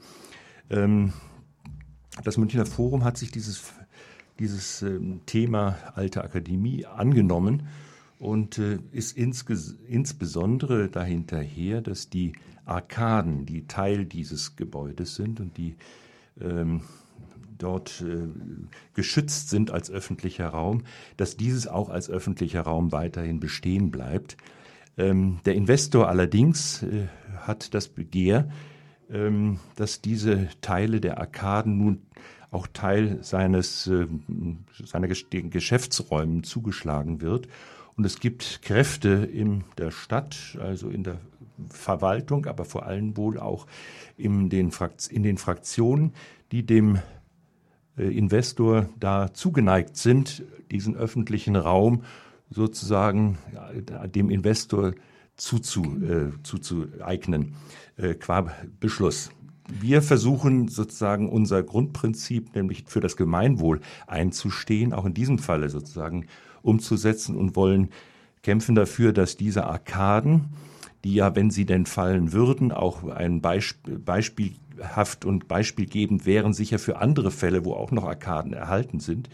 Ähm, 0.70 1.14
das 2.24 2.38
Münchner 2.38 2.66
Forum 2.66 3.04
hat 3.04 3.18
sich 3.18 3.32
dieses, 3.32 3.74
dieses 4.40 4.82
ähm, 4.82 5.22
Thema 5.26 5.78
Alte 5.96 6.24
Akademie 6.24 6.86
angenommen 6.86 7.68
und 8.20 8.58
ist 8.58 9.16
insbesondere 9.16 10.90
dahinterher, 10.90 11.82
dass 11.82 12.10
die 12.10 12.34
Arkaden, 12.66 13.46
die 13.46 13.66
Teil 13.66 14.06
dieses 14.06 14.58
Gebäudes 14.58 15.16
sind 15.16 15.40
und 15.40 15.56
die 15.56 15.78
dort 17.60 18.02
äh, 18.02 18.28
geschützt 18.94 19.50
sind 19.50 19.72
als 19.72 19.92
öffentlicher 19.92 20.48
Raum, 20.48 20.84
dass 21.18 21.38
dieses 21.38 21.68
auch 21.68 21.90
als 21.90 22.10
öffentlicher 22.10 22.62
Raum 22.62 22.92
weiterhin 22.92 23.40
bestehen 23.40 23.92
bleibt. 23.92 24.38
Ähm, 24.98 25.40
der 25.46 25.56
Investor 25.56 26.10
allerdings 26.10 26.84
äh, 26.84 27.08
hat 27.38 27.74
das 27.74 27.88
Begehr, 27.88 28.50
ähm, 29.12 29.60
dass 29.76 30.02
diese 30.02 30.50
Teile 30.62 31.00
der 31.00 31.20
Arkaden 31.20 31.78
nun 31.78 32.02
auch 32.52 32.68
Teil 32.68 33.20
seines 33.22 33.88
äh, 33.88 34.08
seiner 34.86 35.08
Geschäftsräumen 35.08 36.44
zugeschlagen 36.44 37.22
wird. 37.22 37.48
Und 37.96 38.06
es 38.06 38.20
gibt 38.20 38.62
Kräfte 38.62 39.10
in 39.10 39.66
der 39.78 39.92
Stadt, 39.92 40.58
also 40.62 40.90
in 40.90 41.04
der 41.04 41.20
Verwaltung, 41.70 42.46
aber 42.46 42.66
vor 42.66 42.86
allem 42.86 43.18
wohl 43.18 43.38
auch 43.38 43.68
in 44.18 44.50
den, 44.50 44.72
in 45.10 45.24
den 45.24 45.38
Fraktionen, 45.38 46.14
die 46.52 46.66
dem 46.66 47.00
Investor 48.04 48.90
da 49.00 49.34
zugeneigt 49.34 49.98
sind, 49.98 50.44
diesen 50.72 50.96
öffentlichen 50.96 51.56
Raum 51.56 52.04
sozusagen 52.50 53.38
dem 54.14 54.30
Investor 54.30 54.94
zuzu, 55.36 55.84
äh, 56.02 56.32
zuzueignen, 56.44 57.56
äh, 57.98 58.14
qua 58.14 58.52
Beschluss. 58.80 59.32
Wir 59.68 60.02
versuchen 60.02 60.68
sozusagen 60.68 61.30
unser 61.30 61.62
Grundprinzip, 61.64 62.56
nämlich 62.56 62.86
für 62.88 63.02
das 63.02 63.16
Gemeinwohl 63.16 63.82
einzustehen, 64.08 64.94
auch 64.94 65.06
in 65.06 65.14
diesem 65.14 65.38
Falle 65.38 65.70
sozusagen 65.70 66.26
umzusetzen 66.62 67.36
und 67.36 67.56
wollen 67.56 67.90
kämpfen 68.42 68.76
dafür, 68.76 69.14
dass 69.14 69.38
diese 69.38 69.68
Arkaden, 69.68 70.50
die 71.04 71.14
ja, 71.14 71.36
wenn 71.36 71.52
sie 71.52 71.66
denn 71.66 71.86
fallen 71.86 72.34
würden, 72.34 72.72
auch 72.72 73.04
ein 73.04 73.42
Beispiel, 73.42 74.54
beispielhaft 74.80 75.26
und 75.26 75.48
beispielgebend 75.48 76.26
wären, 76.26 76.54
sicher 76.54 76.80
für 76.80 76.98
andere 76.98 77.32
Fälle, 77.32 77.66
wo 77.66 77.74
auch 77.74 77.92
noch 77.92 78.06
Arkaden 78.06 78.54
erhalten 78.54 79.00
sind, 79.00 79.30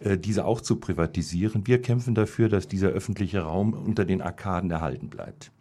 äh, 0.00 0.16
diese 0.18 0.44
auch 0.44 0.60
zu 0.60 0.76
privatisieren. 0.76 1.66
Wir 1.66 1.80
kämpfen 1.80 2.14
dafür, 2.14 2.48
dass 2.48 2.68
dieser 2.68 2.88
öffentliche 2.88 3.40
Raum 3.40 3.74
unter 3.74 4.04
den 4.04 4.22
Arkaden 4.22 4.70
erhalten 4.70 5.08
bleibt. 5.08 5.52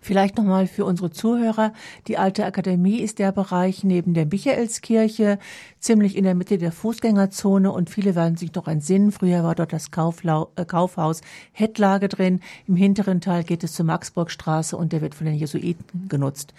Vielleicht 0.00 0.36
nochmal 0.36 0.66
für 0.66 0.84
unsere 0.84 1.10
Zuhörer. 1.10 1.72
Die 2.06 2.18
Alte 2.18 2.44
Akademie 2.44 3.00
ist 3.00 3.18
der 3.18 3.32
Bereich 3.32 3.82
neben 3.84 4.14
der 4.14 4.26
Michaelskirche, 4.26 5.38
ziemlich 5.80 6.16
in 6.16 6.24
der 6.24 6.34
Mitte 6.34 6.58
der 6.58 6.72
Fußgängerzone 6.72 7.70
und 7.72 7.90
viele 7.90 8.14
werden 8.14 8.36
sich 8.36 8.54
noch 8.54 8.68
entsinnen. 8.68 9.12
Früher 9.12 9.42
war 9.42 9.54
dort 9.54 9.72
das 9.72 9.90
Kauflau 9.90 10.50
äh, 10.56 10.64
Kaufhaus 10.64 11.22
Hettlage 11.52 12.08
drin. 12.08 12.40
Im 12.66 12.76
hinteren 12.76 13.20
Teil 13.20 13.44
geht 13.44 13.64
es 13.64 13.72
zur 13.72 13.86
Maxburgstraße 13.86 14.76
und 14.76 14.92
der 14.92 15.00
wird 15.00 15.14
von 15.14 15.26
den 15.26 15.36
Jesuiten 15.36 16.08
genutzt. 16.08 16.54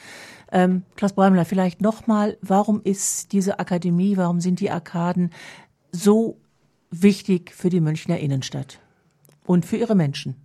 Ähm, 0.52 0.84
Klaus 0.96 1.14
Bräumler, 1.14 1.46
vielleicht 1.46 1.82
nochmal, 1.82 2.38
warum 2.42 2.82
ist 2.84 3.34
diese 3.34 3.60
Akademie, 3.60 4.18
warum 4.18 4.40
sind 4.40 4.60
die 4.60 4.72
Arkaden 4.72 5.32
so 5.92 6.38
wichtig 6.90 7.52
für 7.52 7.70
die 7.70 7.82
Münchner 7.82 8.20
Innenstadt 8.20 8.80
und 9.46 9.66
für 9.66 9.78
ihre 9.78 9.96
Menschen? 9.96 10.36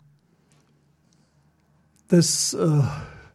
Das 2.12 2.52
äh, 2.52 2.82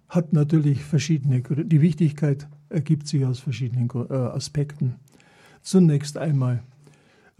hat 0.07 0.33
natürlich 0.33 0.83
verschiedene 0.83 1.41
Gründe. 1.41 1.65
Die 1.65 1.81
Wichtigkeit 1.81 2.47
ergibt 2.69 3.07
sich 3.07 3.25
aus 3.25 3.39
verschiedenen 3.39 3.89
äh, 3.89 4.13
Aspekten. 4.13 4.97
Zunächst 5.63 6.15
einmal, 6.15 6.61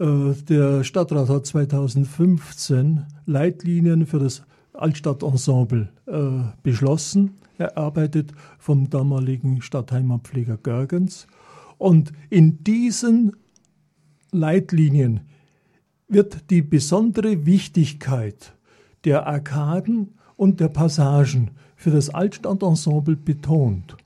äh, 0.00 0.32
der 0.48 0.82
Stadtrat 0.82 1.28
hat 1.28 1.46
2015 1.46 3.06
Leitlinien 3.26 4.04
für 4.04 4.18
das 4.18 4.42
Altstadtensemble 4.72 5.90
äh, 6.06 6.28
beschlossen, 6.64 7.34
erarbeitet 7.56 8.32
vom 8.58 8.90
damaligen 8.90 9.62
Stadtheimatpfleger 9.62 10.56
Görgens. 10.56 11.28
Und 11.76 12.10
in 12.30 12.64
diesen 12.64 13.36
Leitlinien 14.32 15.20
wird 16.08 16.50
die 16.50 16.62
besondere 16.62 17.46
Wichtigkeit 17.46 18.56
der 19.04 19.28
Arkaden 19.28 20.14
und 20.38 20.60
der 20.60 20.68
Passagen 20.68 21.50
für 21.76 21.90
das 21.90 22.08
Altstadtensemble 22.08 23.16
betont. 23.16 23.96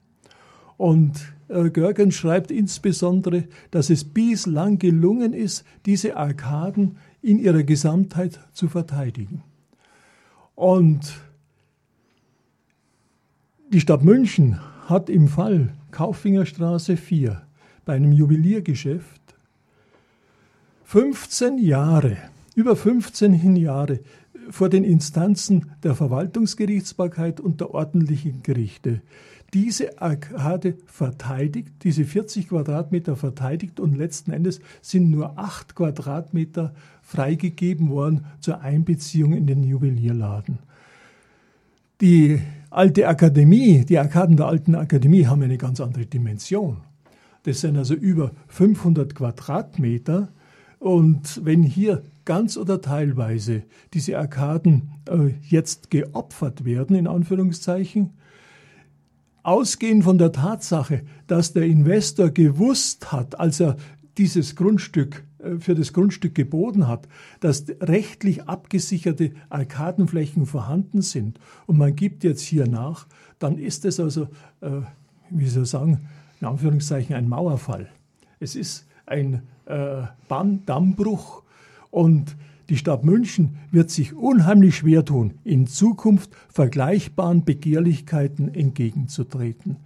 Und 0.77 1.33
äh, 1.49 1.71
Görgen 1.71 2.11
schreibt 2.11 2.51
insbesondere, 2.51 3.45
dass 3.71 3.91
es 3.91 4.03
bislang 4.03 4.79
gelungen 4.79 5.35
ist, 5.35 5.65
diese 5.87 6.17
Arkaden 6.17 6.97
in 7.21 7.39
ihrer 7.39 7.63
Gesamtheit 7.63 8.41
zu 8.53 8.67
verteidigen. 8.67 9.45
Und 10.57 11.21
die 13.73 13.81
Stadt 13.81 14.03
München 14.03 14.59
hat 14.89 15.09
im 15.09 15.29
Fall 15.29 15.75
Kauffingerstraße 15.93 16.97
4 16.97 17.43
bei 17.85 17.95
einem 17.95 18.13
Juweliergeschäft 18.13 19.21
15 20.85 21.59
Jahre, 21.59 22.17
über 22.55 22.75
15 22.75 23.57
Jahre 23.57 24.01
vor 24.51 24.69
den 24.69 24.85
Instanzen 24.85 25.73
der 25.83 25.95
Verwaltungsgerichtsbarkeit 25.95 27.41
und 27.41 27.61
der 27.61 27.75
ordentlichen 27.75 28.43
Gerichte 28.43 29.03
diese 29.55 30.01
Arkade 30.01 30.79
verteidigt, 30.87 31.73
diese 31.83 32.05
40 32.05 32.49
Quadratmeter 32.49 33.17
verteidigt 33.17 33.81
und 33.81 33.97
letzten 33.97 34.33
Endes 34.33 34.61
sind 34.81 35.11
nur 35.11 35.39
8 35.39 35.75
Quadratmeter 35.75 36.75
freigegeben 37.03 37.91
worden 37.91 38.25
zur 38.41 38.63
Einbeziehung 38.63 39.35
in 39.35 39.47
den 39.47 39.63
Juwelierladen. 39.63 40.59
Die 42.01 42.41
alte 42.71 43.07
Akademie, 43.07 43.85
die 43.85 43.99
Arkaden 43.99 44.37
der 44.37 44.47
alten 44.47 44.75
Akademie 44.75 45.27
haben 45.27 45.43
eine 45.43 45.59
ganz 45.59 45.81
andere 45.81 46.07
Dimension. 46.07 46.79
Das 47.43 47.61
sind 47.61 47.77
also 47.77 47.95
über 47.95 48.33
500 48.49 49.15
Quadratmeter. 49.15 50.29
Und 50.83 51.45
wenn 51.45 51.63
hier 51.63 52.03
ganz 52.25 52.57
oder 52.57 52.81
teilweise 52.81 53.63
diese 53.95 54.19
Arkaden 54.19 54.91
äh, 55.09 55.29
jetzt 55.49 55.91
geopfert 55.91 56.65
werden, 56.65 56.97
in 56.97 57.07
Anführungszeichen, 57.07 58.11
ausgehend 59.45 60.03
von 60.03 60.19
der 60.19 60.33
Tatsache, 60.33 61.03
dass 61.29 61.53
der 61.53 61.67
Investor 61.67 62.31
gewusst 62.31 63.13
hat, 63.13 63.39
als 63.39 63.61
er 63.61 63.77
dieses 64.19 64.57
Grundstück 64.57 65.23
äh, 65.39 65.61
für 65.61 65.77
das 65.77 65.93
Grundstück 65.93 66.35
geboten 66.35 66.89
hat, 66.89 67.07
dass 67.39 67.65
rechtlich 67.81 68.49
abgesicherte 68.49 69.35
Arkadenflächen 69.51 70.47
vorhanden 70.47 71.01
sind 71.01 71.39
und 71.67 71.79
man 71.79 71.95
gibt 71.95 72.25
jetzt 72.25 72.43
hier 72.43 72.67
nach, 72.67 73.07
dann 73.39 73.57
ist 73.57 73.85
es 73.85 74.01
also, 74.01 74.23
äh, 74.61 74.81
wie 75.31 75.47
soll 75.47 75.63
ich 75.63 75.71
sagen, 75.71 76.09
in 76.41 76.49
Anführungszeichen 76.49 77.15
ein 77.15 77.29
Mauerfall. 77.29 77.89
Es 78.41 78.57
ist 78.57 78.89
ein 79.07 79.43
äh, 79.67 80.03
Dammbruch 80.67 81.43
und 81.91 82.37
die 82.69 82.77
Stadt 82.77 83.05
München 83.05 83.59
wird 83.71 83.91
sich 83.91 84.15
unheimlich 84.15 84.77
schwer 84.79 85.05
tun, 85.05 85.35
in 85.45 85.67
Zukunft 85.67 86.31
vergleichbaren 86.49 87.45
Begehrlichkeiten 87.45 88.55
entgegenzutreten. 88.55 89.77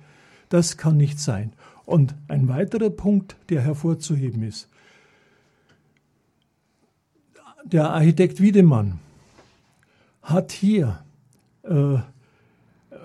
Das 0.48 0.76
kann 0.76 0.96
nicht 0.96 1.18
sein. 1.18 1.52
Und 1.84 2.14
ein 2.28 2.48
weiterer 2.48 2.90
Punkt, 2.90 3.36
der 3.48 3.62
hervorzuheben 3.62 4.42
ist, 4.42 4.68
der 7.64 7.90
Architekt 7.90 8.40
Wiedemann 8.40 9.00
hat 10.22 10.52
hier 10.52 11.00
äh, 11.64 11.98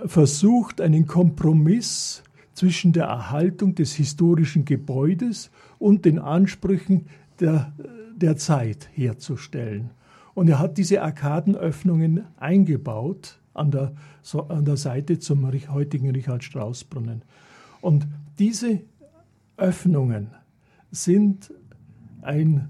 versucht, 0.06 0.82
einen 0.82 1.08
Kompromiss 1.08 2.24
zwischen 2.54 2.94
der 2.94 3.06
Erhaltung 3.06 3.74
des 3.74 3.94
historischen 3.94 4.66
Gebäudes 4.66 5.50
und 5.82 6.06
den 6.06 6.20
Ansprüchen 6.20 7.08
der 7.40 7.74
der 8.22 8.38
Zeit 8.38 8.90
herzustellen. 8.94 9.92
Und 10.34 10.48
er 10.48 10.60
hat 10.60 10.78
diese 10.78 11.02
Arkadenöffnungen 11.02 12.24
eingebaut 12.38 13.40
an 13.54 13.72
der, 13.72 13.94
so, 14.22 14.48
an 14.48 14.64
der 14.64 14.78
Seite 14.78 15.20
zum 15.20 15.46
heutigen 15.46 16.10
Richard-Strauss-Brunnen. 16.10 17.24
Und 17.82 18.08
diese 18.40 18.82
Öffnungen 19.58 20.30
sind 20.92 21.54
ein, 22.22 22.70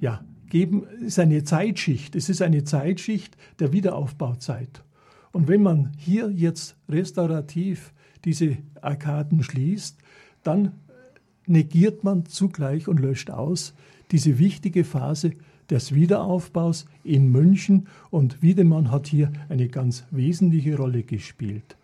ja, 0.00 0.22
geben, 0.50 0.86
ist 1.00 1.18
eine 1.18 1.44
Zeitschicht. 1.44 2.14
Es 2.14 2.28
ist 2.28 2.42
eine 2.42 2.64
Zeitschicht 2.64 3.36
der 3.58 3.72
Wiederaufbauzeit. 3.72 4.82
Und 5.32 5.48
wenn 5.48 5.62
man 5.62 5.92
hier 5.96 6.30
jetzt 6.30 6.76
restaurativ 6.88 7.92
diese 8.24 8.58
Arkaden 8.82 9.42
schließt, 9.42 9.98
dann 10.42 10.72
negiert 11.46 12.04
man 12.04 12.26
zugleich 12.26 12.88
und 12.88 13.00
löscht 13.00 13.30
aus 13.30 13.74
diese 14.10 14.38
wichtige 14.38 14.84
Phase 14.84 15.32
des 15.70 15.94
Wiederaufbaus 15.94 16.86
in 17.02 17.30
München 17.30 17.88
und 18.10 18.40
Wiedemann 18.42 18.90
hat 18.90 19.08
hier 19.08 19.32
eine 19.48 19.68
ganz 19.68 20.04
wesentliche 20.10 20.76
Rolle 20.76 21.02
gespielt. 21.02 21.76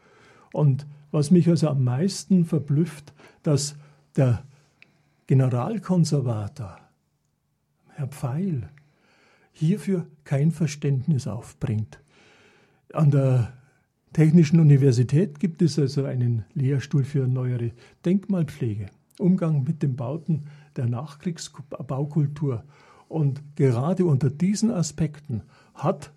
Und 0.53 0.87
was 1.11 1.31
mich 1.31 1.49
also 1.49 1.69
am 1.69 1.85
meisten 1.85 2.45
verblüfft, 2.45 3.13
dass 3.43 3.77
der 4.17 4.45
Generalkonservator, 5.27 6.79
Herr 7.89 8.09
Pfeil, 8.09 8.69
hierfür 9.53 10.07
kein 10.25 10.51
Verständnis 10.51 11.27
aufbringt. 11.27 12.01
An 12.93 13.11
der 13.11 13.53
Technischen 14.13 14.61
Universität 14.61 15.41
gibt 15.41 15.63
es 15.63 15.79
also 15.79 16.05
einen 16.05 16.45
Lehrstuhl 16.53 17.05
für 17.05 17.27
neuere 17.27 17.73
Denkmalpflege. 18.05 18.91
Umgang 19.19 19.63
mit 19.65 19.83
den 19.83 19.97
Bauten 19.97 20.45
der 20.77 20.87
Nachkriegsbaukultur. 20.87 22.65
Und 23.09 23.43
gerade 23.57 24.05
unter 24.07 24.31
diesen 24.31 24.71
Aspekten 24.71 25.43
hat 25.75 26.13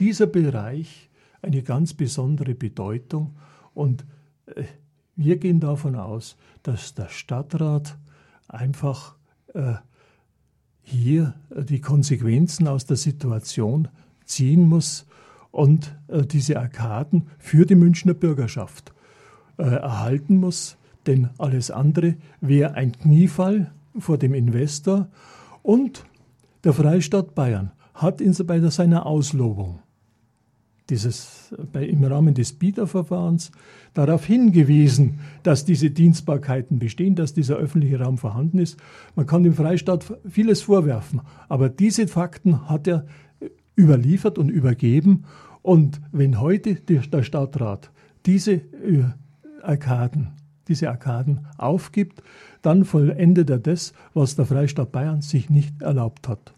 dieser 0.00 0.26
Bereich 0.26 1.10
eine 1.42 1.62
ganz 1.62 1.94
besondere 1.94 2.54
Bedeutung 2.54 3.36
und 3.74 4.04
äh, 4.46 4.64
wir 5.14 5.36
gehen 5.36 5.58
davon 5.58 5.96
aus, 5.96 6.36
dass 6.62 6.94
der 6.94 7.08
Stadtrat 7.08 7.98
einfach 8.46 9.16
äh, 9.52 9.74
hier 10.80 11.34
die 11.50 11.80
Konsequenzen 11.80 12.68
aus 12.68 12.86
der 12.86 12.96
Situation 12.96 13.88
ziehen 14.24 14.68
muss 14.68 15.06
und 15.50 15.96
äh, 16.08 16.24
diese 16.24 16.58
Arkaden 16.58 17.28
für 17.38 17.66
die 17.66 17.74
Münchner 17.74 18.14
Bürgerschaft 18.14 18.92
äh, 19.56 19.64
erhalten 19.64 20.38
muss, 20.38 20.76
denn 21.06 21.30
alles 21.38 21.70
andere 21.70 22.16
wäre 22.40 22.74
ein 22.74 22.92
Kniefall 22.92 23.72
vor 23.98 24.18
dem 24.18 24.34
Investor 24.34 25.08
und 25.62 26.04
der 26.64 26.72
Freistaat 26.72 27.34
Bayern 27.34 27.72
hat 27.94 28.20
in, 28.20 28.34
bei 28.46 28.60
seiner 28.60 29.06
Auslobung 29.06 29.80
dieses, 30.90 31.54
bei, 31.72 31.84
im 31.84 32.02
Rahmen 32.04 32.34
des 32.34 32.52
Bieterverfahrens 32.54 33.52
darauf 33.94 34.24
hingewiesen, 34.24 35.20
dass 35.42 35.64
diese 35.64 35.90
Dienstbarkeiten 35.90 36.78
bestehen, 36.78 37.14
dass 37.14 37.34
dieser 37.34 37.56
öffentliche 37.56 38.00
Raum 38.00 38.18
vorhanden 38.18 38.58
ist. 38.58 38.78
Man 39.14 39.26
kann 39.26 39.42
dem 39.42 39.54
Freistaat 39.54 40.04
vieles 40.28 40.62
vorwerfen, 40.62 41.20
aber 41.48 41.68
diese 41.68 42.08
Fakten 42.08 42.68
hat 42.68 42.86
er 42.86 43.06
überliefert 43.76 44.38
und 44.38 44.48
übergeben. 44.48 45.24
Und 45.62 46.00
wenn 46.12 46.40
heute 46.40 46.76
der 46.76 47.22
Stadtrat 47.22 47.90
diese 48.26 48.52
äh, 48.52 49.04
Arkaden, 49.62 50.28
diese 50.68 50.88
Arkaden 50.90 51.46
aufgibt, 51.56 52.22
dann 52.62 52.84
vollendet 52.84 53.50
er 53.50 53.58
das, 53.58 53.92
was 54.14 54.36
der 54.36 54.46
Freistaat 54.46 54.92
Bayern 54.92 55.22
sich 55.22 55.50
nicht 55.50 55.82
erlaubt 55.82 56.28
hat. 56.28 56.54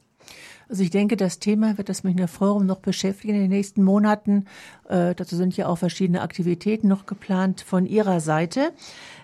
Also 0.71 0.85
ich 0.85 0.91
denke, 0.91 1.17
das 1.17 1.41
Thema 1.41 1.79
wird 1.79 1.89
das 1.89 2.05
Münchner 2.05 2.29
Forum 2.29 2.65
noch 2.65 2.79
beschäftigen 2.79 3.35
in 3.35 3.41
den 3.41 3.51
nächsten 3.51 3.83
Monaten. 3.83 4.45
Äh, 4.89 5.17
dazu 5.17 5.35
sind 5.35 5.57
ja 5.57 5.67
auch 5.67 5.79
verschiedene 5.79 6.21
Aktivitäten 6.21 6.87
noch 6.87 7.07
geplant 7.07 7.61
von 7.61 7.87
Ihrer 7.87 8.21
Seite. 8.21 8.71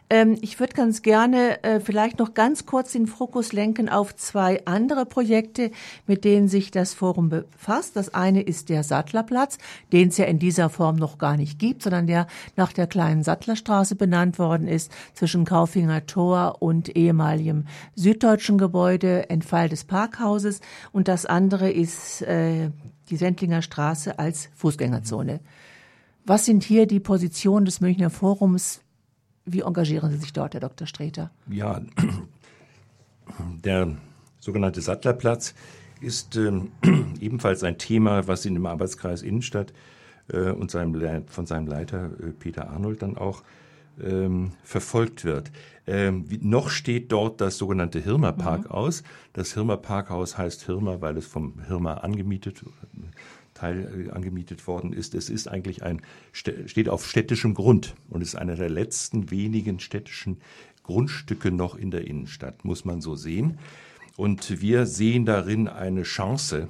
Ähm, 0.08 0.38
ich 0.40 0.60
würde 0.60 0.74
ganz 0.74 1.02
gerne 1.02 1.62
äh, 1.64 1.80
vielleicht 1.80 2.18
noch 2.18 2.34
ganz 2.34 2.64
kurz 2.64 2.92
den 2.92 3.06
Fokus 3.06 3.52
lenken 3.52 3.88
auf 3.88 4.14
zwei 4.14 4.64
andere 4.64 5.04
Projekte, 5.04 5.72
mit 6.06 6.24
denen 6.24 6.48
sich 6.48 6.70
das 6.70 6.94
Forum 6.94 7.28
befasst. 7.28 7.96
Das 7.96 8.14
eine 8.14 8.42
ist 8.42 8.68
der 8.68 8.84
Sattlerplatz, 8.84 9.58
den 9.92 10.08
es 10.08 10.16
ja 10.16 10.26
in 10.26 10.38
dieser 10.38 10.70
Form 10.70 10.96
noch 10.96 11.18
gar 11.18 11.36
nicht 11.36 11.58
gibt, 11.58 11.82
sondern 11.82 12.06
der 12.06 12.28
nach 12.54 12.72
der 12.72 12.86
kleinen 12.86 13.24
Sattlerstraße 13.24 13.96
benannt 13.96 14.38
worden 14.38 14.68
ist, 14.68 14.92
zwischen 15.14 15.44
Kaufinger 15.44 16.06
Tor 16.06 16.58
und 16.60 16.96
ehemaligem 16.96 17.64
süddeutschen 17.96 18.58
Gebäude, 18.58 19.28
Entfall 19.28 19.68
des 19.68 19.84
Parkhauses. 19.84 20.60
Und 20.92 21.08
das 21.08 21.26
andere 21.26 21.70
ist 21.70 22.22
äh, 22.22 22.70
die 23.10 23.16
Sendlinger 23.16 23.62
Straße 23.62 24.18
als 24.20 24.50
Fußgängerzone. 24.54 25.40
Was 26.24 26.44
sind 26.44 26.62
hier 26.62 26.86
die 26.86 27.00
Positionen 27.00 27.66
des 27.66 27.80
Münchner 27.80 28.10
Forums? 28.10 28.80
Wie 29.46 29.60
engagieren 29.60 30.10
Sie 30.10 30.18
sich 30.18 30.32
dort, 30.32 30.54
Herr 30.54 30.60
Dr. 30.60 30.86
Streter? 30.86 31.30
Ja, 31.48 31.80
der 33.64 33.96
sogenannte 34.40 34.80
Sattlerplatz 34.80 35.54
ist 36.00 36.36
äh, 36.36 36.50
ebenfalls 37.20 37.62
ein 37.62 37.78
Thema, 37.78 38.26
was 38.26 38.44
in 38.44 38.54
dem 38.54 38.66
Arbeitskreis 38.66 39.22
Innenstadt 39.22 39.72
äh, 40.32 40.50
und 40.50 40.70
seinem, 40.70 41.26
von 41.28 41.46
seinem 41.46 41.68
Leiter 41.68 42.10
äh, 42.20 42.32
Peter 42.32 42.70
Arnold 42.70 43.02
dann 43.02 43.16
auch 43.16 43.44
ähm, 44.02 44.52
verfolgt 44.62 45.24
wird. 45.24 45.50
Ähm, 45.86 46.28
wie, 46.28 46.38
noch 46.38 46.68
steht 46.68 47.12
dort 47.12 47.40
das 47.40 47.56
sogenannte 47.56 48.00
Hirmer 48.00 48.32
Park 48.32 48.64
mhm. 48.64 48.70
aus. 48.72 49.02
Das 49.32 49.54
Hirmer 49.54 49.76
Parkhaus 49.76 50.36
heißt 50.36 50.64
Hirmer, 50.64 51.00
weil 51.00 51.16
es 51.16 51.26
vom 51.26 51.60
Hirmer 51.66 52.02
angemietet 52.02 52.64
Teil 53.56 54.08
äh, 54.08 54.10
angemietet 54.10 54.66
worden 54.66 54.92
ist. 54.92 55.14
Es 55.14 55.28
ist 55.30 55.48
eigentlich 55.48 55.82
ein, 55.82 56.02
steht 56.32 56.88
auf 56.88 57.06
städtischem 57.06 57.54
Grund 57.54 57.94
und 58.08 58.22
ist 58.22 58.36
einer 58.36 58.54
der 58.54 58.70
letzten 58.70 59.30
wenigen 59.30 59.80
städtischen 59.80 60.38
Grundstücke 60.82 61.50
noch 61.50 61.74
in 61.74 61.90
der 61.90 62.06
Innenstadt, 62.06 62.64
muss 62.64 62.84
man 62.84 63.00
so 63.00 63.16
sehen. 63.16 63.58
Und 64.16 64.60
wir 64.60 64.86
sehen 64.86 65.26
darin 65.26 65.68
eine 65.68 66.04
Chance, 66.04 66.68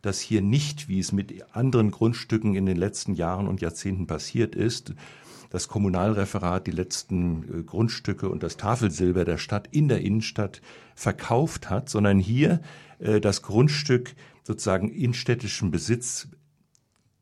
dass 0.00 0.20
hier 0.20 0.42
nicht, 0.42 0.88
wie 0.88 0.98
es 0.98 1.12
mit 1.12 1.44
anderen 1.54 1.90
Grundstücken 1.90 2.54
in 2.54 2.66
den 2.66 2.76
letzten 2.76 3.14
Jahren 3.14 3.46
und 3.46 3.60
Jahrzehnten 3.60 4.06
passiert 4.06 4.54
ist, 4.56 4.94
das 5.50 5.68
Kommunalreferat 5.68 6.66
die 6.66 6.72
letzten 6.72 7.60
äh, 7.60 7.62
Grundstücke 7.62 8.28
und 8.28 8.42
das 8.42 8.56
Tafelsilber 8.56 9.26
der 9.26 9.36
Stadt 9.36 9.68
in 9.70 9.88
der 9.88 10.00
Innenstadt 10.00 10.62
verkauft 10.94 11.68
hat, 11.68 11.90
sondern 11.90 12.18
hier 12.18 12.62
äh, 12.98 13.20
das 13.20 13.42
Grundstück 13.42 14.14
sozusagen 14.42 14.90
in 14.90 15.14
städtischem 15.14 15.70
Besitz 15.70 16.28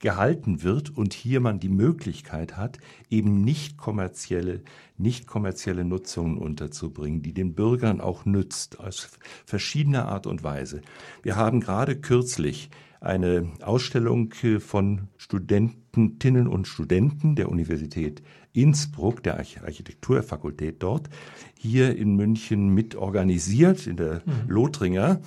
gehalten 0.00 0.62
wird 0.62 0.96
und 0.96 1.12
hier 1.12 1.40
man 1.40 1.60
die 1.60 1.68
Möglichkeit 1.68 2.56
hat, 2.56 2.78
eben 3.10 3.44
nicht 3.44 3.76
kommerzielle, 3.76 4.62
nicht 4.96 5.26
kommerzielle 5.26 5.84
Nutzungen 5.84 6.38
unterzubringen, 6.38 7.22
die 7.22 7.34
den 7.34 7.54
Bürgern 7.54 8.00
auch 8.00 8.24
nützt, 8.24 8.80
aus 8.80 9.10
verschiedener 9.44 10.08
Art 10.08 10.26
und 10.26 10.42
Weise. 10.42 10.80
Wir 11.22 11.36
haben 11.36 11.60
gerade 11.60 12.00
kürzlich 12.00 12.70
eine 13.00 13.50
Ausstellung 13.62 14.32
von 14.58 15.08
Studentinnen 15.16 16.46
und 16.46 16.66
Studenten 16.66 17.34
der 17.34 17.48
Universität 17.48 18.22
Innsbruck, 18.52 19.22
der 19.22 19.38
Architekturfakultät 19.38 20.82
dort, 20.82 21.08
hier 21.54 21.96
in 21.96 22.16
München 22.16 22.68
mit 22.70 22.96
organisiert, 22.96 23.86
in 23.86 23.96
der 23.96 24.22
mhm. 24.24 24.48
Lothringer 24.48 25.20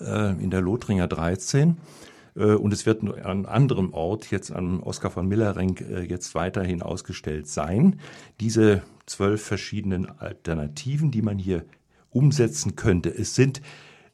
äh, 0.00 0.42
in 0.42 0.50
der 0.50 0.60
Lothringer 0.60 1.08
13. 1.08 1.76
Äh, 2.36 2.54
und 2.54 2.72
es 2.72 2.86
wird 2.86 3.02
an 3.24 3.46
anderem 3.46 3.92
Ort, 3.92 4.30
jetzt 4.30 4.52
am 4.52 4.82
Oskar 4.82 5.10
von 5.10 5.26
Millereng, 5.26 5.76
äh, 5.78 6.02
jetzt 6.02 6.34
weiterhin 6.34 6.82
ausgestellt 6.82 7.48
sein. 7.48 8.00
Diese 8.40 8.82
zwölf 9.06 9.42
verschiedenen 9.42 10.06
Alternativen, 10.18 11.10
die 11.10 11.22
man 11.22 11.38
hier 11.38 11.64
umsetzen 12.10 12.76
könnte. 12.76 13.10
Es 13.10 13.34
sind 13.34 13.60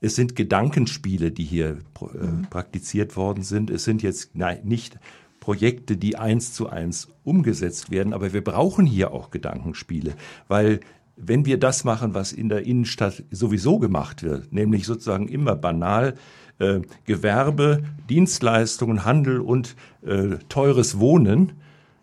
es 0.05 0.17
sind 0.17 0.35
Gedankenspiele, 0.35 1.31
die 1.31 1.45
hier 1.45 1.79
äh, 2.01 2.27
mhm. 2.27 2.43
praktiziert 2.51 3.17
worden 3.17 3.45
sind. 3.45 3.71
Es 3.71 3.85
sind 3.85 4.03
jetzt 4.03 4.35
nein, 4.35 4.59
nicht 4.65 4.99
Projekte, 5.39 5.97
die 5.97 6.17
eins 6.17 6.53
zu 6.53 6.69
eins 6.69 7.09
umgesetzt 7.23 7.93
werden, 7.93 8.13
aber 8.13 8.33
wir 8.33 8.43
brauchen 8.43 8.85
hier 8.85 9.13
auch 9.13 9.31
Gedankenspiele, 9.31 10.15
weil 10.49 10.81
wenn 11.17 11.45
wir 11.45 11.59
das 11.59 11.85
machen, 11.85 12.15
was 12.15 12.33
in 12.33 12.49
der 12.49 12.67
Innenstadt 12.67 13.25
sowieso 13.31 13.79
gemacht 13.79 14.23
wird, 14.23 14.53
nämlich 14.53 14.87
sozusagen 14.87 15.29
immer 15.29 15.55
banal 15.55 16.15
äh, 16.59 16.81
Gewerbe, 17.05 17.83
Dienstleistungen, 18.09 19.05
Handel 19.05 19.41
und 19.41 19.77
äh, 20.03 20.37
teures 20.49 20.99
Wohnen, 20.99 21.53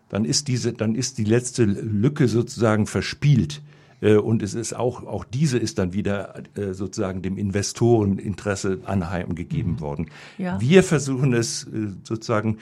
dann 0.08 0.24
ist 0.24 0.48
diese, 0.48 0.72
dann 0.72 0.94
ist 0.94 1.18
die 1.18 1.24
letzte 1.24 1.64
Lücke 1.64 2.28
sozusagen 2.28 2.86
verspielt. 2.86 3.62
Äh, 4.00 4.16
und 4.16 4.42
es 4.42 4.54
ist 4.54 4.74
auch, 4.74 5.04
auch 5.04 5.24
diese 5.24 5.58
ist 5.58 5.78
dann 5.78 5.92
wieder 5.92 6.42
äh, 6.56 6.72
sozusagen 6.72 7.22
dem 7.22 7.38
Investoreninteresse 7.38 8.80
anheimgegeben 8.84 9.72
mhm. 9.72 9.80
worden. 9.80 10.06
Ja. 10.38 10.60
Wir 10.60 10.82
versuchen 10.82 11.32
es 11.32 11.64
äh, 11.64 11.88
sozusagen 12.02 12.58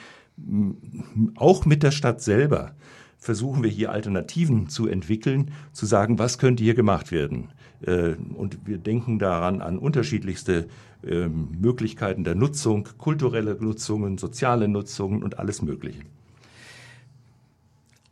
auch 1.35 1.65
mit 1.65 1.83
der 1.83 1.91
Stadt 1.91 2.21
selber 2.21 2.71
versuchen 3.19 3.63
wir 3.63 3.69
hier 3.69 3.91
Alternativen 3.91 4.69
zu 4.69 4.87
entwickeln, 4.87 5.51
zu 5.73 5.85
sagen, 5.85 6.17
was 6.17 6.37
könnte 6.37 6.63
hier 6.63 6.73
gemacht 6.73 7.11
werden. 7.11 7.49
Äh, 7.81 8.15
und 8.35 8.65
wir 8.65 8.77
denken 8.77 9.19
daran 9.19 9.61
an 9.61 9.77
unterschiedlichste 9.77 10.67
ähm, 11.03 11.49
Möglichkeiten 11.59 12.23
der 12.23 12.35
Nutzung, 12.35 12.87
kulturelle 12.97 13.55
Nutzungen, 13.59 14.17
soziale 14.17 14.67
Nutzungen 14.67 15.23
und 15.23 15.39
alles 15.39 15.61
Mögliche. 15.61 16.01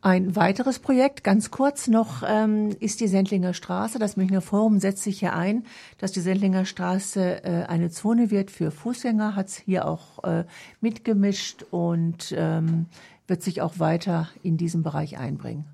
Ein 0.01 0.36
weiteres 0.36 0.80
Projekt, 0.80 1.24
ganz 1.24 1.51
kurz 1.51 1.88
noch, 1.88 2.24
ähm, 2.26 2.70
ist 2.80 3.01
die 3.01 3.08
Sendlinger 3.08 3.53
Straße. 3.53 3.99
Das 3.99 4.16
Münchner 4.16 4.41
Forum 4.41 4.80
setzt 4.80 5.03
sich 5.03 5.20
hier 5.20 5.34
ein, 5.34 5.66
dass 5.97 6.12
die 6.12 6.22
Sendlinger 6.22 6.66
Straße 6.66 7.43
äh, 7.43 7.64
eine 7.68 7.89
Zone 7.89 8.32
wird 8.32 8.51
für 8.51 8.72
Fußgänger, 8.72 9.36
hat 9.36 9.47
es 9.47 9.58
hier 9.58 9.86
auch 9.86 10.24
äh, 10.24 10.45
mitgemischt 10.82 11.66
und 11.72 12.34
ähm, 12.38 12.86
wird 13.28 13.43
sich 13.43 13.61
auch 13.61 13.80
weiter 13.80 14.30
in 14.41 14.57
diesem 14.57 14.84
Bereich 14.84 15.17
einbringen. 15.17 15.65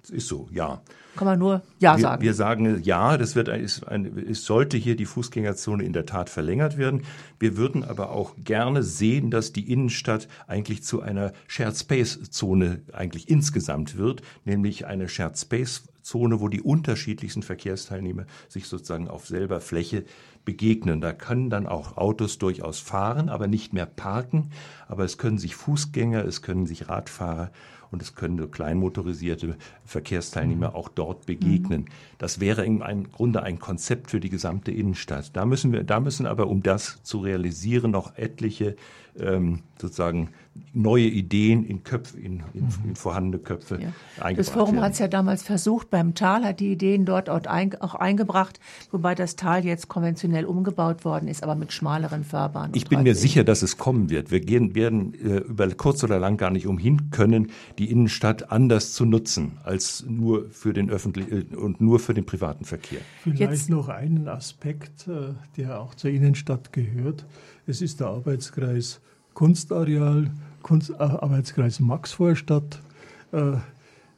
Das 0.00 0.10
ist 0.10 0.28
so, 0.28 0.48
ja. 0.52 0.80
Kann 1.16 1.26
man 1.26 1.38
nur 1.38 1.62
Ja 1.80 1.96
wir, 1.96 2.02
sagen. 2.02 2.22
Wir 2.22 2.34
sagen 2.34 2.82
ja, 2.82 3.18
das 3.18 3.34
wird 3.34 3.48
ist 3.48 3.86
ein, 3.86 4.16
es 4.30 4.44
sollte 4.44 4.76
hier 4.76 4.96
die 4.96 5.04
Fußgängerzone 5.04 5.84
in 5.84 5.92
der 5.92 6.06
Tat 6.06 6.30
verlängert 6.30 6.78
werden. 6.78 7.02
Wir 7.38 7.56
würden 7.56 7.84
aber 7.84 8.10
auch 8.10 8.34
gerne 8.42 8.82
sehen, 8.82 9.30
dass 9.30 9.52
die 9.52 9.70
Innenstadt 9.70 10.28
eigentlich 10.46 10.82
zu 10.84 11.02
einer 11.02 11.32
Shared 11.46 11.76
Space 11.76 12.30
Zone 12.30 12.82
eigentlich 12.92 13.28
insgesamt 13.28 13.98
wird, 13.98 14.22
nämlich 14.44 14.86
eine 14.86 15.08
Shared 15.08 15.38
Space 15.38 15.82
Zone, 16.08 16.40
wo 16.40 16.48
die 16.48 16.62
unterschiedlichsten 16.62 17.42
Verkehrsteilnehmer 17.42 18.24
sich 18.48 18.66
sozusagen 18.66 19.08
auf 19.08 19.26
selber 19.26 19.60
Fläche 19.60 20.04
begegnen. 20.44 21.02
Da 21.02 21.12
können 21.12 21.50
dann 21.50 21.66
auch 21.66 21.98
Autos 21.98 22.38
durchaus 22.38 22.80
fahren, 22.80 23.28
aber 23.28 23.46
nicht 23.46 23.74
mehr 23.74 23.84
parken. 23.84 24.50
Aber 24.88 25.04
es 25.04 25.18
können 25.18 25.36
sich 25.36 25.54
Fußgänger, 25.54 26.24
es 26.24 26.40
können 26.40 26.64
sich 26.64 26.88
Radfahrer 26.88 27.52
und 27.90 28.02
es 28.02 28.14
können 28.14 28.38
so 28.38 28.48
kleinmotorisierte 28.48 29.56
Verkehrsteilnehmer 29.84 30.74
auch 30.74 30.88
dort 30.88 31.26
begegnen. 31.26 31.82
Mhm. 31.82 31.88
Das 32.18 32.40
wäre 32.40 32.64
im 32.64 33.10
Grunde 33.10 33.42
ein 33.42 33.58
Konzept 33.58 34.10
für 34.10 34.20
die 34.20 34.30
gesamte 34.30 34.72
Innenstadt. 34.72 35.36
Da 35.36 35.46
müssen 35.46 35.72
wir, 35.72 35.84
da 35.84 36.00
müssen 36.00 36.26
aber, 36.26 36.48
um 36.48 36.62
das 36.62 37.02
zu 37.02 37.18
realisieren, 37.18 37.90
noch 37.90 38.16
etliche 38.16 38.76
ähm, 39.20 39.60
sozusagen 39.80 40.30
neue 40.72 41.04
Ideen 41.04 41.64
in 41.64 41.82
Köpfe, 41.84 42.18
in, 42.18 42.42
in, 42.52 42.64
mhm. 42.64 42.70
in 42.84 42.96
vorhandene 42.96 43.42
Köpfe 43.42 43.76
ja. 43.76 43.88
eingebracht 44.16 44.38
Das 44.38 44.48
Forum 44.48 44.80
hat 44.80 44.92
es 44.92 44.98
ja 44.98 45.08
damals 45.08 45.42
versucht, 45.42 45.90
beim 45.90 46.14
Tal 46.14 46.44
hat 46.44 46.60
die 46.60 46.72
Ideen 46.72 47.04
dort 47.04 47.30
auch 47.30 47.94
eingebracht, 47.94 48.60
wobei 48.90 49.14
das 49.14 49.36
Tal 49.36 49.64
jetzt 49.64 49.88
konventionell 49.88 50.44
umgebaut 50.44 51.04
worden 51.04 51.28
ist, 51.28 51.42
aber 51.42 51.54
mit 51.54 51.72
schmaleren 51.72 52.24
Fahrbahnen. 52.24 52.72
Ich 52.74 52.88
bin 52.88 53.02
mir 53.02 53.14
sicher, 53.14 53.44
dass 53.44 53.62
es 53.62 53.78
kommen 53.78 54.10
wird. 54.10 54.30
Wir 54.30 54.40
gehen, 54.40 54.74
werden 54.74 55.14
äh, 55.14 55.38
über 55.38 55.68
kurz 55.68 56.02
oder 56.04 56.18
lang 56.18 56.36
gar 56.36 56.50
nicht 56.50 56.66
umhin 56.66 57.10
können, 57.10 57.50
die 57.78 57.90
Innenstadt 57.90 58.50
anders 58.50 58.92
zu 58.92 59.04
nutzen 59.04 59.58
als 59.64 60.04
nur 60.08 60.50
für 60.50 60.72
den 60.72 60.90
öffentlichen 60.90 61.52
äh, 61.52 61.56
und 61.56 61.80
nur 61.80 61.98
für 62.00 62.14
den 62.14 62.26
privaten 62.26 62.64
Verkehr. 62.64 63.00
Vielleicht 63.22 63.40
jetzt. 63.40 63.70
noch 63.70 63.88
einen 63.88 64.28
Aspekt, 64.28 65.06
äh, 65.08 65.34
der 65.56 65.80
auch 65.80 65.94
zur 65.94 66.10
Innenstadt 66.10 66.72
gehört. 66.72 67.26
Es 67.66 67.82
ist 67.82 68.00
der 68.00 68.08
Arbeitskreis 68.08 69.00
Kunstareal, 69.38 70.32
Kunst, 70.62 70.90
äh, 70.90 70.94
Arbeitskreis 70.98 71.78
Maxvorstadt. 71.78 72.82
Äh, 73.30 73.52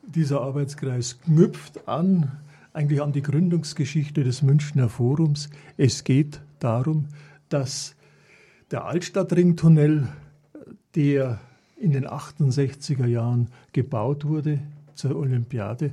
dieser 0.02 0.40
Arbeitskreis 0.40 1.20
knüpft 1.20 1.86
an, 1.86 2.32
eigentlich 2.72 3.02
an 3.02 3.12
die 3.12 3.20
Gründungsgeschichte 3.20 4.24
des 4.24 4.40
Münchner 4.40 4.88
Forums. 4.88 5.50
Es 5.76 6.04
geht 6.04 6.40
darum, 6.58 7.08
dass 7.50 7.96
der 8.70 8.86
Altstadtringtunnel, 8.86 10.08
der 10.94 11.38
in 11.76 11.92
den 11.92 12.06
68er 12.06 13.04
Jahren 13.04 13.48
gebaut 13.74 14.24
wurde 14.24 14.60
zur 14.94 15.16
Olympiade, 15.16 15.92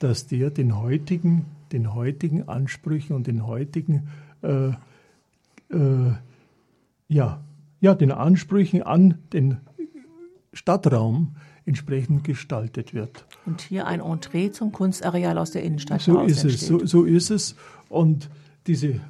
dass 0.00 0.26
der 0.26 0.50
den 0.50 0.76
heutigen, 0.76 1.44
den 1.70 1.94
heutigen 1.94 2.48
Ansprüchen 2.48 3.14
und 3.14 3.28
den 3.28 3.46
heutigen 3.46 4.08
äh, 4.42 4.70
äh, 5.70 6.14
ja, 7.06 7.40
ja, 7.84 7.94
den 7.94 8.12
Ansprüchen 8.12 8.82
an 8.82 9.18
den 9.34 9.58
Stadtraum 10.54 11.36
entsprechend 11.66 12.24
gestaltet 12.24 12.94
wird. 12.94 13.26
Und 13.44 13.60
hier 13.60 13.86
ein 13.86 14.00
Entree 14.00 14.50
zum 14.50 14.72
Kunstareal 14.72 15.36
aus 15.36 15.50
der 15.50 15.64
Innenstadt. 15.64 16.00
So 16.00 16.22
ist 16.22 16.46
es, 16.46 16.66
so, 16.66 16.86
so, 16.86 17.04
ist 17.04 17.30
es. 17.30 17.56
Und 17.90 18.30
diese 18.66 19.00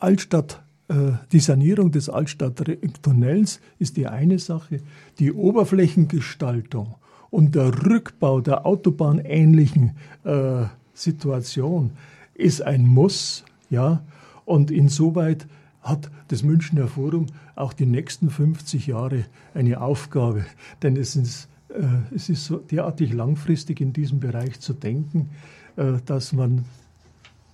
Altstadt, 0.00 0.60
äh, 0.88 1.12
die 1.30 1.38
Sanierung 1.38 1.92
des 1.92 2.08
Altstadttunnels 2.08 3.60
ist 3.78 3.96
die 3.96 4.08
eine 4.08 4.40
Sache. 4.40 4.80
Die 5.20 5.32
Oberflächengestaltung 5.32 6.96
und 7.30 7.54
der 7.54 7.86
Rückbau 7.86 8.40
der 8.40 8.66
autobahnähnlichen 8.66 9.92
äh, 10.24 10.64
Situation 10.94 11.92
ist 12.34 12.60
ein 12.60 12.86
Muss, 12.86 13.44
ja. 13.70 14.02
Und 14.44 14.72
insoweit 14.72 15.46
hat 15.82 16.10
das 16.28 16.42
Münchner 16.42 16.88
Forum 16.88 17.26
auch 17.56 17.72
die 17.72 17.86
nächsten 17.86 18.30
50 18.30 18.86
Jahre 18.86 19.24
eine 19.54 19.80
Aufgabe. 19.80 20.44
Denn 20.82 20.96
es 20.96 21.16
ist, 21.16 21.48
äh, 21.68 22.14
es 22.14 22.28
ist 22.28 22.44
so 22.44 22.58
derartig 22.58 23.12
langfristig 23.12 23.80
in 23.80 23.92
diesem 23.92 24.20
Bereich 24.20 24.60
zu 24.60 24.74
denken, 24.74 25.30
äh, 25.76 25.94
dass 26.04 26.32
man 26.32 26.64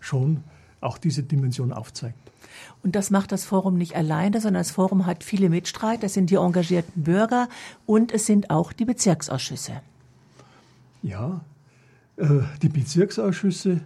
schon 0.00 0.42
auch 0.80 0.98
diese 0.98 1.22
Dimension 1.22 1.72
aufzeigt. 1.72 2.18
Und 2.82 2.96
das 2.96 3.10
macht 3.10 3.32
das 3.32 3.44
Forum 3.44 3.76
nicht 3.76 3.96
alleine, 3.96 4.40
sondern 4.40 4.60
das 4.60 4.70
Forum 4.70 5.06
hat 5.06 5.24
viele 5.24 5.48
Mitstreiter. 5.48 6.02
Das 6.02 6.14
sind 6.14 6.30
die 6.30 6.36
engagierten 6.36 7.02
Bürger 7.02 7.48
und 7.86 8.12
es 8.12 8.26
sind 8.26 8.50
auch 8.50 8.72
die 8.72 8.84
Bezirksausschüsse. 8.84 9.80
Ja, 11.02 11.40
äh, 12.16 12.40
die 12.62 12.68
Bezirksausschüsse 12.68 13.80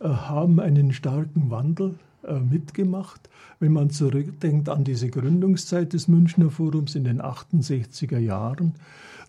äh, 0.00 0.08
haben 0.08 0.60
einen 0.60 0.92
starken 0.92 1.50
Wandel 1.50 1.98
mitgemacht. 2.40 3.28
Wenn 3.58 3.72
man 3.72 3.90
zurückdenkt 3.90 4.68
an 4.68 4.84
diese 4.84 5.08
Gründungszeit 5.08 5.92
des 5.92 6.08
Münchner 6.08 6.50
Forums 6.50 6.94
in 6.94 7.04
den 7.04 7.20
68er 7.20 8.18
Jahren, 8.18 8.74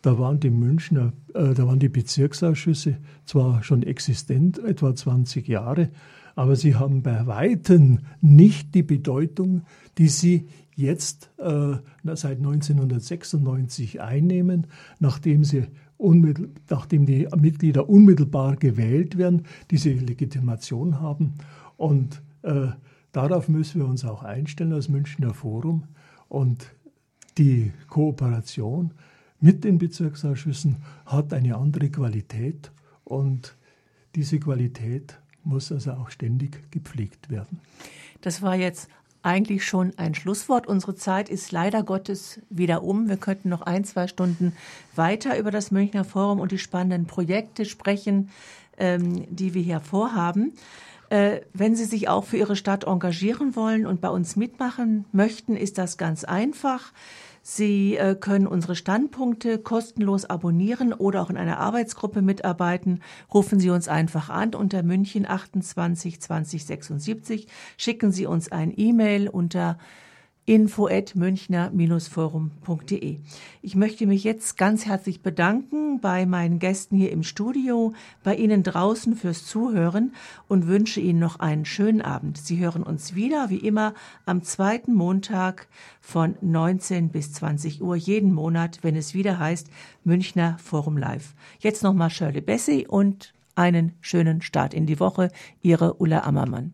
da 0.01 0.17
waren 0.17 0.39
die 0.39 0.49
Münchner, 0.49 1.13
äh, 1.33 1.53
da 1.53 1.67
waren 1.67 1.79
die 1.79 1.89
Bezirksausschüsse 1.89 2.97
zwar 3.25 3.63
schon 3.63 3.83
existent, 3.83 4.59
etwa 4.59 4.95
20 4.95 5.47
Jahre, 5.47 5.89
aber 6.35 6.55
sie 6.55 6.75
haben 6.75 7.03
bei 7.03 7.27
weitem 7.27 7.99
nicht 8.21 8.73
die 8.73 8.83
Bedeutung, 8.83 9.63
die 9.97 10.07
sie 10.07 10.47
jetzt 10.75 11.29
äh, 11.37 11.75
seit 12.15 12.37
1996 12.37 14.01
einnehmen, 14.01 14.67
nachdem 14.99 15.43
sie 15.43 15.67
nachdem 16.67 17.05
die 17.05 17.27
Mitglieder 17.39 17.87
unmittelbar 17.87 18.55
gewählt 18.55 19.19
werden, 19.19 19.43
diese 19.69 19.91
Legitimation 19.91 20.99
haben 20.99 21.33
und 21.77 22.23
äh, 22.43 22.67
darauf 23.11 23.47
müssen 23.47 23.81
wir 23.81 23.87
uns 23.87 24.05
auch 24.05 24.23
einstellen 24.23 24.73
als 24.73 24.89
Münchner 24.89 25.33
Forum 25.33 25.83
und 26.29 26.67
die 27.37 27.71
Kooperation 27.87 28.93
mit 29.39 29.63
den 29.63 29.77
Bezirksausschüssen 29.77 30.77
hat 31.05 31.33
eine 31.33 31.55
andere 31.57 31.89
Qualität 31.89 32.71
und 33.03 33.55
diese 34.15 34.39
Qualität 34.39 35.19
muss 35.43 35.71
also 35.71 35.93
auch 35.93 36.11
ständig 36.11 36.71
gepflegt 36.71 37.29
werden. 37.29 37.59
Das 38.21 38.41
war 38.41 38.55
jetzt 38.55 38.87
eigentlich 39.23 39.65
schon 39.65 39.93
ein 39.97 40.15
Schlusswort. 40.15 40.67
Unsere 40.67 40.95
Zeit 40.95 41.29
ist 41.29 41.51
leider 41.51 41.83
Gottes 41.83 42.39
wieder 42.49 42.83
um. 42.83 43.07
Wir 43.07 43.17
könnten 43.17 43.49
noch 43.49 43.61
ein, 43.61 43.83
zwei 43.83 44.07
Stunden 44.07 44.53
weiter 44.95 45.37
über 45.37 45.51
das 45.51 45.71
Münchner 45.71 46.03
Forum 46.03 46.39
und 46.39 46.51
die 46.51 46.57
spannenden 46.57 47.05
Projekte 47.05 47.65
sprechen, 47.65 48.29
ähm, 48.77 49.25
die 49.29 49.53
wir 49.53 49.61
hier 49.61 49.79
vorhaben. 49.79 50.53
Äh, 51.11 51.41
wenn 51.53 51.75
Sie 51.75 51.83
sich 51.83 52.07
auch 52.07 52.23
für 52.23 52.37
Ihre 52.37 52.55
Stadt 52.55 52.85
engagieren 52.85 53.57
wollen 53.57 53.85
und 53.85 53.99
bei 53.99 54.07
uns 54.07 54.37
mitmachen 54.37 55.03
möchten, 55.11 55.57
ist 55.57 55.77
das 55.77 55.97
ganz 55.97 56.23
einfach. 56.23 56.93
Sie 57.41 57.97
äh, 57.97 58.15
können 58.15 58.47
unsere 58.47 58.77
Standpunkte 58.77 59.57
kostenlos 59.57 60.23
abonnieren 60.23 60.93
oder 60.93 61.21
auch 61.21 61.29
in 61.29 61.35
einer 61.35 61.57
Arbeitsgruppe 61.57 62.21
mitarbeiten. 62.21 63.01
Rufen 63.33 63.59
Sie 63.59 63.71
uns 63.71 63.89
einfach 63.89 64.29
an 64.29 64.55
unter 64.55 64.83
München 64.83 65.27
28 65.27 66.21
20 66.21 66.65
76. 66.65 67.47
Schicken 67.75 68.13
Sie 68.13 68.25
uns 68.25 68.49
ein 68.49 68.71
E-Mail 68.73 69.27
unter 69.27 69.79
info@münchner-forum.de. 70.45 73.19
Ich 73.61 73.75
möchte 73.75 74.07
mich 74.07 74.23
jetzt 74.23 74.57
ganz 74.57 74.85
herzlich 74.85 75.21
bedanken 75.21 75.99
bei 76.01 76.25
meinen 76.25 76.59
Gästen 76.59 76.97
hier 76.97 77.11
im 77.11 77.23
Studio, 77.23 77.93
bei 78.23 78.35
Ihnen 78.35 78.63
draußen 78.63 79.15
fürs 79.15 79.45
Zuhören 79.45 80.13
und 80.47 80.67
wünsche 80.67 80.99
Ihnen 80.99 81.19
noch 81.19 81.39
einen 81.39 81.65
schönen 81.65 82.01
Abend. 82.01 82.37
Sie 82.37 82.57
hören 82.57 82.83
uns 82.83 83.15
wieder, 83.15 83.49
wie 83.49 83.57
immer, 83.57 83.93
am 84.25 84.43
zweiten 84.43 84.93
Montag 84.93 85.67
von 85.99 86.35
19 86.41 87.09
bis 87.09 87.33
20 87.33 87.81
Uhr 87.81 87.95
jeden 87.95 88.33
Monat, 88.33 88.79
wenn 88.81 88.95
es 88.95 89.13
wieder 89.13 89.39
heißt 89.39 89.69
Münchner 90.03 90.57
Forum 90.57 90.97
Live. 90.97 91.35
Jetzt 91.59 91.83
nochmal 91.83 92.09
Shirley 92.09 92.41
Bessie 92.41 92.87
und 92.87 93.33
einen 93.55 93.93
schönen 94.01 94.41
Start 94.41 94.73
in 94.73 94.85
die 94.85 94.99
Woche. 94.99 95.29
Ihre 95.61 95.95
Ulla 95.95 96.21
Ammermann. 96.21 96.69